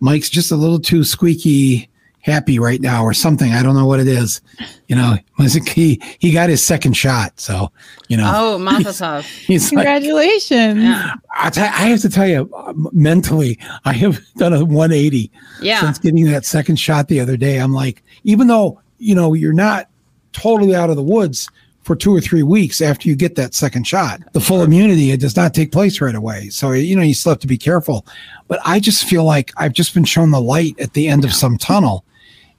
Mike's 0.00 0.30
just 0.30 0.52
a 0.52 0.56
little 0.56 0.78
too 0.78 1.02
squeaky 1.02 1.88
happy 2.26 2.58
right 2.58 2.80
now, 2.80 3.04
or 3.04 3.14
something. 3.14 3.52
I 3.52 3.62
don't 3.62 3.76
know 3.76 3.86
what 3.86 4.00
it 4.00 4.08
is. 4.08 4.40
You 4.88 4.96
know, 4.96 5.16
he 5.66 6.00
he 6.18 6.32
got 6.32 6.48
his 6.48 6.62
second 6.62 6.94
shot, 6.94 7.38
so 7.40 7.70
you 8.08 8.16
know. 8.16 8.30
Oh, 8.34 8.58
Mazel 8.60 9.22
He's 9.22 9.70
Congratulations! 9.70 10.82
Like, 10.82 11.18
I, 11.36 11.50
t- 11.50 11.60
I 11.60 11.88
have 11.88 12.00
to 12.00 12.08
tell 12.08 12.26
you, 12.26 12.50
mentally, 12.92 13.58
I 13.84 13.92
have 13.94 14.20
done 14.36 14.52
a 14.52 14.64
180 14.64 15.30
yeah. 15.60 15.80
since 15.80 15.98
getting 15.98 16.24
that 16.26 16.44
second 16.44 16.76
shot 16.76 17.08
the 17.08 17.20
other 17.20 17.36
day. 17.36 17.58
I'm 17.58 17.72
like, 17.72 18.02
even 18.24 18.48
though 18.48 18.80
you 18.98 19.14
know 19.14 19.34
you're 19.34 19.52
not 19.52 19.88
totally 20.32 20.74
out 20.74 20.90
of 20.90 20.96
the 20.96 21.02
woods 21.02 21.48
for 21.86 21.94
two 21.94 22.12
or 22.12 22.20
three 22.20 22.42
weeks 22.42 22.80
after 22.80 23.08
you 23.08 23.14
get 23.14 23.36
that 23.36 23.54
second 23.54 23.86
shot. 23.86 24.20
The 24.32 24.40
full 24.40 24.62
immunity, 24.62 25.12
it 25.12 25.20
does 25.20 25.36
not 25.36 25.54
take 25.54 25.70
place 25.70 26.00
right 26.00 26.16
away. 26.16 26.48
So, 26.48 26.72
you 26.72 26.96
know, 26.96 27.02
you 27.02 27.14
still 27.14 27.30
have 27.30 27.38
to 27.38 27.46
be 27.46 27.56
careful. 27.56 28.04
But 28.48 28.58
I 28.64 28.80
just 28.80 29.04
feel 29.04 29.22
like 29.22 29.52
I've 29.56 29.72
just 29.72 29.94
been 29.94 30.04
shown 30.04 30.32
the 30.32 30.40
light 30.40 30.76
at 30.80 30.94
the 30.94 31.06
end 31.06 31.24
of 31.24 31.32
some 31.32 31.56
tunnel. 31.56 32.04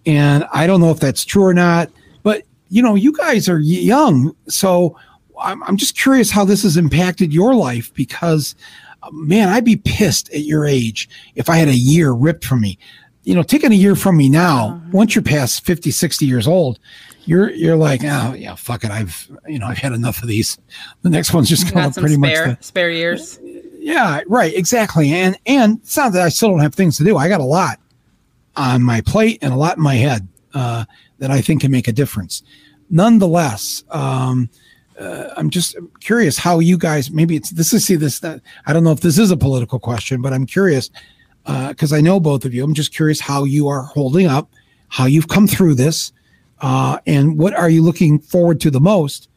And 0.06 0.46
I 0.54 0.66
don't 0.66 0.80
know 0.80 0.92
if 0.92 1.02
that's 1.02 1.26
true 1.26 1.44
or 1.44 1.54
not. 1.54 1.90
But, 2.24 2.44
you 2.70 2.82
know, 2.82 2.96
you 2.96 3.12
guys 3.12 3.50
are 3.50 3.60
young. 3.60 4.34
So 4.48 4.98
I'm, 5.42 5.62
I'm 5.64 5.76
just 5.76 5.98
curious 5.98 6.32
how 6.32 6.46
this 6.46 6.64
has 6.64 6.78
impacted 6.78 7.34
your 7.34 7.54
life 7.54 7.94
because, 7.94 8.56
man, 9.12 9.50
I'd 9.50 9.66
be 9.66 9.76
pissed 9.76 10.34
at 10.34 10.44
your 10.44 10.66
age 10.66 11.10
if 11.36 11.50
I 11.50 11.58
had 11.58 11.68
a 11.68 11.76
year 11.76 12.14
ripped 12.14 12.46
from 12.46 12.62
me 12.62 12.80
you 13.24 13.36
know, 13.36 13.44
taking 13.44 13.74
a 13.74 13.76
year 13.76 13.98
from 13.98 14.16
me 14.16 14.30
now, 14.30 14.70
uh-huh. 14.70 14.90
once 14.94 15.14
you're 15.14 15.22
past 15.22 15.66
50, 15.66 15.92
60 15.92 16.26
years 16.26 16.48
old, 16.48 16.80
you're 17.28 17.52
you're 17.52 17.76
like, 17.76 18.02
oh 18.04 18.34
yeah, 18.34 18.56
fuck 18.56 18.84
it. 18.84 18.92
I've 18.92 19.30
you 19.48 19.60
know 19.60 19.68
I've 19.68 19.78
had 19.78 19.92
enough 19.92 20.22
of 20.22 20.28
these. 20.28 20.58
The 21.02 21.10
next 21.10 21.34
one's 21.34 21.50
just 21.50 21.72
going 21.72 21.92
to 21.92 22.00
pretty 22.00 22.16
spare, 22.16 22.48
much 22.48 22.60
the, 22.60 22.64
spare 22.64 22.90
years. 22.90 23.40
Yeah, 23.80 24.22
right, 24.28 24.54
exactly. 24.54 25.12
And 25.12 25.38
and 25.46 25.80
it's 25.80 25.98
not 25.98 26.14
that 26.14 26.22
I 26.22 26.30
still 26.30 26.50
don't 26.50 26.60
have 26.60 26.74
things 26.74 26.98
to 26.98 27.04
do. 27.04 27.18
I 27.18 27.28
got 27.28 27.42
a 27.42 27.46
lot 27.46 27.80
on 28.56 28.82
my 28.82 29.02
plate 29.02 29.40
and 29.42 29.54
a 29.54 29.58
lot 29.58 29.78
in 29.78 29.84
my 29.84 29.96
head 29.96 30.28
uh, 30.54 30.86
that 31.20 31.30
I 31.30 31.42
think 31.42 31.62
can 31.62 31.72
make 31.72 31.88
a 31.88 31.94
difference. 31.94 32.44
Nonetheless, 32.90 33.84
um, 33.92 34.50
uh, 35.00 35.30
I'm 35.36 35.50
just 35.50 35.76
curious 36.00 36.38
how 36.38 36.60
you 36.60 36.78
guys. 36.78 37.12
Maybe 37.12 37.36
it's 37.36 37.52
this 37.52 37.74
is 37.74 37.86
see 37.86 37.96
this. 37.96 38.20
That, 38.20 38.42
I 38.66 38.74
don't 38.74 38.84
know 38.84 38.92
if 38.92 39.02
this 39.02 39.18
is 39.18 39.32
a 39.32 39.38
political 39.38 39.80
question, 39.80 40.22
but 40.22 40.34
I'm 40.34 40.46
curious 40.46 40.90
because 41.46 41.92
uh, 41.92 41.98
I 41.98 42.02
know 42.02 42.20
both 42.20 42.46
of 42.46 42.54
you. 42.54 42.64
I'm 42.64 42.74
just 42.74 42.94
curious 42.94 43.20
how 43.20 43.44
you 43.44 43.68
are 43.68 43.84
holding 43.84 44.28
up, 44.28 44.50
how 44.88 45.06
you've 45.06 45.28
come 45.28 45.48
through 45.48 45.76
this, 45.76 46.12
uh, 46.62 47.00
and 47.06 47.38
what 47.38 47.54
are 47.54 47.70
you 47.70 47.82
looking 47.84 48.20
forward 48.20 48.60
to 48.62 48.72
the 48.72 48.80
most 48.80 49.30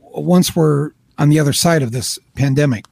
once 0.00 0.54
we're 0.54 0.92
on 1.18 1.28
the 1.28 1.40
other 1.40 1.52
side 1.52 1.82
of 1.82 1.92
this 1.92 2.18
pandemic? 2.34 2.84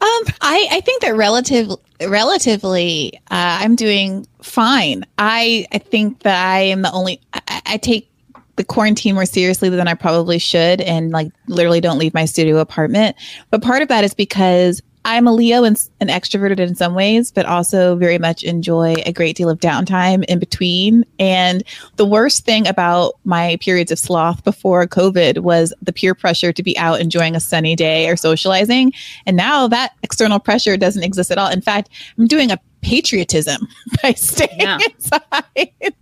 Um, 0.00 0.24
I, 0.40 0.68
I 0.70 0.80
think 0.80 1.02
that 1.02 1.16
relative, 1.16 1.70
relatively, 2.06 3.12
uh, 3.30 3.58
I'm 3.60 3.74
doing 3.74 4.26
fine. 4.42 5.04
I, 5.18 5.66
I 5.72 5.78
think 5.78 6.22
that 6.22 6.44
I 6.46 6.60
am 6.60 6.82
the 6.82 6.92
only, 6.92 7.20
I, 7.32 7.62
I 7.66 7.76
take 7.78 8.08
the 8.54 8.64
quarantine 8.64 9.14
more 9.14 9.24
seriously 9.24 9.68
than 9.68 9.88
I 9.88 9.94
probably 9.94 10.38
should 10.38 10.80
and 10.80 11.10
like 11.10 11.32
literally 11.46 11.80
don't 11.80 11.98
leave 11.98 12.14
my 12.14 12.26
studio 12.26 12.58
apartment. 12.58 13.16
But 13.50 13.62
part 13.62 13.82
of 13.82 13.88
that 13.88 14.04
is 14.04 14.14
because 14.14 14.82
I'm 15.08 15.26
a 15.26 15.32
Leo 15.32 15.64
and, 15.64 15.88
and 16.00 16.10
extroverted 16.10 16.58
in 16.58 16.74
some 16.74 16.94
ways, 16.94 17.30
but 17.30 17.46
also 17.46 17.96
very 17.96 18.18
much 18.18 18.42
enjoy 18.42 18.94
a 19.06 19.12
great 19.12 19.36
deal 19.36 19.48
of 19.48 19.58
downtime 19.58 20.22
in 20.26 20.38
between. 20.38 21.06
And 21.18 21.64
the 21.96 22.04
worst 22.04 22.44
thing 22.44 22.68
about 22.68 23.14
my 23.24 23.56
periods 23.62 23.90
of 23.90 23.98
sloth 23.98 24.44
before 24.44 24.86
COVID 24.86 25.38
was 25.38 25.72
the 25.80 25.94
peer 25.94 26.14
pressure 26.14 26.52
to 26.52 26.62
be 26.62 26.76
out 26.76 27.00
enjoying 27.00 27.34
a 27.34 27.40
sunny 27.40 27.74
day 27.74 28.06
or 28.06 28.16
socializing. 28.16 28.92
And 29.24 29.34
now 29.34 29.66
that 29.68 29.92
external 30.02 30.38
pressure 30.38 30.76
doesn't 30.76 31.02
exist 31.02 31.30
at 31.30 31.38
all. 31.38 31.48
In 31.48 31.62
fact, 31.62 31.88
I'm 32.18 32.26
doing 32.26 32.50
a 32.50 32.60
patriotism 32.82 33.66
by 34.02 34.12
staying 34.12 34.60
yeah. 34.60 34.78
inside. 34.84 35.94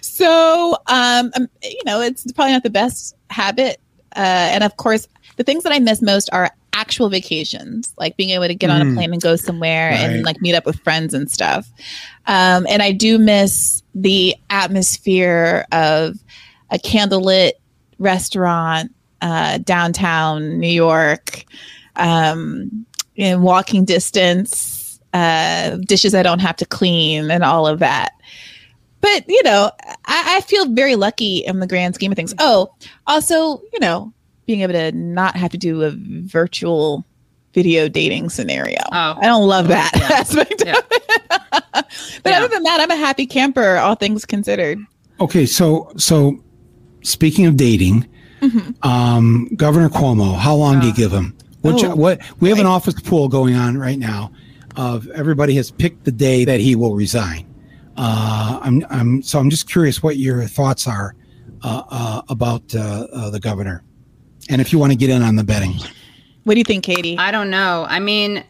So, 0.00 0.78
um, 0.86 1.30
um, 1.36 1.50
you 1.62 1.82
know, 1.84 2.00
it's 2.00 2.32
probably 2.32 2.52
not 2.52 2.62
the 2.62 2.70
best 2.70 3.14
habit. 3.28 3.78
Uh, 4.16 4.20
and 4.20 4.64
of 4.64 4.78
course, 4.78 5.06
the 5.36 5.44
things 5.44 5.64
that 5.64 5.72
I 5.72 5.80
miss 5.80 6.00
most 6.00 6.30
are 6.32 6.50
actual 6.74 7.08
vacations, 7.08 7.94
like 7.98 8.16
being 8.16 8.30
able 8.30 8.46
to 8.46 8.54
get 8.54 8.68
mm. 8.68 8.74
on 8.74 8.82
a 8.82 8.84
mm. 8.84 8.94
plane 8.94 9.12
and 9.12 9.22
go 9.22 9.36
somewhere 9.36 9.90
right. 9.90 10.00
and 10.00 10.24
like 10.24 10.40
meet 10.42 10.54
up 10.54 10.66
with 10.66 10.78
friends 10.80 11.14
and 11.14 11.30
stuff. 11.30 11.70
Um, 12.26 12.66
and 12.68 12.82
I 12.82 12.92
do 12.92 13.18
miss 13.18 13.82
the 13.94 14.36
atmosphere 14.50 15.66
of 15.72 16.18
a 16.70 16.78
candlelit 16.78 17.52
restaurant 17.98 18.92
uh, 19.22 19.58
downtown 19.58 20.58
New 20.58 20.68
York, 20.68 21.44
um, 21.96 22.86
in 23.16 23.42
walking 23.42 23.84
distance, 23.84 25.00
uh, 25.12 25.76
dishes 25.86 26.14
I 26.14 26.22
don't 26.22 26.40
have 26.40 26.56
to 26.56 26.66
clean, 26.66 27.30
and 27.30 27.44
all 27.44 27.66
of 27.66 27.78
that. 27.78 28.12
But 29.00 29.24
you 29.28 29.42
know, 29.44 29.70
I, 30.06 30.36
I 30.36 30.40
feel 30.42 30.66
very 30.72 30.96
lucky 30.96 31.38
in 31.38 31.60
the 31.60 31.66
grand 31.66 31.94
scheme 31.94 32.10
of 32.10 32.16
things. 32.16 32.34
Oh, 32.38 32.74
also, 33.06 33.62
you 33.72 33.80
know, 33.80 34.12
being 34.46 34.60
able 34.60 34.74
to 34.74 34.92
not 34.92 35.36
have 35.36 35.50
to 35.52 35.58
do 35.58 35.82
a 35.82 35.92
virtual 35.96 37.04
video 37.52 37.88
dating 37.88 38.28
scenario. 38.30 38.80
Oh. 38.92 39.16
I 39.20 39.26
don't 39.26 39.46
love 39.48 39.68
that 39.68 39.92
yeah. 39.94 40.02
aspect 40.16 40.62
yeah. 40.64 40.78
of 40.78 40.84
it. 40.90 41.02
but 41.72 41.86
yeah. 42.26 42.38
other 42.38 42.48
than 42.48 42.62
that, 42.64 42.80
I'm 42.80 42.90
a 42.90 42.96
happy 42.96 43.26
camper, 43.26 43.76
all 43.76 43.94
things 43.94 44.24
considered. 44.24 44.78
Okay, 45.20 45.46
so 45.46 45.92
so 45.96 46.42
speaking 47.02 47.46
of 47.46 47.56
dating, 47.56 48.06
mm-hmm. 48.40 48.88
um, 48.88 49.48
Governor 49.56 49.88
Cuomo, 49.88 50.36
how 50.36 50.54
long 50.54 50.80
do 50.80 50.88
you 50.88 50.94
give 50.94 51.12
him? 51.12 51.36
What, 51.60 51.82
oh, 51.82 51.94
what 51.94 52.20
we 52.40 52.48
have 52.50 52.58
right. 52.58 52.66
an 52.66 52.70
office 52.70 53.00
pool 53.00 53.28
going 53.28 53.54
on 53.54 53.78
right 53.78 53.98
now 53.98 54.32
of 54.76 55.08
everybody 55.10 55.54
has 55.54 55.70
picked 55.70 56.04
the 56.04 56.12
day 56.12 56.44
that 56.44 56.60
he 56.60 56.76
will 56.76 56.94
resign. 56.94 57.46
Uh, 57.96 58.58
I'm, 58.60 58.84
I'm 58.90 59.22
so 59.22 59.38
I'm 59.38 59.48
just 59.48 59.70
curious 59.70 60.02
what 60.02 60.16
your 60.16 60.44
thoughts 60.44 60.88
are 60.88 61.14
uh, 61.62 61.82
uh, 61.88 62.22
about 62.28 62.74
uh, 62.74 63.06
uh, 63.12 63.30
the 63.30 63.40
governor 63.40 63.82
and 64.48 64.60
if 64.60 64.72
you 64.72 64.78
want 64.78 64.92
to 64.92 64.96
get 64.96 65.10
in 65.10 65.22
on 65.22 65.36
the 65.36 65.44
betting. 65.44 65.74
What 66.44 66.54
do 66.54 66.60
you 66.60 66.64
think, 66.64 66.84
Katie? 66.84 67.16
I 67.16 67.30
don't 67.30 67.50
know. 67.50 67.86
I 67.88 68.00
mean, 68.00 68.44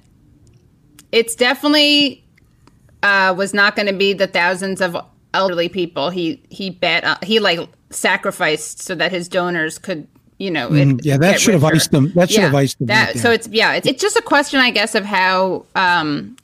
it's 1.13 1.35
definitely 1.35 2.25
uh, 3.05 3.35
was 3.37 3.55
not 3.55 3.77
going 3.77 3.87
to 3.87 3.93
be 3.93 4.13
the 4.13 4.27
thousands 4.27 4.81
of 4.81 4.97
elderly 5.35 5.69
people 5.69 6.11
he 6.11 6.41
he 6.49 6.71
bet 6.71 7.05
uh, 7.05 7.17
he 7.23 7.41
like 7.41 7.59
sacrificed 7.91 8.81
so 8.81 8.95
that 8.95 9.11
his 9.11 9.29
donors 9.29 9.79
could 9.79 10.07
you 10.39 10.51
know 10.51 10.69
mm, 10.69 10.99
it, 10.99 11.05
yeah 11.05 11.17
that 11.17 11.41
should 11.41 11.55
have 11.55 11.65
iced 11.65 11.91
them 11.91 12.13
that 12.13 12.31
should 12.31 12.39
yeah, 12.39 12.47
have 12.47 12.55
iced 12.55 12.79
them 12.79 12.87
that, 12.87 13.07
right 13.09 13.19
so 13.19 13.31
it's 13.31 13.49
yeah 13.49 13.75
it's, 13.75 13.87
it's 13.87 14.01
just 14.01 14.17
a 14.17 14.23
question 14.23 14.61
i 14.61 14.71
guess 14.71 14.95
of 14.95 15.05
how 15.05 15.67
um 15.75 16.37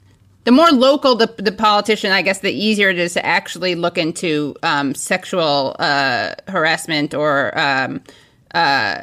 the 0.45 0.53
more 0.53 0.71
local 0.71 1.15
the, 1.15 1.33
the 1.39 1.53
politician 1.53 2.11
i 2.11 2.21
guess 2.21 2.41
the 2.41 2.53
easier 2.53 2.91
it 2.91 2.99
is 2.99 3.15
to 3.15 3.25
actually 3.25 3.77
look 3.77 3.97
into 3.97 4.55
um, 4.65 4.95
sexual 4.95 5.77
uh, 5.79 6.35
harassment 6.49 7.15
or 7.15 7.57
um, 7.57 8.03
uh, 8.55 9.03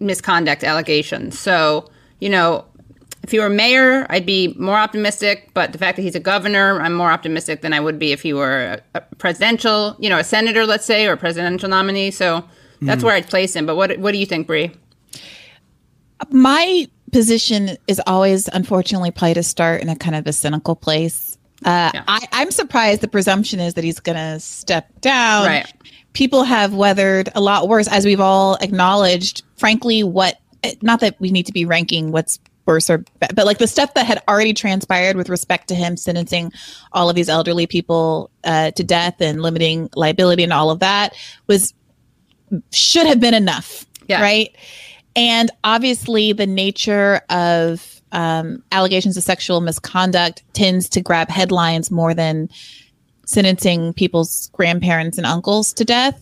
misconduct 0.00 0.64
allegations. 0.64 1.38
So, 1.38 1.90
you 2.18 2.28
know, 2.28 2.64
if 3.22 3.30
he 3.30 3.38
were 3.38 3.50
mayor, 3.50 4.06
I'd 4.08 4.26
be 4.26 4.54
more 4.58 4.76
optimistic. 4.76 5.50
But 5.54 5.72
the 5.72 5.78
fact 5.78 5.96
that 5.96 6.02
he's 6.02 6.14
a 6.14 6.20
governor, 6.20 6.80
I'm 6.80 6.94
more 6.94 7.10
optimistic 7.10 7.60
than 7.60 7.72
I 7.72 7.80
would 7.80 7.98
be 7.98 8.12
if 8.12 8.22
he 8.22 8.32
were 8.32 8.80
a, 8.94 8.98
a 8.98 9.00
presidential, 9.16 9.94
you 9.98 10.08
know, 10.08 10.18
a 10.18 10.24
senator, 10.24 10.66
let's 10.66 10.86
say, 10.86 11.06
or 11.06 11.12
a 11.12 11.16
presidential 11.16 11.68
nominee. 11.68 12.10
So 12.10 12.44
that's 12.80 13.02
mm. 13.02 13.04
where 13.04 13.14
I'd 13.14 13.28
place 13.28 13.54
him. 13.54 13.66
But 13.66 13.76
what 13.76 13.98
what 13.98 14.12
do 14.12 14.18
you 14.18 14.26
think, 14.26 14.46
Bree? 14.46 14.72
My 16.30 16.88
position 17.12 17.76
is 17.86 18.00
always, 18.06 18.48
unfortunately, 18.48 19.10
probably 19.10 19.34
to 19.34 19.42
start 19.42 19.82
in 19.82 19.88
a 19.88 19.96
kind 19.96 20.16
of 20.16 20.26
a 20.26 20.32
cynical 20.32 20.76
place. 20.76 21.36
Uh, 21.64 21.90
yeah. 21.92 22.04
I, 22.08 22.26
I'm 22.32 22.50
surprised 22.50 23.02
the 23.02 23.08
presumption 23.08 23.60
is 23.60 23.74
that 23.74 23.84
he's 23.84 24.00
going 24.00 24.16
to 24.16 24.40
step 24.40 24.88
down. 25.02 25.46
Right. 25.46 25.72
People 26.14 26.42
have 26.44 26.74
weathered 26.74 27.30
a 27.34 27.40
lot 27.40 27.68
worse, 27.68 27.86
as 27.88 28.04
we've 28.06 28.20
all 28.20 28.56
acknowledged. 28.62 29.42
Frankly, 29.60 30.02
what 30.02 30.38
not 30.82 31.00
that 31.00 31.20
we 31.20 31.30
need 31.30 31.46
to 31.46 31.52
be 31.52 31.64
ranking 31.64 32.12
what's 32.12 32.38
worse 32.66 32.88
or 32.88 32.98
bad, 33.18 33.34
but 33.34 33.46
like 33.46 33.58
the 33.58 33.66
stuff 33.66 33.94
that 33.94 34.06
had 34.06 34.22
already 34.28 34.54
transpired 34.54 35.16
with 35.16 35.28
respect 35.28 35.68
to 35.68 35.74
him 35.74 35.96
sentencing 35.96 36.52
all 36.92 37.10
of 37.10 37.16
these 37.16 37.28
elderly 37.28 37.66
people 37.66 38.30
uh, 38.44 38.70
to 38.72 38.84
death 38.84 39.20
and 39.20 39.42
limiting 39.42 39.90
liability 39.94 40.42
and 40.42 40.52
all 40.52 40.70
of 40.70 40.78
that 40.80 41.14
was 41.46 41.74
should 42.72 43.06
have 43.06 43.20
been 43.20 43.34
enough. 43.34 43.86
Yeah. 44.08 44.22
Right. 44.22 44.56
And 45.14 45.50
obviously, 45.62 46.32
the 46.32 46.46
nature 46.46 47.20
of 47.28 48.00
um, 48.12 48.62
allegations 48.72 49.16
of 49.16 49.22
sexual 49.22 49.60
misconduct 49.60 50.42
tends 50.52 50.88
to 50.90 51.00
grab 51.00 51.28
headlines 51.28 51.90
more 51.90 52.14
than 52.14 52.48
sentencing 53.26 53.92
people's 53.92 54.50
grandparents 54.52 55.16
and 55.16 55.26
uncles 55.26 55.72
to 55.74 55.84
death 55.84 56.20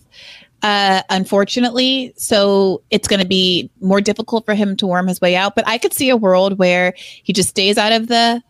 uh, 0.61 1.01
unfortunately. 1.09 2.13
So 2.17 2.81
it's 2.89 3.07
going 3.07 3.21
to 3.21 3.27
be 3.27 3.69
more 3.81 4.01
difficult 4.01 4.45
for 4.45 4.53
him 4.53 4.75
to 4.77 4.87
worm 4.87 5.07
his 5.07 5.21
way 5.21 5.35
out. 5.35 5.55
But 5.55 5.67
I 5.67 5.77
could 5.77 5.93
see 5.93 6.09
a 6.09 6.17
world 6.17 6.57
where 6.57 6.93
he 6.97 7.33
just 7.33 7.49
stays 7.49 7.77
out 7.77 7.91
of 7.91 8.07
the 8.07 8.43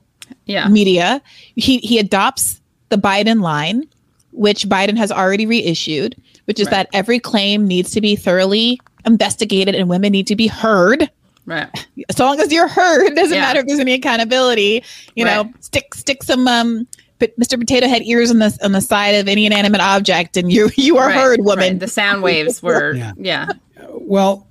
yeah. 0.45 0.67
media. 0.67 1.21
He 1.55 1.77
he 1.79 1.99
adopts 1.99 2.61
the 2.89 2.97
Biden 2.97 3.41
line, 3.41 3.87
which 4.31 4.67
Biden 4.67 4.97
has 4.97 5.11
already 5.11 5.45
reissued, 5.45 6.15
which 6.45 6.59
is 6.59 6.67
right. 6.67 6.71
that 6.71 6.89
every 6.93 7.19
claim 7.19 7.67
needs 7.67 7.91
to 7.91 8.01
be 8.01 8.15
thoroughly 8.15 8.79
investigated 9.05 9.75
and 9.75 9.89
women 9.89 10.11
need 10.11 10.27
to 10.27 10.35
be 10.35 10.47
heard. 10.47 11.09
Right. 11.45 11.67
So 12.11 12.25
long 12.25 12.39
as 12.39 12.51
you're 12.51 12.67
heard, 12.67 13.05
it 13.05 13.15
doesn't 13.15 13.33
yeah. 13.33 13.41
matter 13.41 13.59
if 13.61 13.67
there's 13.67 13.79
any 13.79 13.93
accountability. 13.93 14.83
You 15.15 15.25
right. 15.25 15.45
know, 15.45 15.53
stick 15.61 15.93
stick 15.95 16.23
some 16.23 16.47
um 16.47 16.87
but 17.19 17.37
Mr. 17.39 17.59
Potato 17.59 17.87
had 17.87 18.01
ears 18.03 18.31
on 18.31 18.39
the 18.39 18.57
on 18.63 18.71
the 18.71 18.81
side 18.81 19.15
of 19.15 19.27
any 19.27 19.45
inanimate 19.45 19.81
object, 19.81 20.37
and 20.37 20.51
you 20.51 20.69
you 20.75 20.97
are 20.97 21.07
right, 21.07 21.15
heard, 21.15 21.39
woman. 21.41 21.73
Right. 21.73 21.79
The 21.79 21.87
sound 21.87 22.23
waves 22.23 22.63
were 22.63 22.93
yeah. 22.93 23.13
yeah. 23.17 23.49
Well, 23.89 24.47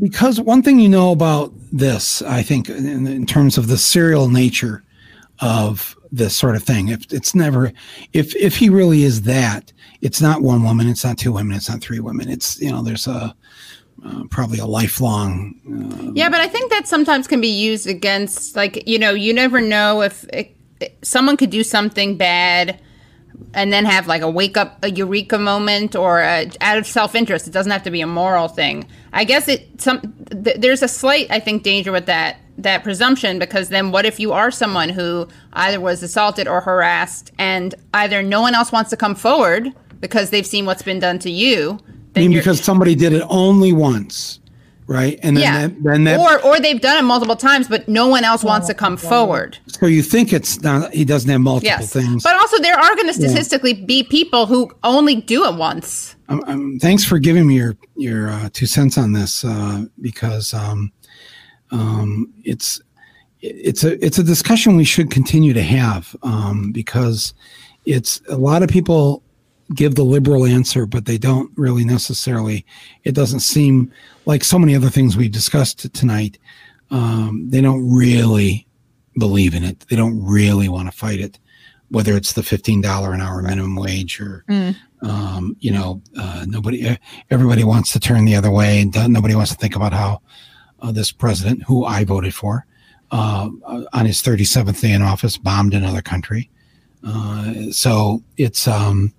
because 0.00 0.40
one 0.40 0.62
thing 0.62 0.80
you 0.80 0.88
know 0.88 1.12
about 1.12 1.52
this, 1.72 2.22
I 2.22 2.42
think, 2.42 2.68
in, 2.68 3.06
in 3.06 3.26
terms 3.26 3.58
of 3.58 3.68
the 3.68 3.78
serial 3.78 4.28
nature 4.28 4.82
of 5.40 5.96
this 6.12 6.36
sort 6.36 6.56
of 6.56 6.62
thing, 6.62 6.88
if 6.88 7.12
it's 7.12 7.34
never, 7.34 7.72
if 8.12 8.34
if 8.34 8.56
he 8.56 8.68
really 8.68 9.04
is 9.04 9.22
that, 9.22 9.72
it's 10.00 10.20
not 10.20 10.42
one 10.42 10.62
woman, 10.62 10.88
it's 10.88 11.04
not 11.04 11.18
two 11.18 11.32
women, 11.32 11.56
it's 11.56 11.68
not 11.68 11.80
three 11.80 12.00
women. 12.00 12.28
It's 12.28 12.60
you 12.60 12.70
know, 12.70 12.82
there's 12.82 13.06
a 13.06 13.34
uh, 14.04 14.24
probably 14.30 14.58
a 14.58 14.66
lifelong. 14.66 15.54
Uh, 15.68 16.12
yeah, 16.14 16.28
but 16.28 16.40
I 16.40 16.48
think 16.48 16.70
that 16.70 16.88
sometimes 16.88 17.26
can 17.26 17.40
be 17.40 17.48
used 17.48 17.86
against, 17.86 18.56
like, 18.56 18.88
you 18.88 18.98
know, 18.98 19.10
you 19.10 19.34
never 19.34 19.60
know 19.60 20.00
if 20.02 20.24
it, 20.32 20.56
someone 21.02 21.36
could 21.36 21.50
do 21.50 21.62
something 21.62 22.16
bad 22.16 22.80
and 23.54 23.72
then 23.72 23.84
have 23.84 24.06
like 24.06 24.22
a 24.22 24.30
wake 24.30 24.56
up 24.56 24.78
a 24.82 24.90
eureka 24.90 25.38
moment 25.38 25.96
or 25.96 26.20
a, 26.20 26.50
out 26.60 26.78
of 26.78 26.86
self-interest. 26.86 27.46
It 27.46 27.52
doesn't 27.52 27.72
have 27.72 27.82
to 27.84 27.90
be 27.90 28.00
a 28.00 28.06
moral 28.06 28.48
thing. 28.48 28.86
I 29.12 29.24
guess 29.24 29.48
it 29.48 29.80
some 29.80 30.00
th- 30.30 30.56
there's 30.58 30.82
a 30.82 30.88
slight 30.88 31.26
i 31.30 31.40
think 31.40 31.62
danger 31.62 31.92
with 31.92 32.06
that 32.06 32.38
that 32.58 32.82
presumption 32.82 33.38
because 33.38 33.68
then 33.70 33.90
what 33.90 34.04
if 34.04 34.20
you 34.20 34.32
are 34.32 34.50
someone 34.50 34.88
who 34.88 35.26
either 35.54 35.80
was 35.80 36.02
assaulted 36.02 36.46
or 36.46 36.60
harassed 36.60 37.32
and 37.38 37.74
either 37.94 38.22
no 38.22 38.40
one 38.40 38.54
else 38.54 38.70
wants 38.70 38.90
to 38.90 38.96
come 38.96 39.14
forward 39.14 39.72
because 40.00 40.30
they've 40.30 40.46
seen 40.46 40.66
what's 40.66 40.82
been 40.82 40.98
done 40.98 41.18
to 41.18 41.30
you 41.30 41.78
I 42.16 42.20
mean 42.20 42.32
because 42.32 42.60
somebody 42.60 42.94
did 42.94 43.12
it 43.12 43.24
only 43.28 43.72
once 43.72 44.40
right? 44.90 45.20
And 45.22 45.36
then 45.36 45.42
yeah. 45.42 45.68
that, 45.68 45.82
then 45.84 46.04
that, 46.04 46.18
or 46.18 46.44
or 46.44 46.58
they've 46.58 46.80
done 46.80 46.98
it 46.98 47.06
multiple 47.06 47.36
times, 47.36 47.68
but 47.68 47.86
no 47.88 48.08
one 48.08 48.24
else 48.24 48.42
wants 48.42 48.66
to 48.66 48.74
come 48.74 48.96
forward. 48.96 49.56
So 49.68 49.86
you 49.86 50.02
think 50.02 50.32
it's 50.32 50.60
not 50.62 50.92
he 50.92 51.04
doesn't 51.04 51.30
have 51.30 51.40
multiple 51.40 51.68
yes. 51.68 51.92
things, 51.92 52.24
but 52.24 52.34
also 52.34 52.58
there 52.58 52.76
are 52.76 52.96
going 52.96 53.06
to 53.06 53.14
statistically 53.14 53.74
yeah. 53.74 53.86
be 53.86 54.02
people 54.02 54.46
who 54.46 54.70
only 54.82 55.14
do 55.14 55.44
it 55.44 55.54
once. 55.54 56.16
Um, 56.28 56.42
um, 56.48 56.78
thanks 56.80 57.04
for 57.04 57.20
giving 57.20 57.46
me 57.46 57.54
your 57.54 57.76
your 57.94 58.30
uh, 58.30 58.50
two 58.52 58.66
cents 58.66 58.98
on 58.98 59.12
this 59.12 59.44
uh, 59.44 59.84
because 60.00 60.52
um, 60.52 60.92
um, 61.70 62.32
it's 62.42 62.82
it's 63.40 63.84
a 63.84 64.04
it's 64.04 64.18
a 64.18 64.24
discussion 64.24 64.76
we 64.76 64.84
should 64.84 65.10
continue 65.12 65.52
to 65.52 65.62
have 65.62 66.16
um, 66.24 66.72
because 66.72 67.32
it's 67.84 68.20
a 68.28 68.36
lot 68.36 68.64
of 68.64 68.68
people 68.68 69.22
give 69.74 69.94
the 69.94 70.04
liberal 70.04 70.46
answer, 70.46 70.86
but 70.86 71.04
they 71.04 71.18
don't 71.18 71.50
really 71.56 71.84
necessarily. 71.84 72.64
It 73.04 73.14
doesn't 73.14 73.40
seem 73.40 73.92
like 74.26 74.44
so 74.44 74.58
many 74.58 74.74
other 74.74 74.90
things 74.90 75.16
we've 75.16 75.30
discussed 75.30 75.92
tonight. 75.94 76.38
Um, 76.90 77.48
they 77.50 77.60
don't 77.60 77.88
really 77.88 78.66
believe 79.18 79.54
in 79.54 79.64
it. 79.64 79.86
They 79.88 79.96
don't 79.96 80.20
really 80.24 80.68
want 80.68 80.90
to 80.90 80.96
fight 80.96 81.20
it, 81.20 81.38
whether 81.90 82.16
it's 82.16 82.32
the 82.32 82.42
fifteen 82.42 82.80
dollar 82.80 83.12
an 83.12 83.20
hour 83.20 83.42
minimum 83.42 83.76
wage 83.76 84.20
or, 84.20 84.44
mm. 84.48 84.74
um, 85.02 85.56
you 85.60 85.70
know, 85.70 86.02
uh, 86.18 86.44
nobody, 86.48 86.96
everybody 87.30 87.64
wants 87.64 87.92
to 87.92 88.00
turn 88.00 88.24
the 88.24 88.36
other 88.36 88.50
way, 88.50 88.80
and 88.80 89.12
nobody 89.12 89.34
wants 89.34 89.52
to 89.52 89.56
think 89.56 89.76
about 89.76 89.92
how 89.92 90.20
uh, 90.80 90.90
this 90.92 91.12
president, 91.12 91.62
who 91.64 91.84
I 91.84 92.04
voted 92.04 92.34
for, 92.34 92.66
uh, 93.10 93.50
on 93.92 94.06
his 94.06 94.20
thirty 94.20 94.44
seventh 94.44 94.80
day 94.80 94.92
in 94.92 95.02
office, 95.02 95.36
bombed 95.36 95.74
another 95.74 96.02
country. 96.02 96.50
Uh, 97.04 97.70
so 97.70 98.22
it's 98.36 98.66
um, 98.66 99.12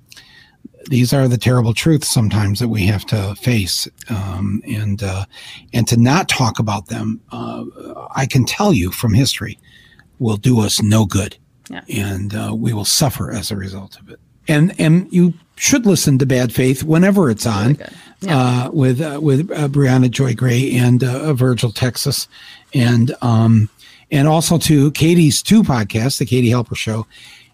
these 0.88 1.14
are 1.14 1.28
the 1.28 1.38
terrible 1.38 1.74
truths 1.74 2.10
sometimes 2.10 2.60
that 2.60 2.68
we 2.68 2.86
have 2.86 3.06
to 3.08 3.36
face, 3.36 3.88
um, 4.10 4.62
and 4.68 5.04
uh, 5.04 5.26
and 5.74 5.88
to 5.88 5.98
not 5.98 6.30
talk 6.30 6.60
about 6.60 6.88
them, 6.88 7.22
uh, 7.32 7.64
I 8.16 8.26
can 8.26 8.46
tell 8.46 8.74
you 8.74 8.92
from 8.92 9.14
history, 9.14 9.58
will 10.20 10.38
do 10.38 10.60
us 10.60 10.82
no 10.82 11.06
good, 11.06 11.38
yeah. 11.70 11.82
and 11.90 12.34
uh, 12.34 12.54
we 12.56 12.74
will 12.74 12.86
suffer 12.86 13.32
as 13.32 13.52
a 13.52 13.56
result 13.56 14.00
of 14.00 14.10
it. 14.10 14.20
And 14.48 14.74
and 14.80 15.12
you 15.12 15.34
should 15.56 15.86
listen 15.86 16.18
to 16.20 16.26
Bad 16.26 16.54
Faith 16.54 16.84
whenever 16.84 17.30
it's 17.30 17.46
on, 17.46 17.74
really 17.74 17.90
yeah. 18.22 18.38
Uh, 18.38 18.72
with 18.72 19.02
uh, 19.02 19.20
with 19.22 19.52
uh, 19.52 19.68
Briahna 19.68 20.10
Joy 20.10 20.36
Gray 20.36 20.76
and 20.76 21.02
Virgil 21.02 21.72
Texas, 21.72 22.28
and 22.74 23.16
um, 23.22 23.70
and 24.12 24.28
also 24.28 24.58
to 24.60 24.92
Katie's 24.92 25.42
two 25.42 25.64
podcasts, 25.64 26.20
the 26.20 26.26
Katie 26.26 26.50
Halper 26.50 26.76
Show 26.76 27.08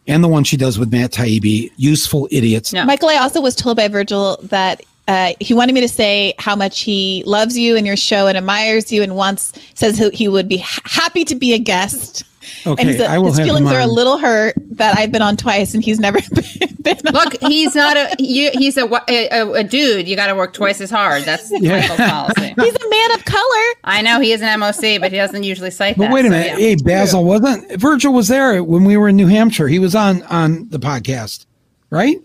and 0.07 0.23
the 0.23 0.27
one 0.27 0.43
she 0.43 0.57
does 0.57 0.79
with 0.79 0.91
Matt 0.91 1.11
Taibbi, 1.11 1.71
Useful 1.77 2.27
Idiots. 2.31 2.73
Yeah. 2.73 2.85
Michael, 2.85 3.09
I 3.09 3.17
also 3.17 3.41
was 3.41 3.55
told 3.55 3.77
by 3.77 3.87
Virgil 3.87 4.37
that 4.43 4.81
uh, 5.07 5.33
he 5.39 5.53
wanted 5.53 5.73
me 5.73 5.81
to 5.81 5.87
say 5.87 6.33
how 6.37 6.55
much 6.55 6.81
he 6.81 7.23
loves 7.25 7.57
you 7.57 7.77
and 7.77 7.87
your 7.87 7.95
show 7.95 8.27
and 8.27 8.37
admires 8.37 8.91
you 8.91 9.03
and 9.03 9.15
wants 9.15 9.53
says 9.73 9.97
he 10.13 10.27
would 10.27 10.47
be 10.49 10.57
happy 10.57 11.23
to 11.25 11.35
be 11.35 11.53
a 11.53 11.59
guest. 11.59 12.23
Okay, 12.65 12.95
and 12.95 13.01
I 13.03 13.17
will 13.19 13.33
his 13.33 13.39
feelings 13.39 13.71
are 13.71 13.79
a 13.79 13.87
little 13.87 14.17
hurt 14.17 14.55
that 14.71 14.97
I've 14.97 15.11
been 15.11 15.21
on 15.21 15.37
twice 15.37 15.73
and 15.73 15.83
he's 15.83 15.99
never 15.99 16.19
been. 16.81 16.97
Look, 17.11 17.41
he's 17.41 17.75
not 17.75 17.97
a 17.97 18.15
he, 18.17 18.49
he's 18.51 18.77
a, 18.77 18.85
a, 19.09 19.51
a 19.51 19.63
dude. 19.63 20.07
You 20.07 20.15
got 20.15 20.27
to 20.27 20.35
work 20.35 20.53
twice 20.53 20.79
as 20.81 20.89
hard. 20.89 21.23
That's 21.23 21.51
yeah. 21.51 21.87
policy. 22.09 22.53
He's 22.61 22.75
a 22.75 22.89
man 22.89 23.11
of 23.11 23.25
color. 23.25 23.65
I 23.83 24.01
know 24.01 24.19
he 24.21 24.31
is 24.31 24.41
an 24.41 24.59
MOC, 24.59 24.99
but 24.99 25.11
he 25.11 25.17
doesn't 25.17 25.43
usually 25.43 25.71
cite 25.71 25.97
but 25.97 26.05
that. 26.05 26.13
wait 26.13 26.25
a 26.25 26.29
minute, 26.29 26.53
so, 26.53 26.57
yeah. 26.57 26.67
hey 26.67 26.75
Basil 26.75 27.23
wasn't 27.23 27.79
Virgil 27.79 28.13
was 28.13 28.29
there 28.29 28.63
when 28.63 28.85
we 28.85 28.95
were 28.95 29.09
in 29.09 29.15
New 29.17 29.27
Hampshire. 29.27 29.67
He 29.67 29.79
was 29.79 29.95
on 29.95 30.23
on 30.23 30.69
the 30.69 30.79
podcast, 30.79 31.45
right? 31.89 32.17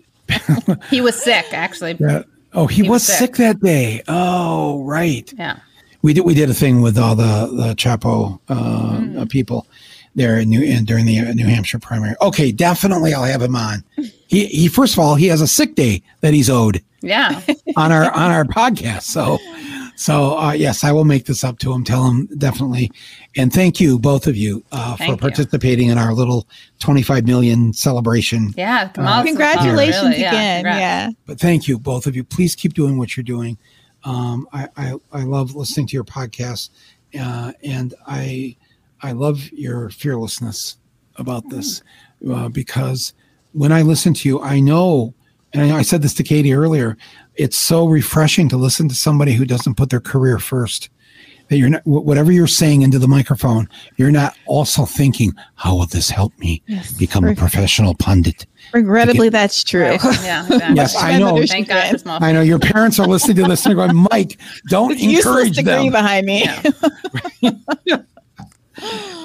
he 0.89 1.01
was 1.01 1.21
sick, 1.21 1.45
actually. 1.51 1.97
Yeah. 1.99 2.23
Oh, 2.53 2.67
he, 2.67 2.77
he 2.77 2.81
was, 2.83 2.89
was 2.89 3.03
sick. 3.03 3.17
sick 3.17 3.35
that 3.37 3.59
day. 3.59 4.03
Oh, 4.07 4.83
right. 4.83 5.31
Yeah. 5.37 5.59
We 6.01 6.13
did 6.13 6.21
we 6.25 6.33
did 6.33 6.49
a 6.49 6.53
thing 6.53 6.81
with 6.81 6.97
all 6.97 7.15
the 7.15 7.47
the 7.47 7.73
Chapo 7.75 8.39
uh, 8.49 8.97
mm. 8.97 9.29
people 9.29 9.67
there 10.15 10.37
in 10.37 10.49
New 10.49 10.61
in, 10.61 10.83
during 10.83 11.05
the 11.05 11.19
uh, 11.19 11.33
New 11.33 11.45
Hampshire 11.45 11.79
primary. 11.79 12.15
Okay, 12.21 12.51
definitely 12.51 13.13
I'll 13.13 13.23
have 13.23 13.41
him 13.41 13.55
on. 13.55 13.83
He 14.27 14.47
he 14.47 14.67
first 14.67 14.93
of 14.93 14.99
all 14.99 15.15
he 15.15 15.27
has 15.27 15.39
a 15.39 15.47
sick 15.47 15.75
day 15.75 16.03
that 16.19 16.33
he's 16.33 16.49
owed. 16.49 16.83
Yeah. 17.01 17.41
on 17.77 17.91
our 17.91 18.11
on 18.13 18.31
our 18.31 18.43
podcast. 18.43 19.03
So 19.03 19.39
so 20.03 20.37
uh, 20.37 20.51
yes, 20.51 20.83
I 20.83 20.91
will 20.91 21.05
make 21.05 21.27
this 21.27 21.45
up 21.45 21.59
to 21.59 21.71
him. 21.71 21.85
Tell 21.85 22.03
him 22.09 22.25
definitely, 22.37 22.91
and 23.37 23.53
thank 23.53 23.79
you 23.79 23.97
both 23.97 24.27
of 24.27 24.35
you 24.35 24.61
uh, 24.73 24.97
for 24.97 25.15
participating 25.15 25.85
you. 25.85 25.93
in 25.93 25.97
our 25.97 26.13
little 26.13 26.45
25 26.79 27.25
million 27.25 27.71
celebration. 27.71 28.53
Yeah, 28.57 28.91
uh, 28.97 29.23
congratulations 29.23 30.03
really. 30.03 30.15
again. 30.25 30.65
Yeah, 30.65 30.77
yeah, 30.77 31.09
but 31.25 31.39
thank 31.39 31.69
you 31.69 31.79
both 31.79 32.05
of 32.05 32.17
you. 32.17 32.25
Please 32.25 32.53
keep 32.53 32.73
doing 32.73 32.97
what 32.97 33.15
you're 33.15 33.23
doing. 33.23 33.57
Um, 34.03 34.45
I, 34.51 34.67
I 34.75 34.93
I 35.13 35.23
love 35.23 35.55
listening 35.55 35.87
to 35.87 35.93
your 35.93 36.03
podcast, 36.03 36.71
uh, 37.17 37.53
and 37.63 37.93
I 38.05 38.57
I 39.01 39.13
love 39.13 39.49
your 39.53 39.89
fearlessness 39.89 40.79
about 41.15 41.49
this 41.49 41.81
uh, 42.29 42.49
because 42.49 43.13
when 43.53 43.71
I 43.71 43.83
listen 43.83 44.13
to 44.15 44.27
you, 44.27 44.41
I 44.41 44.59
know, 44.59 45.13
and 45.53 45.71
I, 45.71 45.77
I 45.79 45.81
said 45.81 46.01
this 46.01 46.13
to 46.15 46.23
Katie 46.23 46.53
earlier, 46.53 46.97
it's 47.35 47.57
so 47.57 47.85
refreshing 47.87 48.49
to 48.49 48.57
listen 48.57 48.87
to 48.89 48.95
somebody 48.95 49.33
who 49.33 49.45
doesn't 49.45 49.75
put 49.75 49.89
their 49.89 49.99
career 50.01 50.39
first. 50.39 50.89
that 51.49 51.57
you're 51.57 51.69
not 51.69 51.81
whatever 51.85 52.31
you're 52.31 52.47
saying 52.47 52.81
into 52.83 52.97
the 52.97 53.07
microphone 53.07 53.67
you're 53.97 54.11
not 54.11 54.33
also 54.47 54.85
thinking 54.85 55.31
how 55.55 55.75
will 55.75 55.85
this 55.87 56.09
help 56.09 56.31
me 56.39 56.61
Yes. 56.67 56.93
become 56.93 57.25
a 57.25 57.35
professional 57.35 57.93
pundit 57.95 58.45
Regrettably, 58.73 59.27
that's 59.29 59.61
true. 59.63 59.89
Right. 59.89 60.01
Yeah, 60.23 60.45
exactly. 60.45 60.75
Yes, 60.75 60.95
I 60.95 61.19
know. 61.19 61.45
Thank 61.45 61.67
God 61.67 62.01
i 62.23 62.31
know 62.31 62.41
your 62.41 62.59
parents 62.59 62.97
are 62.97 63.05
listening 63.07 63.35
to 63.37 63.43
this 63.49 63.65
and 63.65 63.77
they're 63.77 63.85
going 63.87 64.07
mike 64.11 64.39
don't 64.69 64.91
It's 64.93 65.01
useless 65.03 65.25
encourage 65.25 65.55
degree 65.57 65.73
them 65.73 65.91
behind 65.91 66.25
me. 66.25 66.45
Yeah. 67.41 67.51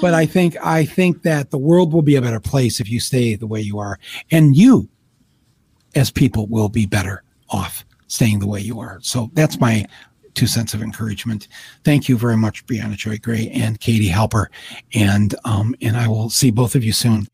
but 0.01 0.13
i 0.13 0.25
think 0.25 0.55
i 0.63 0.85
think 0.85 1.23
that 1.23 1.49
the 1.51 1.57
world 1.57 1.93
will 1.93 2.01
be 2.03 2.15
a 2.15 2.21
better 2.21 2.39
place 2.39 2.79
if 2.79 2.89
you 2.89 2.99
stay 2.99 3.35
the 3.35 3.47
way 3.47 3.59
you 3.61 3.79
are 3.79 3.97
and 4.31 4.55
you 4.55 4.87
as 5.95 6.11
people 6.11 6.47
will 6.47 6.69
be 6.69 6.85
better 6.85 7.23
off 7.49 7.83
staying 8.07 8.39
the 8.39 8.47
way 8.47 8.59
you 8.59 8.79
are. 8.79 8.99
So 9.01 9.29
that's 9.33 9.59
my 9.59 9.85
two 10.33 10.47
cents 10.47 10.73
of 10.73 10.81
encouragement. 10.81 11.47
Thank 11.83 12.07
you 12.07 12.17
very 12.17 12.37
much 12.37 12.65
briahna 12.65 12.95
joy 12.95 13.17
gray 13.17 13.49
and 13.49 13.79
katie 13.79 14.09
halper. 14.09 14.47
And 14.93 15.35
um 15.45 15.75
and 15.81 15.97
i 15.97 16.07
will 16.07 16.29
see 16.29 16.51
both 16.51 16.75
of 16.75 16.83
you 16.83 16.93
soon. 16.93 17.27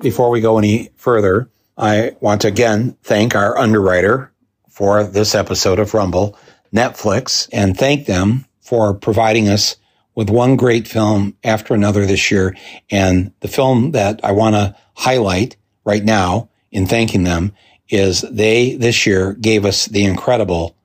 Before 0.00 0.30
we 0.30 0.40
go 0.40 0.58
any 0.58 0.90
further, 0.96 1.48
I 1.76 2.14
want 2.20 2.42
to 2.42 2.48
again 2.48 2.96
thank 3.02 3.34
our 3.34 3.58
underwriter 3.58 4.30
for 4.68 5.02
this 5.02 5.34
episode 5.34 5.78
of 5.78 5.94
Rumble, 5.94 6.38
Netflix, 6.72 7.48
and 7.52 7.76
thank 7.76 8.06
them 8.06 8.44
for 8.60 8.92
providing 8.94 9.48
us 9.48 9.76
with 10.16 10.30
one 10.30 10.56
great 10.56 10.88
film 10.88 11.36
after 11.44 11.74
another 11.74 12.04
this 12.04 12.30
year. 12.30 12.56
And 12.90 13.32
the 13.40 13.48
film 13.48 13.92
that 13.92 14.18
I 14.24 14.32
want 14.32 14.56
to 14.56 14.74
highlight 14.94 15.56
right 15.84 16.02
now 16.02 16.48
in 16.72 16.86
thanking 16.86 17.22
them 17.22 17.52
is 17.88 18.22
they 18.22 18.74
this 18.74 19.06
year 19.06 19.34
gave 19.34 19.64
us 19.64 19.86
the 19.86 20.04
incredible 20.04 20.76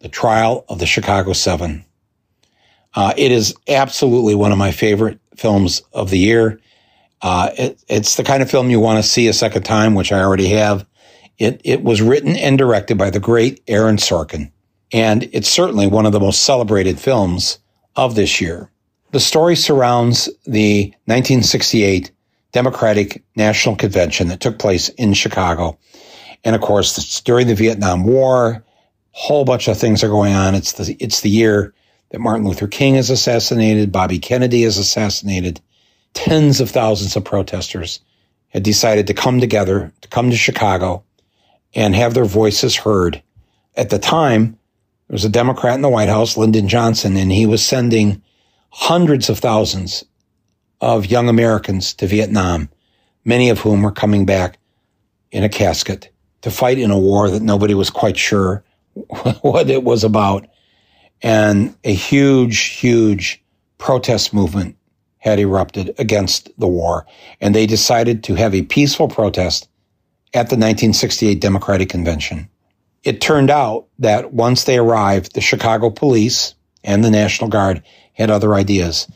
The 0.00 0.08
Trial 0.08 0.66
of 0.68 0.78
the 0.78 0.86
Chicago 0.86 1.32
Seven. 1.32 1.86
Uh, 2.94 3.14
it 3.16 3.32
is 3.32 3.54
absolutely 3.68 4.34
one 4.34 4.52
of 4.52 4.58
my 4.58 4.72
favorite 4.72 5.20
films 5.36 5.80
of 5.92 6.10
the 6.10 6.18
year. 6.18 6.60
Uh, 7.22 7.50
it, 7.56 7.84
it's 7.88 8.16
the 8.16 8.24
kind 8.24 8.42
of 8.42 8.50
film 8.50 8.68
you 8.68 8.80
want 8.80 9.02
to 9.02 9.08
see 9.08 9.28
a 9.28 9.32
second 9.32 9.62
time, 9.62 9.94
which 9.94 10.12
I 10.12 10.20
already 10.20 10.48
have. 10.48 10.84
It, 11.38 11.60
it 11.64 11.82
was 11.82 12.02
written 12.02 12.36
and 12.36 12.58
directed 12.58 12.98
by 12.98 13.10
the 13.10 13.20
great 13.20 13.62
Aaron 13.68 13.96
Sorkin, 13.96 14.50
and 14.92 15.28
it's 15.32 15.48
certainly 15.48 15.86
one 15.86 16.04
of 16.04 16.12
the 16.12 16.20
most 16.20 16.42
celebrated 16.42 16.98
films 16.98 17.58
of 17.96 18.14
this 18.14 18.40
year. 18.40 18.70
The 19.12 19.20
story 19.20 19.56
surrounds 19.56 20.26
the 20.46 20.84
1968 21.06 22.12
Democratic 22.52 23.24
National 23.34 23.74
Convention 23.74 24.28
that 24.28 24.40
took 24.40 24.58
place 24.58 24.88
in 24.90 25.14
Chicago. 25.14 25.78
And 26.44 26.54
of 26.54 26.62
course, 26.62 26.96
it's 26.96 27.20
during 27.20 27.48
the 27.48 27.54
Vietnam 27.56 28.04
War, 28.04 28.64
whole 29.10 29.44
bunch 29.44 29.66
of 29.66 29.76
things 29.76 30.04
are 30.04 30.08
going 30.08 30.32
on. 30.32 30.54
It's 30.54 30.74
the, 30.74 30.96
it's 31.00 31.22
the 31.22 31.30
year 31.30 31.74
that 32.10 32.20
Martin 32.20 32.46
Luther 32.46 32.68
King 32.68 32.94
is 32.94 33.10
assassinated, 33.10 33.90
Bobby 33.90 34.20
Kennedy 34.20 34.62
is 34.62 34.78
assassinated. 34.78 35.60
Tens 36.14 36.60
of 36.60 36.70
thousands 36.70 37.16
of 37.16 37.24
protesters 37.24 38.00
had 38.48 38.62
decided 38.62 39.08
to 39.08 39.14
come 39.14 39.40
together, 39.40 39.92
to 40.02 40.08
come 40.08 40.30
to 40.30 40.36
Chicago 40.36 41.04
and 41.74 41.94
have 41.94 42.14
their 42.14 42.24
voices 42.24 42.76
heard. 42.76 43.22
At 43.76 43.90
the 43.90 43.98
time, 43.98 44.58
there 45.08 45.14
was 45.14 45.24
a 45.24 45.28
Democrat 45.28 45.74
in 45.74 45.82
the 45.82 45.88
White 45.88 46.08
House, 46.08 46.36
Lyndon 46.36 46.68
Johnson, 46.68 47.16
and 47.16 47.32
he 47.32 47.46
was 47.46 47.64
sending 47.64 48.22
hundreds 48.70 49.28
of 49.28 49.38
thousands 49.38 50.04
of 50.80 51.06
young 51.06 51.28
Americans 51.28 51.92
to 51.94 52.06
Vietnam, 52.06 52.68
many 53.24 53.50
of 53.50 53.58
whom 53.60 53.82
were 53.82 53.92
coming 53.92 54.24
back 54.24 54.58
in 55.30 55.44
a 55.44 55.48
casket 55.48 56.10
to 56.42 56.50
fight 56.50 56.78
in 56.78 56.90
a 56.90 56.98
war 56.98 57.30
that 57.30 57.42
nobody 57.42 57.74
was 57.74 57.90
quite 57.90 58.16
sure 58.16 58.64
what 59.42 59.68
it 59.68 59.84
was 59.84 60.04
about. 60.04 60.46
And 61.22 61.74
a 61.84 61.92
huge, 61.92 62.58
huge 62.60 63.42
protest 63.78 64.32
movement 64.32 64.76
had 65.18 65.38
erupted 65.38 65.94
against 65.98 66.50
the 66.58 66.66
war. 66.66 67.06
And 67.40 67.54
they 67.54 67.66
decided 67.66 68.24
to 68.24 68.34
have 68.34 68.54
a 68.54 68.62
peaceful 68.62 69.08
protest 69.08 69.68
at 70.32 70.48
the 70.48 70.56
1968 70.56 71.40
Democratic 71.40 71.90
Convention. 71.90 72.48
It 73.02 73.20
turned 73.20 73.50
out 73.50 73.86
that 73.98 74.32
once 74.32 74.64
they 74.64 74.78
arrived, 74.78 75.34
the 75.34 75.40
Chicago 75.40 75.90
police 75.90 76.54
and 76.84 77.04
the 77.04 77.10
National 77.10 77.50
Guard 77.50 77.82
had 78.20 78.30
other 78.30 78.54
ideas. 78.54 79.10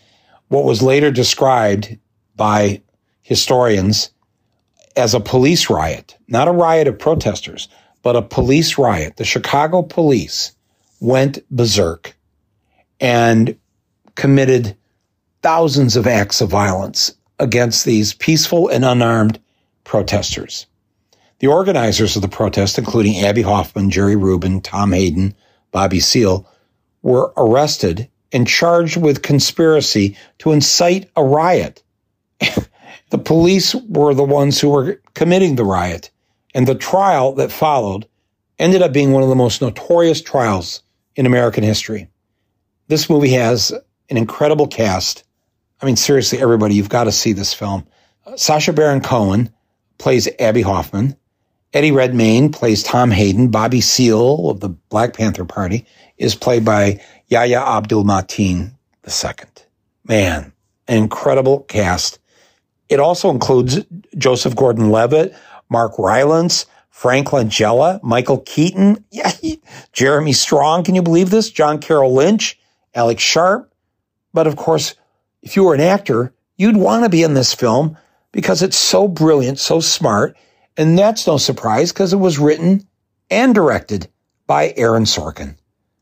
What 0.49 0.65
was 0.65 0.83
later 0.83 1.11
described 1.11 1.99
by 2.37 2.83
historians 3.23 4.11
as 4.97 5.15
a 5.15 5.21
police 5.21 5.71
riot, 5.71 6.17
not 6.29 6.49
a 6.49 6.53
riot 6.53 6.89
of 6.89 6.99
protesters, 6.99 7.69
but 8.03 8.17
a 8.17 8.23
police 8.23 8.79
riot. 8.79 9.17
The 9.17 9.25
Chicago 9.25 9.83
police 9.83 10.53
went 11.01 11.39
berserk 11.51 12.17
and 13.01 13.57
committed 14.15 14.77
thousands 15.43 15.97
of 15.97 16.07
acts 16.07 16.41
of 16.41 16.51
violence 16.51 17.15
against 17.39 17.85
these 17.85 18.15
peaceful 18.15 18.69
and 18.69 18.85
unarmed 18.85 19.41
protesters. 19.83 20.67
The 21.41 21.49
organizers 21.49 22.17
of 22.17 22.23
the 22.23 22.29
protest, 22.29 22.79
including 22.79 23.25
Abbie 23.25 23.43
Hoffman, 23.43 23.91
Jerry 23.91 24.17
Rubin, 24.17 24.61
Tom 24.61 24.93
Hayden, 24.93 25.35
Bobby 25.73 26.01
Seale, 26.01 26.49
were 27.03 27.33
arrested 27.37 28.09
and 28.35 28.49
charged 28.49 28.97
with 28.97 29.23
conspiracy 29.23 30.19
to 30.39 30.51
incite 30.51 31.09
a 31.17 31.25
riot. 31.25 31.83
the 33.11 33.19
police 33.19 33.75
were 33.75 34.13
the 34.13 34.25
ones 34.25 34.61
who 34.61 34.71
were 34.71 35.01
committing 35.15 35.55
the 35.55 35.65
riot, 35.65 36.11
and 36.53 36.67
the 36.67 36.75
trial 36.75 37.33
that 37.35 37.53
followed 37.53 38.07
ended 38.59 38.83
up 38.83 38.93
being 38.93 39.13
one 39.13 39.23
of 39.23 39.29
the 39.29 39.35
most 39.37 39.63
notorious 39.63 40.21
trials 40.21 40.83
in 41.15 41.27
American 41.27 41.63
history. 41.63 42.09
This 42.89 43.09
movie 43.09 43.31
has 43.31 43.73
an 44.11 44.17
incredible 44.17 44.67
cast. 44.67 45.23
I 45.81 45.87
mean, 45.87 45.97
seriously, 45.97 46.41
everybody, 46.41 46.75
you've 46.75 46.89
got 46.89 47.05
to 47.05 47.13
see 47.13 47.33
this 47.33 47.55
film. 47.55 47.87
Sacha 48.37 48.73
Baron 48.73 49.01
Cohen 49.01 49.51
plays 49.99 50.29
Abbie 50.41 50.63
Hoffman. 50.63 51.17
Eddie 51.73 51.93
Redmayne 51.93 52.51
plays 52.51 52.83
Tom 52.83 53.11
Hayden. 53.11 53.49
Bobby 53.49 53.81
Seale 53.81 54.51
of 54.51 54.61
the 54.61 54.69
Black 54.69 55.15
Panther 55.15 55.45
Party 55.45 55.87
is 56.19 56.35
played 56.35 56.65
by 56.65 57.01
Yahya 57.29 57.61
Abdul 57.61 58.05
Mateen 58.05 58.73
II. 59.07 59.47
Man, 60.07 60.53
an 60.89 60.97
incredible 60.97 61.61
cast. 61.61 62.19
It 62.89 63.01
also 63.01 63.31
includes 63.31 63.85
Joseph 64.17 64.55
Gordon 64.55 64.91
Levitt, 64.91 65.35
Mark 65.71 65.99
Rylance, 65.99 66.67
Frank 66.91 67.29
Langella, 67.29 68.03
Michael 68.03 68.39
Keaton, 68.39 69.05
yeah, 69.11 69.33
Jeremy 69.93 70.33
Strong. 70.33 70.85
Can 70.85 70.95
you 70.95 71.03
believe 71.03 71.31
this? 71.31 71.51
John 71.51 71.79
Carroll 71.81 72.15
Lynch, 72.15 72.59
Alex 72.95 73.23
Sharp. 73.23 73.73
But 74.33 74.47
of 74.47 74.57
course, 74.57 74.95
if 75.43 75.57
you 75.57 75.65
were 75.65 75.75
an 75.75 75.81
actor, 75.81 76.35
you'd 76.57 76.77
want 76.77 77.05
to 77.05 77.11
be 77.11 77.23
in 77.23 77.35
this 77.35 77.55
film 77.55 77.97
because 78.33 78.63
it's 78.63 78.77
so 78.77 79.09
brilliant, 79.09 79.59
so 79.59 79.81
smart. 79.81 80.37
And 80.77 80.99
that's 80.99 81.27
no 81.27 81.37
surprise 81.37 81.93
because 81.93 82.13
it 82.13 82.19
was 82.19 82.39
written 82.39 82.87
and 83.31 83.55
directed 83.55 84.09
by 84.47 84.75
Aaron 84.77 85.05
Sorkin. 85.05 85.57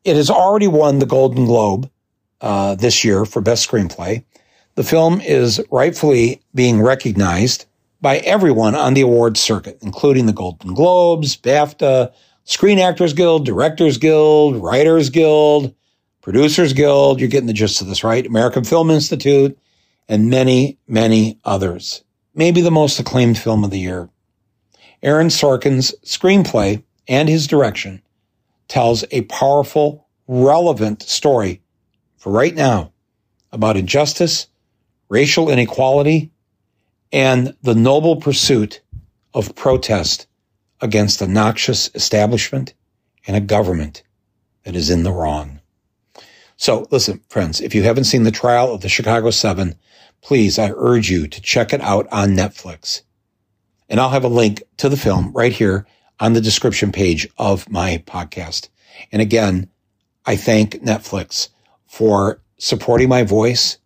It 0.04 0.16
has 0.16 0.30
already 0.30 0.66
won 0.66 0.98
the 0.98 1.06
Golden 1.06 1.44
Globe 1.44 1.88
uh, 2.40 2.74
this 2.74 3.04
year 3.04 3.24
for 3.24 3.40
Best 3.40 3.68
Screenplay. 3.68 4.24
The 4.74 4.82
film 4.82 5.20
is 5.20 5.60
rightfully 5.70 6.42
being 6.54 6.82
recognized 6.82 7.66
by 8.00 8.18
everyone 8.18 8.74
on 8.74 8.94
the 8.94 9.02
awards 9.02 9.40
circuit, 9.40 9.78
including 9.80 10.26
the 10.26 10.32
Golden 10.32 10.74
Globes, 10.74 11.36
BAFTA, 11.36 12.12
Screen 12.44 12.80
Actors 12.80 13.12
Guild, 13.12 13.46
Directors 13.46 13.98
Guild, 13.98 14.56
Writers 14.56 15.08
Guild, 15.08 15.72
Producers 16.20 16.72
Guild. 16.72 17.20
You're 17.20 17.28
getting 17.28 17.46
the 17.46 17.52
gist 17.52 17.80
of 17.80 17.86
this, 17.86 18.02
right? 18.02 18.26
American 18.26 18.64
Film 18.64 18.90
Institute, 18.90 19.56
and 20.08 20.30
many, 20.30 20.78
many 20.88 21.38
others. 21.44 22.02
Maybe 22.34 22.60
the 22.60 22.72
most 22.72 22.98
acclaimed 22.98 23.38
film 23.38 23.62
of 23.62 23.70
the 23.70 23.78
year. 23.78 24.08
Aaron 25.00 25.28
Sorkin's 25.28 25.94
screenplay 26.04 26.82
and 27.06 27.28
his 27.28 27.46
direction 27.46 28.02
tells 28.68 29.04
a 29.10 29.22
powerful, 29.22 30.06
relevant 30.26 31.02
story 31.02 31.62
for 32.16 32.32
right 32.32 32.54
now 32.54 32.92
about 33.50 33.76
injustice, 33.76 34.46
racial 35.08 35.50
inequality, 35.50 36.30
and 37.12 37.54
the 37.62 37.74
noble 37.74 38.16
pursuit 38.16 38.80
of 39.34 39.54
protest 39.54 40.26
against 40.80 41.20
a 41.22 41.26
noxious 41.26 41.90
establishment 41.94 42.74
and 43.26 43.36
a 43.36 43.40
government 43.40 44.02
that 44.64 44.74
is 44.74 44.90
in 44.90 45.02
the 45.02 45.12
wrong. 45.12 45.60
So 46.56 46.86
listen, 46.90 47.20
friends, 47.28 47.60
if 47.60 47.74
you 47.74 47.82
haven't 47.82 48.04
seen 48.04 48.22
the 48.22 48.30
trial 48.30 48.72
of 48.72 48.80
the 48.80 48.88
Chicago 48.88 49.30
Seven, 49.30 49.74
please, 50.22 50.58
I 50.58 50.70
urge 50.76 51.10
you 51.10 51.26
to 51.26 51.40
check 51.40 51.72
it 51.72 51.80
out 51.80 52.06
on 52.12 52.30
Netflix. 52.30 53.02
And 53.88 54.00
I'll 54.00 54.10
have 54.10 54.24
a 54.24 54.28
link 54.28 54.62
to 54.78 54.88
the 54.88 54.96
film 54.96 55.32
right 55.32 55.52
here 55.52 55.86
on 56.22 56.34
the 56.34 56.40
description 56.40 56.92
page 56.92 57.28
of 57.36 57.68
my 57.68 58.00
podcast. 58.06 58.68
And 59.10 59.20
again, 59.20 59.68
I 60.24 60.36
thank 60.36 60.74
Netflix 60.74 61.48
for 61.88 62.40
supporting 62.58 63.08
my 63.08 63.24
voice, 63.24 63.78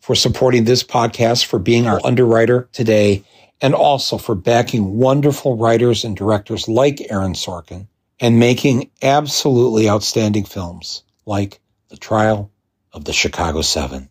for 0.00 0.16
supporting 0.16 0.64
this 0.64 0.82
podcast, 0.82 1.44
for 1.44 1.60
being 1.60 1.86
our 1.86 2.00
underwriter 2.04 2.68
today, 2.72 3.22
and 3.60 3.76
also 3.76 4.18
for 4.18 4.34
backing 4.34 4.96
wonderful 4.96 5.56
writers 5.56 6.04
and 6.04 6.16
directors 6.16 6.66
like 6.66 7.00
Aaron 7.12 7.34
Sorkin 7.34 7.86
and 8.18 8.40
making 8.40 8.90
absolutely 9.00 9.88
outstanding 9.88 10.44
films 10.44 11.04
like 11.26 11.60
The 11.90 11.96
Trial 11.96 12.50
of 12.92 13.04
the 13.04 13.12
Chicago 13.12 13.62
Seven. 13.62 14.08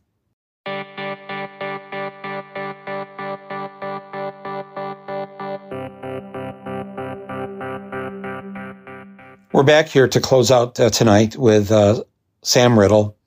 We're 9.53 9.63
back 9.63 9.89
here 9.89 10.07
to 10.07 10.21
close 10.21 10.49
out 10.49 10.79
uh, 10.79 10.89
tonight 10.91 11.35
with 11.35 11.73
uh, 11.73 12.05
Sam 12.41 12.79
Riddle. 12.79 13.17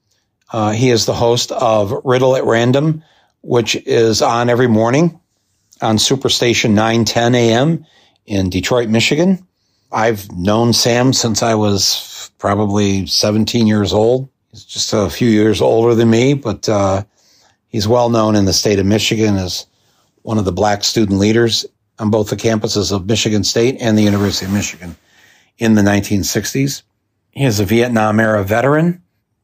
Uh, 0.51 0.71
he 0.71 0.89
is 0.89 1.05
the 1.05 1.13
host 1.13 1.53
of 1.53 1.93
Riddle 2.03 2.35
at 2.35 2.45
Random, 2.45 3.05
which 3.43 3.77
is 3.77 4.23
on 4.23 4.49
every 4.49 4.67
morning 4.67 5.21
on 5.83 5.99
Superstation 5.99 6.71
910 6.71 7.35
AM 7.35 7.87
in 8.25 8.49
Detroit, 8.49 8.89
Michigan. 8.89 9.47
I've 9.93 10.33
known 10.33 10.73
Sam 10.73 11.13
since 11.13 11.43
I 11.43 11.57
was 11.57 12.31
probably 12.39 13.07
17 13.07 13.67
years 13.67 13.93
old. 13.93 14.31
He's 14.51 14.65
just 14.65 14.95
a 14.95 15.11
few 15.11 15.29
years 15.29 15.61
older 15.61 15.95
than 15.95 16.09
me, 16.09 16.33
but 16.33 16.67
uh, 16.71 17.05
he's 17.69 17.87
well 17.87 18.09
known 18.09 18.35
in 18.35 18.47
the 18.47 18.55
state 18.55 18.79
of 18.79 18.87
Michigan 18.87 19.37
as 19.37 19.67
one 20.23 20.39
of 20.39 20.47
the 20.47 20.53
black 20.53 20.85
student 20.85 21.19
leaders 21.19 21.67
on 21.99 22.11
both 22.11 22.31
the 22.31 22.37
campuses 22.37 22.93
of 22.93 23.05
Michigan 23.05 23.45
State 23.45 23.77
and 23.79 23.99
the 23.99 24.03
University 24.03 24.47
of 24.47 24.53
Michigan 24.53 24.97
in 25.59 25.75
the 25.75 25.83
1960s. 25.83 26.83
He 27.31 27.45
is 27.45 27.61
a 27.61 27.65
Vietnam 27.65 28.21
era 28.21 28.43
veteran, 28.45 29.03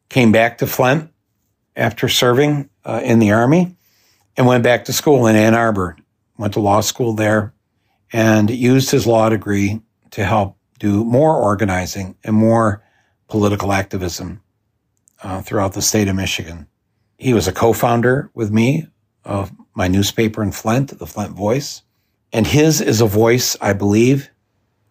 came 0.09 0.33
back 0.33 0.59
to 0.59 0.67
Flint 0.67 1.11
after 1.77 2.09
serving 2.09 2.71
uh, 2.85 3.01
in 3.03 3.19
the 3.19 3.33
Army, 3.33 3.77
and 4.37 4.47
went 4.47 4.65
back 4.65 4.85
to 4.87 4.93
school 4.93 5.27
in 5.27 5.37
Ann 5.37 5.55
Arbor. 5.55 5.97
Went 6.39 6.55
to 6.55 6.61
law 6.61 6.81
school 6.81 7.13
there 7.15 7.53
and 8.13 8.51
used 8.51 8.91
his 8.91 9.07
law 9.07 9.29
degree 9.29 9.81
to 10.13 10.25
help 10.25 10.57
do 10.79 11.05
more 11.05 11.37
organizing 11.37 12.17
and 12.25 12.35
more 12.35 12.83
political 13.29 13.73
activism 13.73 14.41
uh, 15.23 15.43
throughout 15.43 15.75
the 15.75 15.83
state 15.83 16.09
of 16.09 16.17
Michigan. 16.17 16.67
He 17.19 17.35
was 17.35 17.47
a 17.47 17.53
co-founder 17.53 18.31
with 18.35 18.51
me 18.51 18.87
of 19.25 19.53
my 19.75 19.89
newspaper 19.89 20.43
in 20.43 20.53
Flint, 20.53 20.99
the 20.99 21.07
Flint 21.07 21.37
Voice. 21.37 21.83
And 22.33 22.47
his 22.47 22.81
is 22.81 23.01
a 23.01 23.07
voice, 23.07 23.57
I 23.61 23.73
believe, 23.73 24.31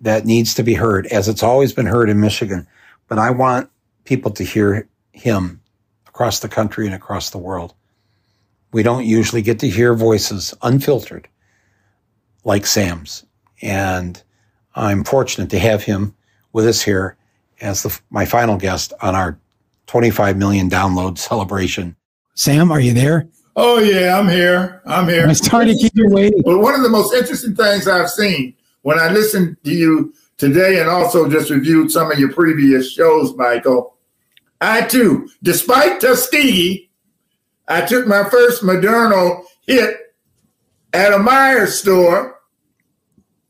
that 0.01 0.25
needs 0.25 0.53
to 0.55 0.63
be 0.63 0.73
heard 0.73 1.07
as 1.07 1.27
it's 1.27 1.43
always 1.43 1.73
been 1.73 1.85
heard 1.85 2.09
in 2.09 2.19
Michigan. 2.19 2.67
But 3.07 3.19
I 3.19 3.31
want 3.31 3.69
people 4.05 4.31
to 4.31 4.43
hear 4.43 4.87
him 5.11 5.61
across 6.07 6.39
the 6.39 6.49
country 6.49 6.85
and 6.85 6.95
across 6.95 7.29
the 7.29 7.37
world. 7.37 7.73
We 8.71 8.83
don't 8.83 9.05
usually 9.05 9.41
get 9.41 9.59
to 9.59 9.69
hear 9.69 9.93
voices 9.93 10.53
unfiltered 10.61 11.27
like 12.43 12.65
Sam's. 12.65 13.25
And 13.61 14.21
I'm 14.75 15.03
fortunate 15.03 15.49
to 15.49 15.59
have 15.59 15.83
him 15.83 16.15
with 16.53 16.67
us 16.67 16.81
here 16.81 17.17
as 17.61 17.83
the, 17.83 17.99
my 18.09 18.25
final 18.25 18.57
guest 18.57 18.93
on 19.01 19.15
our 19.15 19.37
25 19.87 20.37
million 20.37 20.69
download 20.69 21.17
celebration. 21.17 21.95
Sam, 22.35 22.71
are 22.71 22.79
you 22.79 22.93
there? 22.93 23.27
Oh 23.55 23.79
yeah, 23.79 24.17
I'm 24.17 24.29
here. 24.29 24.81
I'm 24.85 25.07
here. 25.07 25.27
I'm 25.27 25.33
sorry 25.33 25.65
to 25.65 25.75
keep 25.75 25.91
you 25.95 26.07
waiting. 26.09 26.41
But 26.45 26.59
one 26.59 26.75
of 26.75 26.81
the 26.81 26.89
most 26.89 27.13
interesting 27.13 27.55
things 27.55 27.87
I've 27.87 28.09
seen 28.09 28.55
when 28.81 28.99
I 28.99 29.09
listened 29.09 29.57
to 29.63 29.71
you 29.71 30.13
today 30.37 30.79
and 30.79 30.89
also 30.89 31.29
just 31.29 31.49
reviewed 31.49 31.91
some 31.91 32.11
of 32.11 32.19
your 32.19 32.31
previous 32.31 32.91
shows, 32.91 33.35
Michael, 33.35 33.97
I 34.61 34.81
too, 34.81 35.29
despite 35.43 36.01
Tuskegee, 36.01 36.89
I 37.67 37.81
took 37.81 38.07
my 38.07 38.27
first 38.29 38.63
Moderna 38.63 39.43
hit 39.65 39.95
at 40.93 41.13
a 41.13 41.17
Meijer 41.17 41.67
store. 41.67 42.39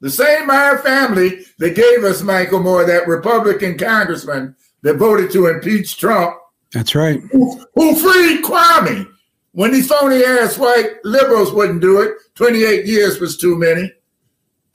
The 0.01 0.09
same 0.09 0.47
Meijer 0.47 0.83
family 0.83 1.45
that 1.57 1.75
gave 1.75 2.03
us 2.03 2.21
Michael 2.21 2.61
Moore, 2.61 2.85
that 2.85 3.07
Republican 3.07 3.77
congressman 3.77 4.55
that 4.81 4.97
voted 4.97 5.31
to 5.31 5.47
impeach 5.47 5.97
Trump. 5.97 6.35
That's 6.71 6.95
right. 6.95 7.21
Who, 7.31 7.65
who 7.75 7.95
freed 7.95 8.43
Kwame 8.43 9.09
when 9.53 9.71
these 9.71 9.87
phony 9.87 10.23
ass 10.23 10.57
white 10.57 11.03
liberals 11.03 11.51
wouldn't 11.51 11.81
do 11.81 12.01
it. 12.01 12.13
28 12.35 12.85
years 12.85 13.19
was 13.19 13.37
too 13.37 13.57
many. 13.57 13.91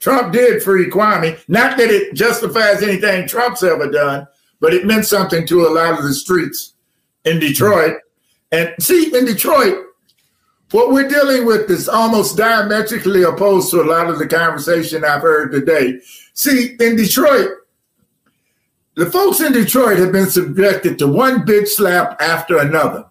Trump 0.05 0.31
did 0.31 0.61
free 0.61 0.87
Kwame. 0.87 1.35
Not 1.47 1.79
that 1.79 1.89
it 1.89 2.13
justifies 2.13 2.83
anything 2.83 3.27
Trump's 3.27 3.63
ever 3.63 3.89
done, 3.89 4.27
but 4.59 4.71
it 4.71 4.85
meant 4.85 5.07
something 5.07 5.47
to 5.47 5.65
a 5.65 5.73
lot 5.73 5.97
of 5.97 6.05
the 6.05 6.13
streets 6.13 6.75
in 7.23 7.39
Detroit. 7.39 7.95
And 8.51 8.75
see, 8.79 9.17
in 9.17 9.25
Detroit, 9.25 9.83
what 10.69 10.91
we're 10.91 11.09
dealing 11.09 11.47
with 11.47 11.71
is 11.71 11.89
almost 11.89 12.37
diametrically 12.37 13.23
opposed 13.23 13.71
to 13.71 13.81
a 13.81 13.89
lot 13.89 14.07
of 14.07 14.19
the 14.19 14.27
conversation 14.27 15.03
I've 15.03 15.23
heard 15.23 15.51
today. 15.51 15.99
See, 16.35 16.75
in 16.79 16.97
Detroit, 16.97 17.49
the 18.93 19.09
folks 19.09 19.41
in 19.41 19.53
Detroit 19.53 19.97
have 19.97 20.11
been 20.11 20.29
subjected 20.29 20.99
to 20.99 21.07
one 21.07 21.47
bitch 21.47 21.69
slap 21.69 22.21
after 22.21 22.59
another. 22.59 23.05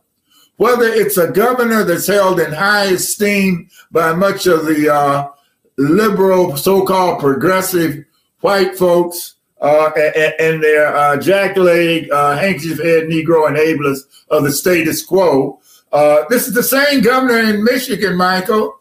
Whether 0.58 0.84
it's 0.84 1.16
a 1.16 1.32
governor 1.32 1.82
that's 1.82 2.06
held 2.06 2.38
in 2.38 2.52
high 2.52 2.84
esteem 2.84 3.68
by 3.90 4.12
much 4.12 4.46
of 4.46 4.66
the 4.66 4.94
uh, 4.94 5.30
liberal, 5.76 6.56
so-called 6.56 7.20
progressive 7.20 8.04
white 8.40 8.76
folks 8.76 9.36
uh, 9.60 9.90
and, 9.96 10.34
and, 10.38 10.62
their 10.62 10.94
uh, 10.94 11.16
jackleg, 11.16 12.10
uh, 12.10 12.36
handkerchief 12.36 12.78
head 12.78 13.04
Negro 13.04 13.48
enablers 13.48 14.00
of 14.28 14.44
the 14.44 14.52
status 14.52 15.02
quo. 15.02 15.60
Uh, 15.92 16.24
this 16.28 16.46
is 16.46 16.54
the 16.54 16.62
same 16.62 17.00
governor 17.00 17.38
in 17.38 17.64
Michigan, 17.64 18.16
Michael, 18.16 18.80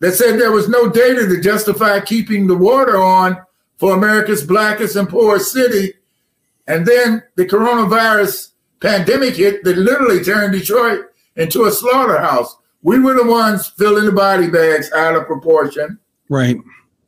that 0.00 0.12
said 0.12 0.38
there 0.38 0.52
was 0.52 0.68
no 0.68 0.88
data 0.88 1.26
to 1.26 1.40
justify 1.40 1.98
keeping 2.00 2.46
the 2.46 2.56
water 2.56 3.02
on 3.02 3.38
for 3.78 3.94
America's 3.94 4.44
blackest 4.44 4.96
and 4.96 5.08
poorest 5.08 5.52
city. 5.52 5.94
And 6.66 6.86
then 6.86 7.22
the 7.34 7.46
coronavirus 7.46 8.50
pandemic 8.80 9.36
hit 9.36 9.64
that 9.64 9.78
literally 9.78 10.22
turned 10.22 10.52
Detroit 10.52 11.06
into 11.36 11.64
a 11.64 11.72
slaughterhouse. 11.72 12.56
We 12.82 13.00
were 13.00 13.14
the 13.14 13.26
ones 13.26 13.68
filling 13.68 14.04
the 14.04 14.12
body 14.12 14.48
bags 14.48 14.92
out 14.92 15.16
of 15.16 15.26
proportion. 15.26 15.98
Right. 16.28 16.56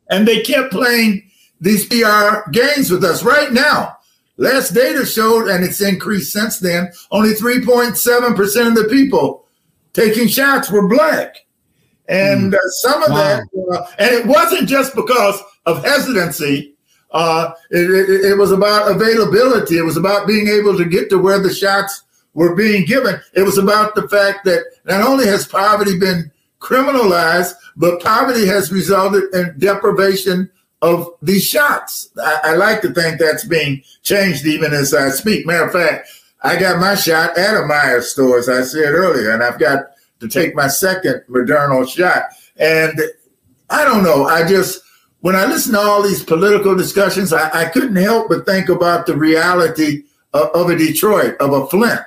And 0.09 0.27
they 0.27 0.41
kept 0.41 0.71
playing 0.71 1.29
these 1.59 1.85
PR 1.87 2.49
games 2.51 2.91
with 2.91 3.03
us 3.03 3.23
right 3.23 3.51
now. 3.51 3.97
Last 4.37 4.71
data 4.71 5.05
showed, 5.05 5.47
and 5.47 5.63
it's 5.63 5.81
increased 5.81 6.31
since 6.31 6.59
then, 6.59 6.91
only 7.11 7.33
3.7% 7.33 8.67
of 8.67 8.75
the 8.75 8.87
people 8.89 9.45
taking 9.93 10.27
shots 10.27 10.69
were 10.69 10.87
black. 10.87 11.35
And 12.07 12.53
mm. 12.53 12.55
uh, 12.55 12.69
some 12.69 13.03
of 13.03 13.09
wow. 13.09 13.17
that, 13.17 13.43
uh, 13.71 13.85
and 13.97 14.11
it 14.11 14.25
wasn't 14.27 14.69
just 14.69 14.95
because 14.95 15.41
of 15.65 15.83
hesitancy. 15.83 16.75
Uh, 17.11 17.51
it, 17.71 17.89
it, 17.89 18.31
it 18.31 18.37
was 18.37 18.51
about 18.51 18.91
availability. 18.91 19.77
It 19.77 19.85
was 19.85 19.97
about 19.97 20.27
being 20.27 20.47
able 20.47 20.77
to 20.77 20.85
get 20.85 21.09
to 21.09 21.17
where 21.17 21.39
the 21.39 21.53
shots 21.53 22.03
were 22.33 22.55
being 22.55 22.85
given. 22.85 23.19
It 23.33 23.41
was 23.41 23.57
about 23.57 23.95
the 23.95 24.07
fact 24.07 24.45
that 24.45 24.63
not 24.85 25.01
only 25.01 25.25
has 25.25 25.47
poverty 25.47 25.97
been 25.97 26.31
criminalized, 26.59 27.53
but 27.75 28.01
poverty 28.01 28.45
has 28.45 28.71
resulted 28.71 29.33
in 29.33 29.57
deprivation 29.57 30.49
of 30.81 31.09
these 31.21 31.45
shots. 31.45 32.09
I, 32.21 32.39
I, 32.43 32.55
like 32.55 32.81
to 32.81 32.93
think 32.93 33.19
that's 33.19 33.45
being 33.45 33.83
changed 34.03 34.45
even 34.45 34.73
as 34.73 34.93
I 34.93 35.09
speak. 35.09 35.45
Matter 35.45 35.65
of 35.65 35.71
fact, 35.71 36.09
I 36.43 36.59
got 36.59 36.79
my 36.79 36.95
shot 36.95 37.37
at 37.37 37.55
a 37.55 37.61
Meijer 37.61 38.03
store, 38.03 38.37
as 38.37 38.47
I 38.47 38.61
said 38.61 38.93
earlier, 38.93 39.31
and 39.31 39.43
I've 39.43 39.59
got 39.59 39.85
to 40.19 40.27
take 40.27 40.55
my 40.55 40.67
second 40.67 41.23
Moderna 41.29 41.87
shot. 41.87 42.25
And 42.57 42.99
I 43.69 43.85
don't 43.85 44.03
know. 44.03 44.25
I 44.25 44.47
just, 44.47 44.81
when 45.21 45.35
I 45.35 45.45
listen 45.45 45.73
to 45.73 45.79
all 45.79 46.03
these 46.03 46.23
political 46.23 46.75
discussions, 46.75 47.33
I, 47.33 47.49
I 47.61 47.65
couldn't 47.69 47.95
help 47.95 48.29
but 48.29 48.45
think 48.45 48.69
about 48.69 49.07
the 49.07 49.17
reality 49.17 50.03
of, 50.33 50.49
of 50.49 50.69
a 50.69 50.75
Detroit, 50.75 51.37
of 51.39 51.53
a 51.53 51.67
Flint. 51.67 52.01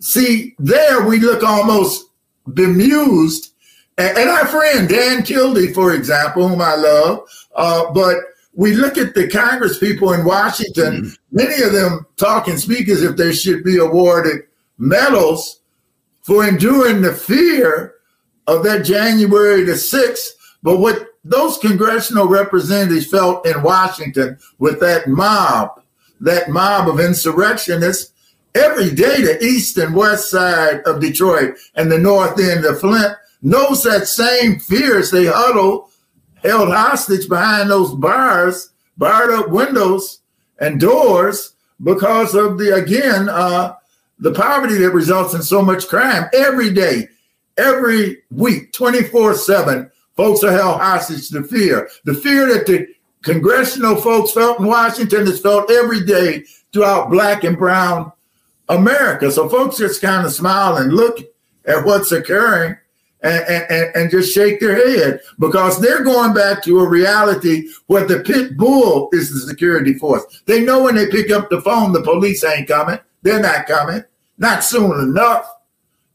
See, 0.00 0.54
there 0.58 1.06
we 1.06 1.18
look 1.18 1.42
almost 1.42 2.10
bemused 2.52 3.54
and, 3.98 4.18
and 4.18 4.30
our 4.30 4.46
friend 4.46 4.88
Dan 4.88 5.22
Kildee, 5.22 5.72
for 5.72 5.94
example, 5.94 6.48
whom 6.48 6.60
I 6.60 6.74
love, 6.74 7.28
uh, 7.54 7.92
but 7.92 8.16
we 8.56 8.74
look 8.74 8.96
at 8.96 9.14
the 9.14 9.28
Congress 9.28 9.78
people 9.78 10.12
in 10.12 10.24
Washington, 10.24 10.94
mm-hmm. 10.94 11.14
many 11.30 11.62
of 11.62 11.72
them 11.72 12.06
talk 12.16 12.48
and 12.48 12.58
speak 12.58 12.88
as 12.88 13.02
if 13.02 13.16
they 13.16 13.32
should 13.32 13.62
be 13.62 13.78
awarded 13.78 14.42
medals 14.78 15.60
for 16.22 16.46
enduring 16.46 17.02
the 17.02 17.12
fear 17.12 17.94
of 18.46 18.64
that 18.64 18.84
January 18.84 19.62
the 19.62 19.72
6th. 19.72 20.30
But 20.62 20.78
what 20.78 21.06
those 21.22 21.58
congressional 21.58 22.28
representatives 22.28 23.06
felt 23.06 23.46
in 23.46 23.62
Washington 23.62 24.38
with 24.58 24.80
that 24.80 25.06
mob, 25.06 25.82
that 26.20 26.48
mob 26.48 26.88
of 26.88 26.98
insurrectionists, 26.98 28.12
every 28.54 28.90
day 28.94 29.20
the 29.20 29.42
east 29.44 29.76
and 29.76 29.94
west 29.94 30.30
side 30.30 30.80
of 30.86 31.00
Detroit 31.00 31.56
and 31.74 31.92
the 31.92 31.98
north 31.98 32.40
end 32.40 32.64
of 32.64 32.80
Flint 32.80 33.14
knows 33.42 33.82
that 33.82 34.06
same 34.06 34.58
fear 34.58 34.98
as 34.98 35.10
they 35.10 35.26
huddle, 35.26 35.90
held 36.42 36.68
hostage 36.68 37.28
behind 37.28 37.70
those 37.70 37.94
bars, 37.94 38.70
barred 38.96 39.30
up 39.30 39.50
windows 39.50 40.20
and 40.58 40.80
doors 40.80 41.54
because 41.82 42.34
of 42.34 42.58
the, 42.58 42.74
again, 42.74 43.28
uh, 43.28 43.74
the 44.18 44.32
poverty 44.32 44.76
that 44.78 44.90
results 44.90 45.34
in 45.34 45.42
so 45.42 45.62
much 45.62 45.88
crime 45.88 46.24
every 46.32 46.72
day, 46.72 47.08
every 47.58 48.22
week, 48.30 48.72
24 48.72 49.34
7, 49.34 49.90
folks 50.16 50.42
are 50.42 50.52
held 50.52 50.80
hostage 50.80 51.28
to 51.30 51.42
fear. 51.44 51.88
The 52.04 52.14
fear 52.14 52.46
that 52.52 52.66
the 52.66 52.88
congressional 53.22 53.96
folks 53.96 54.32
felt 54.32 54.60
in 54.60 54.66
Washington 54.66 55.26
is 55.26 55.40
felt 55.40 55.70
every 55.70 56.04
day 56.04 56.44
throughout 56.72 57.10
black 57.10 57.44
and 57.44 57.58
brown 57.58 58.12
America. 58.68 59.30
So 59.30 59.48
folks 59.48 59.78
just 59.78 60.00
kind 60.00 60.26
of 60.26 60.32
smile 60.32 60.76
and 60.76 60.92
look 60.92 61.18
at 61.66 61.84
what's 61.84 62.12
occurring 62.12 62.76
and, 63.22 63.70
and, 63.70 63.96
and 63.96 64.10
just 64.10 64.32
shake 64.32 64.60
their 64.60 64.76
head 64.76 65.20
because 65.38 65.80
they're 65.80 66.04
going 66.04 66.34
back 66.34 66.62
to 66.64 66.80
a 66.80 66.88
reality 66.88 67.68
where 67.86 68.06
the 68.06 68.20
pit 68.20 68.56
bull 68.56 69.08
is 69.12 69.32
the 69.32 69.40
security 69.40 69.94
force. 69.94 70.24
They 70.46 70.62
know 70.62 70.82
when 70.82 70.94
they 70.94 71.08
pick 71.08 71.30
up 71.30 71.50
the 71.50 71.60
phone, 71.62 71.92
the 71.92 72.02
police 72.02 72.44
ain't 72.44 72.68
coming. 72.68 72.98
They're 73.22 73.40
not 73.40 73.66
coming. 73.66 74.04
Not 74.38 74.64
soon 74.64 75.00
enough. 75.00 75.50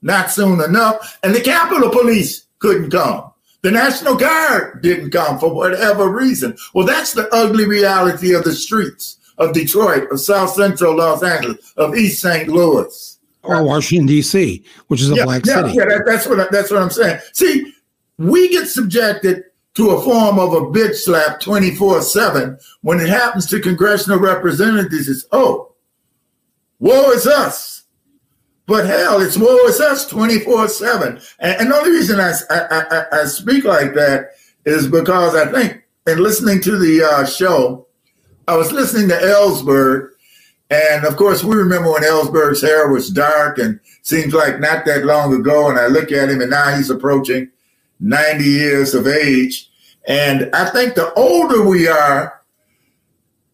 Not 0.01 0.31
soon 0.31 0.61
enough. 0.61 1.19
And 1.23 1.33
the 1.33 1.41
Capitol 1.41 1.89
Police 1.89 2.45
couldn't 2.59 2.91
come. 2.91 3.31
The 3.61 3.71
National 3.71 4.15
Guard 4.15 4.81
didn't 4.81 5.11
come 5.11 5.37
for 5.37 5.53
whatever 5.53 6.09
reason. 6.09 6.57
Well, 6.73 6.85
that's 6.85 7.13
the 7.13 7.29
ugly 7.33 7.65
reality 7.65 8.33
of 8.33 8.43
the 8.43 8.53
streets 8.53 9.17
of 9.37 9.53
Detroit, 9.53 10.11
of 10.11 10.19
South 10.19 10.51
Central 10.51 10.97
Los 10.97 11.21
Angeles, 11.21 11.73
of 11.77 11.95
East 11.95 12.21
St. 12.21 12.47
Louis. 12.47 13.10
Or 13.43 13.63
Washington, 13.63 14.05
D.C., 14.05 14.63
which 14.87 15.01
is 15.01 15.09
a 15.09 15.15
yeah, 15.15 15.23
black 15.23 15.45
yeah, 15.45 15.63
city. 15.63 15.77
Yeah, 15.77 15.85
that, 15.85 16.03
that's, 16.05 16.27
what 16.27 16.39
I, 16.39 16.47
that's 16.51 16.69
what 16.69 16.81
I'm 16.81 16.91
saying. 16.91 17.19
See, 17.33 17.73
we 18.17 18.49
get 18.49 18.67
subjected 18.67 19.45
to 19.73 19.91
a 19.91 20.01
form 20.01 20.37
of 20.37 20.53
a 20.53 20.61
bitch 20.61 20.95
slap 20.95 21.39
24 21.39 22.01
7 22.01 22.57
when 22.81 22.99
it 22.99 23.09
happens 23.09 23.47
to 23.47 23.59
congressional 23.59 24.19
representatives. 24.19 25.07
It's, 25.07 25.25
oh, 25.31 25.73
woe 26.79 27.11
is 27.11 27.25
us. 27.25 27.83
But 28.67 28.85
hell, 28.85 29.21
it's 29.21 29.37
woe 29.37 29.65
is 29.65 29.81
us 29.81 30.07
24 30.07 30.67
7. 30.67 31.19
And, 31.39 31.61
and 31.61 31.71
the 31.71 31.75
only 31.75 31.91
reason 31.91 32.19
I, 32.19 32.31
I, 32.49 32.59
I, 32.59 33.21
I, 33.21 33.25
speak 33.25 33.63
like 33.63 33.93
that 33.95 34.31
is 34.65 34.87
because 34.87 35.35
I 35.35 35.51
think 35.51 35.83
in 36.07 36.19
listening 36.19 36.61
to 36.61 36.77
the 36.77 37.03
uh, 37.03 37.25
show, 37.25 37.87
I 38.47 38.55
was 38.55 38.71
listening 38.71 39.09
to 39.09 39.15
Ellsberg. 39.15 40.10
And 40.71 41.03
of 41.03 41.17
course, 41.17 41.43
we 41.43 41.53
remember 41.53 41.91
when 41.91 42.03
Ellsberg's 42.03 42.61
hair 42.61 42.87
was 42.87 43.09
dark 43.09 43.57
and 43.57 43.77
seems 44.03 44.33
like 44.33 44.61
not 44.61 44.85
that 44.85 45.03
long 45.03 45.33
ago. 45.33 45.69
And 45.69 45.77
I 45.77 45.87
look 45.87 46.13
at 46.13 46.29
him 46.29 46.39
and 46.39 46.49
now 46.49 46.73
he's 46.75 46.89
approaching 46.89 47.49
90 47.99 48.43
years 48.45 48.93
of 48.93 49.05
age. 49.05 49.69
And 50.07 50.49
I 50.55 50.69
think 50.69 50.95
the 50.95 51.13
older 51.13 51.67
we 51.67 51.89
are, 51.89 52.41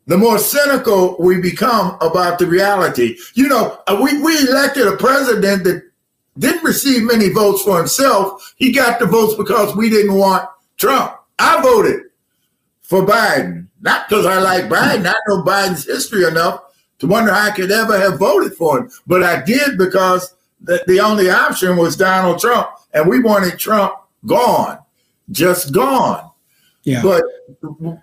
the 0.05 0.17
more 0.17 0.37
cynical 0.37 1.17
we 1.19 1.41
become 1.41 1.97
about 2.01 2.37
the 2.37 2.45
reality. 2.45 3.17
You 3.33 3.47
know, 3.47 3.81
uh, 3.87 3.99
we, 3.99 4.21
we 4.21 4.37
elected 4.37 4.87
a 4.87 4.95
president 4.95 5.63
that 5.63 5.89
didn't 6.37 6.63
receive 6.63 7.01
many 7.01 7.29
votes 7.29 7.63
for 7.63 7.79
himself. 7.79 8.53
He 8.57 8.71
got 8.71 8.99
the 8.99 9.07
votes 9.07 9.33
because 9.33 9.75
we 9.75 9.89
didn't 9.89 10.13
want 10.13 10.47
Trump. 10.77 11.15
I 11.39 11.61
voted 11.63 12.03
for 12.83 13.03
Biden, 13.03 13.67
not 13.81 14.07
because 14.07 14.27
I 14.27 14.37
like 14.37 14.65
Biden. 14.65 15.07
I 15.07 15.15
know 15.27 15.43
Biden's 15.43 15.83
history 15.83 16.23
enough 16.23 16.61
to 16.99 17.07
wonder 17.07 17.31
I 17.31 17.51
could 17.51 17.71
ever 17.71 17.99
have 17.99 18.19
voted 18.19 18.53
for 18.53 18.79
him. 18.79 18.91
But 19.05 19.23
I 19.23 19.43
did 19.43 19.77
because 19.77 20.33
the, 20.61 20.83
the 20.87 20.99
only 20.99 21.29
option 21.29 21.77
was 21.77 21.95
Donald 21.95 22.39
Trump. 22.39 22.69
And 22.93 23.07
we 23.07 23.19
wanted 23.19 23.59
Trump 23.59 23.93
gone, 24.25 24.79
just 25.31 25.73
gone. 25.73 26.31
Yeah. 26.83 27.01
But 27.03 27.23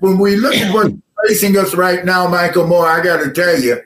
when 0.01 0.19
we 0.19 0.37
look 0.37 0.55
at 0.55 0.73
what's 0.73 0.95
facing 1.27 1.57
us 1.57 1.75
right 1.75 2.05
now, 2.05 2.29
Michael 2.29 2.67
Moore, 2.67 2.87
I 2.87 3.03
got 3.03 3.23
to 3.25 3.33
tell 3.33 3.59
you, 3.59 3.81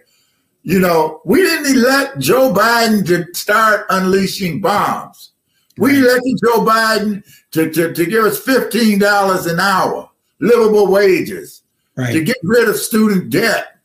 you 0.63 0.81
know, 0.81 1.23
we 1.25 1.41
didn't 1.41 1.77
elect 1.77 2.19
Joe 2.19 2.53
Biden 2.53 3.07
to 3.07 3.27
start 3.33 3.87
unleashing 3.91 4.61
bombs. 4.61 5.33
We 5.79 5.99
elected 6.01 6.39
Joe 6.45 6.65
Biden 6.65 7.25
to, 7.53 7.71
to, 7.71 7.95
to 7.95 8.05
give 8.05 8.25
us 8.25 8.45
$15 8.45 9.51
an 9.51 9.61
hour, 9.61 10.11
livable 10.41 10.89
wages, 10.89 11.63
Right. 11.97 12.13
to 12.13 12.23
get 12.23 12.37
rid 12.45 12.69
of 12.69 12.77
student 12.77 13.31
debt. 13.31 13.78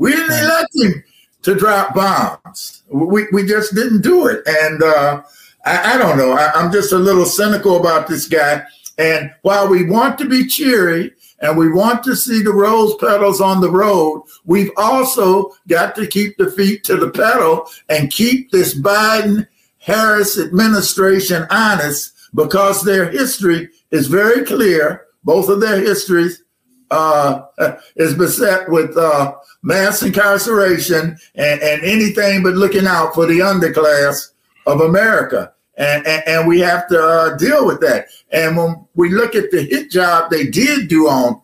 We 0.00 0.12
didn't 0.12 0.30
Right. 0.30 0.42
elect 0.44 0.68
him 0.74 1.04
to 1.42 1.54
drop 1.54 1.94
bombs. 1.94 2.82
We, 2.88 3.26
we 3.32 3.46
just 3.46 3.74
didn't 3.74 4.00
do 4.00 4.26
it. 4.26 4.42
And 4.46 4.82
uh, 4.82 5.22
I, 5.66 5.94
I 5.94 5.98
don't 5.98 6.16
know. 6.16 6.32
I, 6.32 6.50
I'm 6.54 6.72
just 6.72 6.92
a 6.92 6.98
little 6.98 7.26
cynical 7.26 7.76
about 7.76 8.08
this 8.08 8.26
guy. 8.26 8.62
And 8.98 9.30
while 9.42 9.68
we 9.68 9.84
want 9.84 10.18
to 10.18 10.28
be 10.28 10.46
cheery 10.46 11.12
and 11.40 11.56
we 11.56 11.70
want 11.70 12.02
to 12.04 12.16
see 12.16 12.42
the 12.42 12.52
rose 12.52 12.94
petals 12.96 13.40
on 13.40 13.60
the 13.60 13.70
road, 13.70 14.24
we've 14.46 14.70
also 14.76 15.52
got 15.68 15.94
to 15.96 16.06
keep 16.06 16.36
the 16.38 16.50
feet 16.50 16.82
to 16.84 16.96
the 16.96 17.10
pedal 17.10 17.66
and 17.90 18.10
keep 18.12 18.50
this 18.50 18.74
Biden 18.78 19.46
Harris 19.78 20.38
administration 20.38 21.46
honest 21.50 22.12
because 22.34 22.82
their 22.82 23.10
history 23.10 23.68
is 23.90 24.06
very 24.06 24.44
clear. 24.44 25.06
Both 25.24 25.48
of 25.50 25.60
their 25.60 25.78
histories 25.80 26.42
uh, 26.90 27.42
is 27.96 28.14
beset 28.14 28.68
with 28.68 28.96
uh, 28.96 29.34
mass 29.62 30.02
incarceration 30.02 31.16
and, 31.34 31.60
and 31.62 31.82
anything 31.82 32.42
but 32.42 32.54
looking 32.54 32.86
out 32.86 33.14
for 33.14 33.26
the 33.26 33.38
underclass 33.38 34.32
of 34.66 34.80
America. 34.80 35.52
And, 35.76 36.06
and, 36.06 36.22
and 36.26 36.48
we 36.48 36.60
have 36.60 36.88
to 36.88 37.00
uh, 37.00 37.36
deal 37.36 37.66
with 37.66 37.80
that. 37.80 38.08
And 38.32 38.56
when 38.56 38.86
we 38.94 39.10
look 39.10 39.34
at 39.34 39.50
the 39.50 39.62
hit 39.62 39.90
job 39.90 40.30
they 40.30 40.46
did 40.46 40.88
do 40.88 41.08
on, 41.08 41.40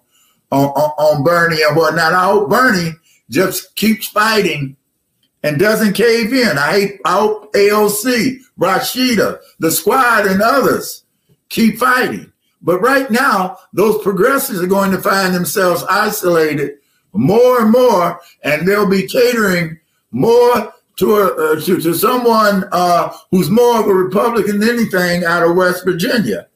on, 0.50 0.68
on 0.68 1.24
Bernie 1.24 1.62
and 1.66 1.76
whatnot, 1.76 2.12
I 2.12 2.24
hope 2.24 2.50
Bernie 2.50 2.92
just 3.30 3.74
keeps 3.76 4.08
fighting 4.08 4.76
and 5.42 5.58
doesn't 5.58 5.94
cave 5.94 6.32
in. 6.32 6.58
I, 6.58 6.98
I 7.04 7.12
hope 7.12 7.52
AOC, 7.54 8.40
Rashida, 8.58 9.38
the 9.58 9.70
squad, 9.70 10.26
and 10.26 10.42
others 10.42 11.04
keep 11.48 11.78
fighting. 11.78 12.32
But 12.66 12.80
right 12.80 13.10
now, 13.10 13.56
those 13.72 14.02
progressives 14.02 14.60
are 14.60 14.66
going 14.66 14.90
to 14.90 15.00
find 15.00 15.34
themselves 15.34 15.84
isolated 15.88 16.78
more 17.12 17.62
and 17.62 17.70
more, 17.70 18.20
and 18.42 18.66
they'll 18.66 18.90
be 18.90 19.06
catering 19.06 19.78
more 20.10 20.74
to 20.96 21.14
a, 21.14 21.26
uh, 21.26 21.60
to, 21.60 21.80
to 21.80 21.94
someone 21.94 22.64
uh, 22.72 23.16
who's 23.30 23.48
more 23.48 23.80
of 23.80 23.86
a 23.86 23.94
Republican 23.94 24.60
than 24.60 24.68
anything 24.68 25.24
out 25.24 25.48
of 25.48 25.56
West 25.56 25.84
Virginia. 25.84 26.48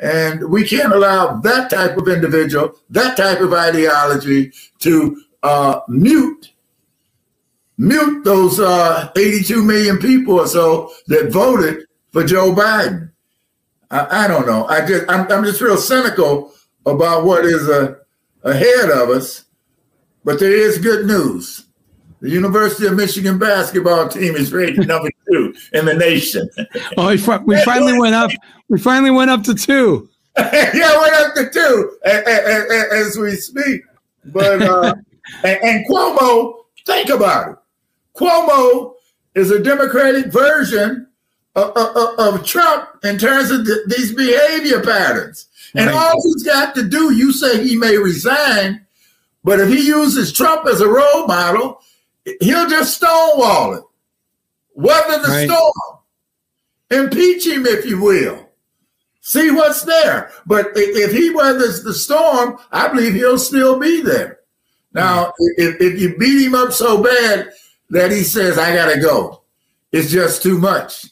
And 0.00 0.50
we 0.50 0.66
can't 0.66 0.92
allow 0.92 1.36
that 1.40 1.70
type 1.70 1.96
of 1.96 2.08
individual, 2.08 2.74
that 2.90 3.16
type 3.16 3.40
of 3.40 3.52
ideology 3.52 4.52
to 4.80 5.22
uh, 5.42 5.80
mute 5.88 6.52
mute 7.78 8.24
those 8.24 8.60
uh, 8.60 9.10
82 9.16 9.64
million 9.64 9.98
people 9.98 10.40
or 10.40 10.46
so 10.46 10.92
that 11.06 11.32
voted 11.32 11.86
for 12.10 12.24
Joe 12.24 12.52
Biden. 12.52 13.11
I, 13.92 14.24
I 14.24 14.28
don't 14.28 14.46
know. 14.46 14.66
I 14.66 14.84
just 14.86 15.04
I'm, 15.08 15.30
I'm, 15.30 15.44
just 15.44 15.60
real 15.60 15.76
cynical 15.76 16.52
about 16.86 17.24
what 17.24 17.44
is 17.44 17.68
uh, 17.68 17.94
ahead 18.42 18.90
of 18.90 19.10
us. 19.10 19.44
But 20.24 20.40
there 20.40 20.52
is 20.52 20.78
good 20.78 21.06
news. 21.06 21.66
The 22.20 22.30
University 22.30 22.86
of 22.86 22.94
Michigan 22.94 23.38
basketball 23.38 24.08
team 24.08 24.36
is 24.36 24.52
rated 24.52 24.86
number 24.86 25.10
two 25.30 25.54
in 25.72 25.84
the 25.84 25.94
nation. 25.94 26.48
Oh, 26.96 27.08
we, 27.08 27.16
we 27.44 27.64
finally 27.64 27.98
went 27.98 28.14
up. 28.14 28.30
We 28.68 28.78
finally 28.78 29.10
went 29.10 29.30
up 29.30 29.42
to 29.44 29.54
two. 29.54 30.08
yeah, 30.38 31.00
went 31.00 31.14
up 31.14 31.34
to 31.34 31.50
two 31.50 31.98
as, 32.04 32.22
as 32.92 33.18
we 33.18 33.32
speak. 33.32 33.82
But 34.26 34.62
uh, 34.62 34.94
and, 35.44 35.58
and 35.62 35.86
Cuomo, 35.88 36.54
think 36.86 37.08
about 37.08 37.48
it. 37.48 37.56
Cuomo 38.16 38.94
is 39.34 39.50
a 39.50 39.62
Democratic 39.62 40.26
version 40.26 41.08
of, 41.54 41.76
of, 41.76 42.18
of 42.18 42.46
Trump 42.46 42.88
in 43.04 43.18
terms 43.18 43.50
of 43.50 43.66
th- 43.66 43.86
these 43.86 44.14
behavior 44.14 44.82
patterns. 44.82 45.48
And 45.74 45.86
right. 45.86 45.96
all 45.96 46.22
he's 46.22 46.42
got 46.42 46.74
to 46.74 46.82
do, 46.82 47.14
you 47.14 47.32
say 47.32 47.66
he 47.66 47.76
may 47.76 47.96
resign, 47.96 48.86
but 49.44 49.60
if 49.60 49.68
he 49.68 49.86
uses 49.86 50.32
Trump 50.32 50.66
as 50.66 50.80
a 50.80 50.88
role 50.88 51.26
model, 51.26 51.82
he'll 52.40 52.68
just 52.68 52.96
stonewall 52.96 53.74
it, 53.74 53.84
weather 54.74 55.22
the 55.22 55.28
right. 55.28 55.48
storm, 55.48 55.98
impeach 56.90 57.46
him, 57.46 57.66
if 57.66 57.84
you 57.84 58.00
will. 58.00 58.48
See 59.20 59.50
what's 59.50 59.82
there. 59.82 60.32
But 60.46 60.72
if 60.74 61.12
he 61.12 61.30
weathers 61.30 61.82
the 61.82 61.94
storm, 61.94 62.58
I 62.70 62.88
believe 62.88 63.14
he'll 63.14 63.38
still 63.38 63.78
be 63.78 64.02
there. 64.02 64.40
Now, 64.92 65.32
if, 65.56 65.80
if 65.80 66.00
you 66.00 66.16
beat 66.18 66.44
him 66.44 66.54
up 66.54 66.72
so 66.72 67.02
bad 67.02 67.50
that 67.90 68.10
he 68.10 68.24
says, 68.24 68.58
I 68.58 68.74
got 68.74 68.92
to 68.92 69.00
go, 69.00 69.42
it's 69.90 70.10
just 70.10 70.42
too 70.42 70.58
much. 70.58 71.06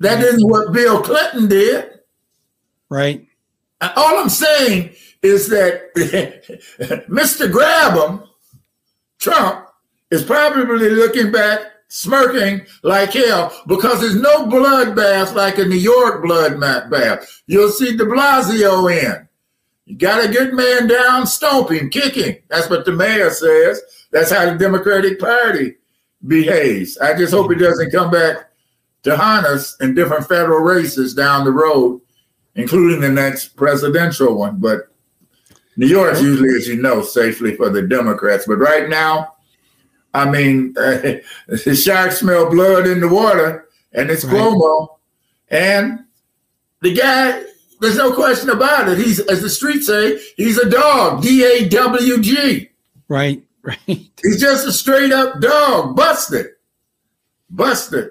That 0.00 0.20
isn't 0.20 0.48
what 0.48 0.72
Bill 0.72 1.02
Clinton 1.02 1.46
did. 1.48 2.00
Right. 2.88 3.26
All 3.80 4.18
I'm 4.18 4.28
saying 4.28 4.94
is 5.22 5.48
that 5.48 5.94
Mr. 7.08 7.50
Grabham, 7.50 8.26
Trump, 9.18 9.66
is 10.10 10.24
probably 10.24 10.90
looking 10.90 11.30
back, 11.30 11.60
smirking 11.88 12.66
like 12.82 13.12
hell 13.12 13.52
because 13.66 14.00
there's 14.00 14.16
no 14.16 14.46
bloodbath 14.46 15.34
like 15.34 15.58
a 15.58 15.64
New 15.64 15.76
York 15.76 16.24
bloodbath. 16.24 17.26
You'll 17.46 17.70
see 17.70 17.96
de 17.96 18.04
Blasio 18.04 18.90
in. 18.90 19.28
You 19.84 19.96
got 19.96 20.24
a 20.24 20.32
good 20.32 20.54
man 20.54 20.86
down, 20.88 21.26
stomp 21.26 21.70
him, 21.70 21.90
kick 21.90 22.14
him. 22.14 22.36
That's 22.48 22.70
what 22.70 22.84
the 22.84 22.92
mayor 22.92 23.30
says. 23.30 23.82
That's 24.10 24.30
how 24.30 24.46
the 24.46 24.58
Democratic 24.58 25.18
Party 25.18 25.76
behaves. 26.26 26.96
I 26.98 27.16
just 27.16 27.32
hope 27.32 27.50
he 27.52 27.58
doesn't 27.58 27.90
come 27.90 28.10
back 28.10 28.49
to 29.02 29.16
haunt 29.16 29.46
us 29.46 29.76
in 29.80 29.94
different 29.94 30.28
federal 30.28 30.60
races 30.60 31.14
down 31.14 31.44
the 31.44 31.52
road 31.52 32.00
including 32.54 33.00
the 33.00 33.08
next 33.08 33.56
presidential 33.56 34.34
one. 34.34 34.58
But 34.58 34.88
New 35.76 35.86
York's 35.86 36.22
usually, 36.22 36.54
as 36.56 36.68
you 36.68 36.80
know, 36.80 37.02
safely 37.02 37.56
for 37.56 37.70
the 37.70 37.82
Democrats. 37.82 38.44
But 38.46 38.56
right 38.56 38.88
now, 38.88 39.34
I 40.12 40.30
mean, 40.30 40.74
uh, 40.76 41.20
the 41.48 41.74
sharks 41.80 42.18
smell 42.18 42.50
blood 42.50 42.86
in 42.86 43.00
the 43.00 43.08
water, 43.08 43.68
and 43.92 44.10
it's 44.10 44.24
right. 44.24 44.34
Cuomo. 44.34 44.88
And 45.48 46.04
the 46.80 46.94
guy, 46.94 47.42
there's 47.80 47.96
no 47.96 48.12
question 48.12 48.50
about 48.50 48.88
it. 48.88 48.98
He's, 48.98 49.20
as 49.20 49.42
the 49.42 49.50
streets 49.50 49.86
say, 49.86 50.20
he's 50.36 50.58
a 50.58 50.68
dog. 50.68 51.22
D 51.22 51.44
A 51.44 51.68
W 51.68 52.20
G. 52.20 52.70
Right, 53.08 53.42
right. 53.62 53.78
He's 53.86 54.40
just 54.40 54.66
a 54.66 54.72
straight 54.72 55.12
up 55.12 55.40
dog. 55.40 55.96
Busted, 55.96 56.46
busted. 57.48 58.10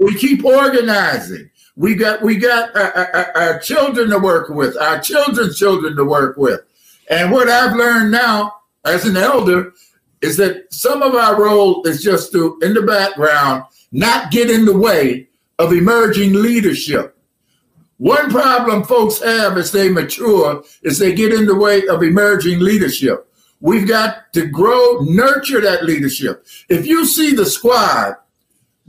We 0.00 0.14
keep 0.16 0.44
organizing. 0.44 1.50
We 1.76 1.94
got 1.94 2.22
we 2.22 2.36
got 2.36 2.74
our, 2.74 2.92
our, 2.92 3.36
our 3.36 3.58
children 3.60 4.10
to 4.10 4.18
work 4.18 4.48
with, 4.48 4.76
our 4.76 4.98
children's 4.98 5.58
children 5.58 5.94
to 5.96 6.04
work 6.04 6.36
with. 6.36 6.60
And 7.08 7.30
what 7.30 7.48
I've 7.48 7.76
learned 7.76 8.10
now 8.10 8.54
as 8.84 9.04
an 9.04 9.16
elder 9.16 9.72
is 10.20 10.36
that 10.38 10.72
some 10.72 11.02
of 11.02 11.14
our 11.14 11.40
role 11.40 11.86
is 11.86 12.02
just 12.02 12.32
to, 12.32 12.58
in 12.62 12.74
the 12.74 12.82
background, 12.82 13.64
not 13.92 14.30
get 14.30 14.50
in 14.50 14.64
the 14.64 14.76
way 14.76 15.28
of 15.58 15.72
emerging 15.72 16.34
leadership. 16.34 17.16
One 17.98 18.30
problem 18.30 18.84
folks 18.84 19.20
have 19.22 19.58
as 19.58 19.72
they 19.72 19.90
mature 19.90 20.62
is 20.82 20.98
they 20.98 21.14
get 21.14 21.32
in 21.32 21.46
the 21.46 21.56
way 21.56 21.86
of 21.86 22.02
emerging 22.02 22.60
leadership. 22.60 23.30
We've 23.60 23.86
got 23.86 24.32
to 24.32 24.46
grow, 24.46 25.00
nurture 25.02 25.60
that 25.60 25.84
leadership. 25.84 26.46
If 26.70 26.86
you 26.86 27.04
see 27.04 27.34
the 27.34 27.44
squad 27.44 28.16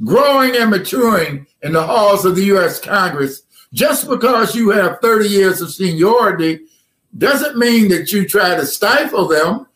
growing 0.04 0.56
and 0.56 0.70
maturing 0.70 1.48
in 1.62 1.74
the 1.74 1.86
halls 1.86 2.26
of 2.26 2.36
the 2.36 2.46
U.S. 2.46 2.80
Congress, 2.80 3.44
just 3.74 4.10
because 4.10 4.56
you 4.56 4.70
have 4.70 5.00
30 5.02 5.30
years 5.30 5.62
of 5.62 5.72
seniority 5.72 6.62
doesn't 7.18 7.58
mean 7.58 7.90
that 7.90 8.12
you 8.12 8.28
try 8.28 8.56
to 8.56 8.66
stifle 8.66 9.28
them. 9.28 9.68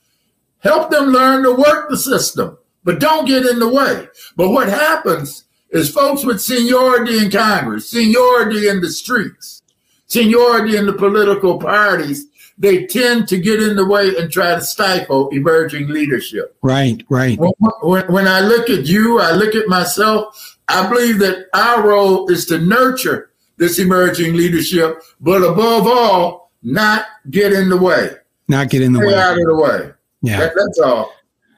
Help 0.60 0.90
them 0.90 1.10
learn 1.10 1.44
to 1.44 1.52
work 1.52 1.90
the 1.90 1.98
system, 1.98 2.58
but 2.84 3.00
don't 3.00 3.28
get 3.28 3.46
in 3.46 3.60
the 3.60 3.68
way. 3.68 4.08
But 4.36 4.50
what 4.50 4.68
happens 4.68 5.44
is 5.70 5.92
folks 5.92 6.26
with 6.26 6.42
seniority 6.42 7.20
in 7.20 7.30
Congress, 7.30 7.90
seniority 7.90 8.68
in 8.68 8.82
the 8.82 8.90
streets, 8.90 9.62
seniority 10.08 10.76
in 10.76 10.86
the 10.86 10.94
political 10.94 11.60
parties, 11.60 12.26
they 12.58 12.86
tend 12.86 13.28
to 13.28 13.38
get 13.38 13.62
in 13.62 13.76
the 13.76 13.86
way 13.86 14.16
and 14.18 14.32
try 14.32 14.56
to 14.56 14.62
stifle 14.62 15.30
emerging 15.30 15.90
leadership. 15.90 16.56
Right, 16.62 17.04
right. 17.10 17.38
When, 17.82 18.06
when, 18.08 18.28
I 18.28 18.40
look 18.42 18.70
at 18.70 18.86
you, 18.86 19.20
I 19.20 19.32
look 19.32 19.56
at 19.56 19.68
myself, 19.68 20.58
I 20.68 20.88
believe 20.88 21.20
that 21.20 21.48
our 21.54 21.88
role 21.88 22.30
is 22.32 22.46
to 22.48 22.60
nurture 22.60 23.32
this 23.58 23.80
emerging 23.80 24.36
leadership, 24.36 25.02
but 25.20 25.44
above 25.44 25.88
all, 25.88 26.52
not 26.64 27.06
get 27.30 27.54
in 27.54 27.70
the 27.70 27.78
way. 27.78 28.12
Not 28.48 28.70
get 28.70 28.82
in 28.82 28.94
the 28.94 29.00
Stay 29.00 29.08
way. 29.08 29.16
out 29.16 29.38
of 29.38 29.46
the 29.46 29.56
way. 29.56 29.92
Yeah. 30.22 30.40
That, 30.40 30.54
that's 30.56 30.80
all. 30.80 31.14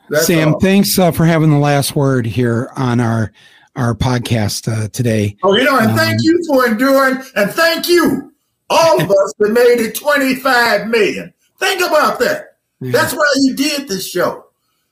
That's 0.10 0.28
Sam, 0.28 0.54
all. 0.54 0.60
thanks 0.60 0.98
uh, 0.98 1.12
for 1.12 1.26
having 1.26 1.50
the 1.50 1.58
last 1.58 1.96
word 1.96 2.26
here 2.26 2.72
on 2.76 3.00
our 3.00 3.32
our 3.76 3.94
podcast 3.94 4.72
uh, 4.72 4.88
today. 4.90 5.38
Oh, 5.44 5.56
you 5.56 5.64
know, 5.64 5.78
and 5.78 5.92
um, 5.92 5.98
thank 5.98 6.24
you 6.24 6.42
for 6.48 6.66
enduring, 6.66 7.22
and 7.36 7.52
thank 7.52 7.88
you, 7.88 8.34
all 8.70 9.02
of 9.02 9.10
us 9.10 9.34
that 9.40 9.52
made 9.52 9.80
it 9.80 9.96
25 9.96 10.88
million. 10.88 11.34
Think 11.60 11.82
about 11.82 12.20
that. 12.20 12.58
Yeah. 12.80 12.92
That's 12.92 13.14
why 13.14 13.32
you 13.38 13.56
did 13.56 13.88
this 13.88 14.08
show. 14.08 14.46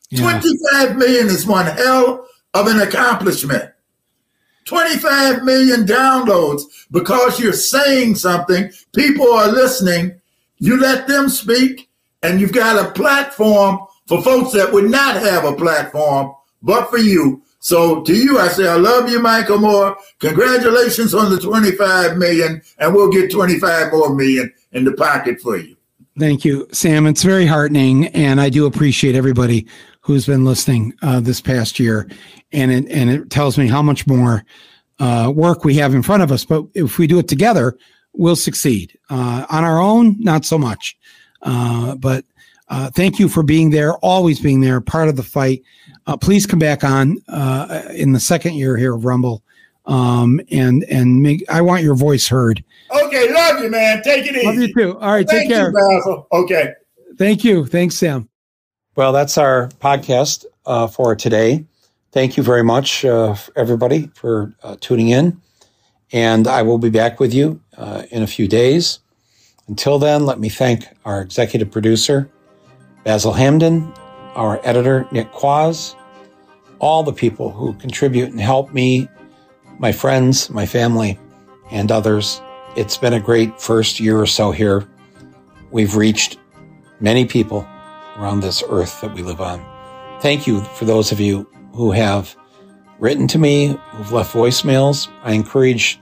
Yeah. 0.09 0.21
25 0.21 0.97
million 0.97 1.27
is 1.27 1.45
one 1.45 1.65
hell 1.65 2.27
of 2.53 2.67
an 2.67 2.79
accomplishment. 2.79 3.71
25 4.65 5.43
million 5.43 5.85
downloads 5.85 6.63
because 6.91 7.39
you're 7.39 7.53
saying 7.53 8.15
something, 8.15 8.71
people 8.95 9.31
are 9.31 9.51
listening, 9.51 10.19
you 10.57 10.79
let 10.79 11.07
them 11.07 11.29
speak, 11.29 11.89
and 12.23 12.41
you've 12.41 12.51
got 12.51 12.83
a 12.83 12.91
platform 12.91 13.79
for 14.07 14.23
folks 14.23 14.53
that 14.53 14.71
would 14.71 14.89
not 14.89 15.15
have 15.15 15.45
a 15.45 15.53
platform 15.53 16.33
but 16.63 16.89
for 16.89 16.97
you. 16.97 17.43
So 17.65 18.03
to 18.03 18.15
you, 18.15 18.37
I 18.37 18.47
say, 18.49 18.67
I 18.67 18.75
love 18.75 19.09
you, 19.09 19.19
Michael 19.19 19.57
Moore. 19.57 19.97
Congratulations 20.19 21.15
on 21.15 21.31
the 21.31 21.39
25 21.39 22.15
million, 22.15 22.61
and 22.77 22.93
we'll 22.93 23.09
get 23.09 23.31
25 23.31 23.91
more 23.91 24.13
million 24.13 24.53
in 24.73 24.83
the 24.83 24.91
pocket 24.91 25.41
for 25.41 25.57
you. 25.57 25.75
Thank 26.19 26.45
you, 26.45 26.67
Sam. 26.71 27.07
It's 27.07 27.23
very 27.23 27.47
heartening, 27.47 28.05
and 28.09 28.39
I 28.39 28.49
do 28.49 28.67
appreciate 28.67 29.15
everybody 29.15 29.65
who's 30.01 30.27
been 30.27 30.45
listening 30.45 30.93
uh, 31.01 31.21
this 31.21 31.41
past 31.41 31.79
year, 31.79 32.07
and 32.51 32.71
it 32.71 32.87
and 32.87 33.09
it 33.09 33.31
tells 33.31 33.57
me 33.57 33.67
how 33.67 33.81
much 33.81 34.05
more 34.05 34.45
uh, 34.99 35.33
work 35.35 35.63
we 35.63 35.73
have 35.77 35.95
in 35.95 36.03
front 36.03 36.21
of 36.21 36.31
us. 36.31 36.45
But 36.45 36.65
if 36.75 36.99
we 36.99 37.07
do 37.07 37.17
it 37.17 37.27
together, 37.27 37.75
we'll 38.13 38.35
succeed. 38.35 38.95
Uh, 39.09 39.47
on 39.49 39.63
our 39.63 39.79
own, 39.79 40.17
not 40.19 40.45
so 40.45 40.59
much. 40.59 40.95
Uh, 41.41 41.95
but 41.95 42.25
uh, 42.67 42.89
thank 42.91 43.19
you 43.19 43.29
for 43.29 43.43
being 43.43 43.69
there, 43.69 43.93
always 43.97 44.39
being 44.39 44.61
there, 44.61 44.81
part 44.81 45.07
of 45.07 45.15
the 45.15 45.23
fight. 45.23 45.61
Uh, 46.07 46.17
please 46.17 46.45
come 46.45 46.59
back 46.59 46.83
on 46.83 47.17
in 47.93 48.13
the 48.13 48.19
second 48.19 48.53
year 48.53 48.77
here 48.77 48.95
of 48.95 49.05
Rumble, 49.05 49.43
um, 49.85 50.39
and 50.51 50.83
and 50.85 51.21
make. 51.21 51.43
I 51.49 51.61
want 51.61 51.83
your 51.83 51.95
voice 51.95 52.27
heard. 52.27 52.63
Okay, 52.91 53.33
love 53.33 53.61
you, 53.61 53.69
man. 53.69 54.01
Take 54.03 54.25
it 54.25 54.35
easy. 54.35 54.45
Love 54.45 54.55
you 54.55 54.73
too. 54.73 54.97
All 54.99 55.11
right, 55.11 55.27
Thank 55.27 55.49
take 55.49 55.57
care. 55.57 55.71
You, 55.71 56.27
okay. 56.31 56.73
Thank 57.17 57.43
you. 57.43 57.65
Thanks, 57.65 57.95
Sam. 57.95 58.29
Well, 58.95 59.11
that's 59.11 59.37
our 59.37 59.69
podcast 59.81 60.45
uh, 60.65 60.87
for 60.87 61.15
today. 61.15 61.65
Thank 62.11 62.37
you 62.37 62.43
very 62.43 62.63
much, 62.63 63.03
uh, 63.03 63.35
everybody, 63.55 64.07
for 64.15 64.53
uh, 64.63 64.77
tuning 64.79 65.09
in. 65.09 65.41
And 66.13 66.47
I 66.47 66.61
will 66.61 66.77
be 66.77 66.89
back 66.89 67.19
with 67.19 67.33
you 67.33 67.59
uh, 67.77 68.03
in 68.09 68.23
a 68.23 68.27
few 68.27 68.47
days. 68.47 68.99
Until 69.67 69.99
then, 69.99 70.25
let 70.25 70.39
me 70.39 70.47
thank 70.47 70.85
our 71.03 71.19
executive 71.21 71.71
producer, 71.71 72.29
Basel 73.05 73.33
Hamdan, 73.33 73.95
our 74.33 74.59
editor, 74.63 75.07
Nick 75.11 75.31
Quaz, 75.31 75.95
all 76.79 77.03
the 77.03 77.13
people 77.13 77.51
who 77.51 77.73
contribute 77.73 78.31
and 78.31 78.41
help 78.41 78.73
me, 78.73 79.07
my 79.77 79.91
friends, 79.91 80.49
my 80.49 80.65
family, 80.65 81.19
and 81.69 81.91
others. 81.91 82.41
It's 82.75 82.97
been 82.97 83.13
a 83.13 83.19
great 83.19 83.61
first 83.61 83.99
year 83.99 84.19
or 84.19 84.25
so 84.25 84.49
here. 84.49 84.89
We've 85.69 85.95
reached 85.95 86.39
many 86.99 87.25
people 87.25 87.67
around 88.17 88.39
this 88.39 88.63
earth 88.69 88.99
that 89.01 89.13
we 89.13 89.21
live 89.21 89.39
on. 89.39 89.63
Thank 90.19 90.47
you 90.47 90.61
for 90.61 90.85
those 90.85 91.11
of 91.11 91.19
you 91.19 91.47
who 91.75 91.91
have 91.91 92.35
written 92.97 93.27
to 93.27 93.37
me, 93.37 93.77
who've 93.91 94.11
left 94.11 94.33
voicemails. 94.33 95.09
I 95.21 95.33
encourage 95.33 95.99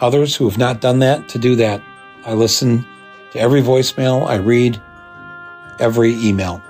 others 0.00 0.34
who 0.34 0.48
have 0.48 0.56
not 0.56 0.80
done 0.80 1.00
that 1.00 1.28
to 1.28 1.38
do 1.38 1.56
that. 1.56 1.82
I 2.24 2.32
listen 2.32 2.86
to 3.32 3.38
every 3.38 3.60
voicemail, 3.60 4.26
I 4.26 4.36
read 4.36 4.80
every 5.80 6.14
email. 6.14 6.62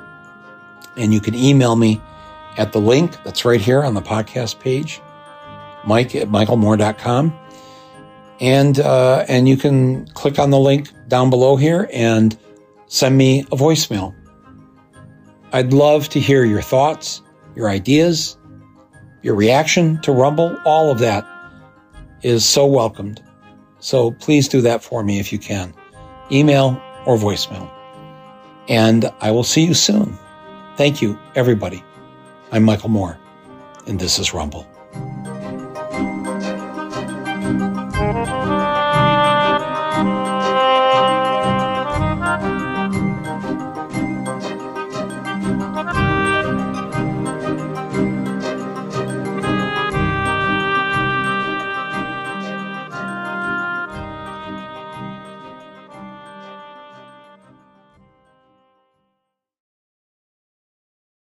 And 0.96 1.12
you 1.12 1.20
can 1.20 1.34
email 1.34 1.76
me 1.76 2.00
at 2.57 2.72
the 2.72 2.80
link 2.80 3.22
that's 3.24 3.44
right 3.44 3.61
here 3.61 3.82
on 3.82 3.94
the 3.94 4.02
podcast 4.02 4.61
page, 4.61 5.00
mike 5.84 6.14
at 6.14 6.28
michaelmoore.com. 6.28 7.38
And, 8.40 8.78
uh, 8.78 9.24
and 9.28 9.48
you 9.48 9.57
can 9.57 10.07
click 10.09 10.38
on 10.38 10.50
the 10.50 10.59
link 10.59 10.90
down 11.09 11.30
below 11.30 11.57
here 11.57 11.88
and 11.92 12.36
send 12.86 13.16
me 13.16 13.40
a 13.40 13.57
voicemail. 13.57 14.14
I'd 15.52 15.72
love 15.72 16.09
to 16.11 16.20
hear 16.20 16.44
your 16.44 16.61
thoughts, 16.61 17.22
your 17.54 17.68
ideas, 17.68 18.36
your 19.22 19.34
reaction 19.34 20.00
to 20.02 20.12
Rumble. 20.12 20.57
All 20.64 20.90
of 20.90 20.98
that 20.98 21.26
is 22.22 22.44
so 22.44 22.66
welcomed. 22.66 23.22
So 23.78 24.11
please 24.11 24.48
do 24.48 24.61
that 24.62 24.82
for 24.82 25.02
me 25.02 25.18
if 25.18 25.32
you 25.32 25.38
can. 25.38 25.72
Email 26.30 26.80
or 27.07 27.16
voicemail. 27.16 27.70
And 28.68 29.12
I 29.20 29.30
will 29.30 29.44
see 29.44 29.64
you 29.64 29.74
soon. 29.74 30.18
Thank 30.76 31.00
you, 31.00 31.18
everybody. 31.34 31.84
I'm 32.50 32.64
Michael 32.64 32.88
Moore, 32.88 33.18
and 33.86 33.98
this 33.98 34.18
is 34.18 34.34
Rumble. 34.34 34.66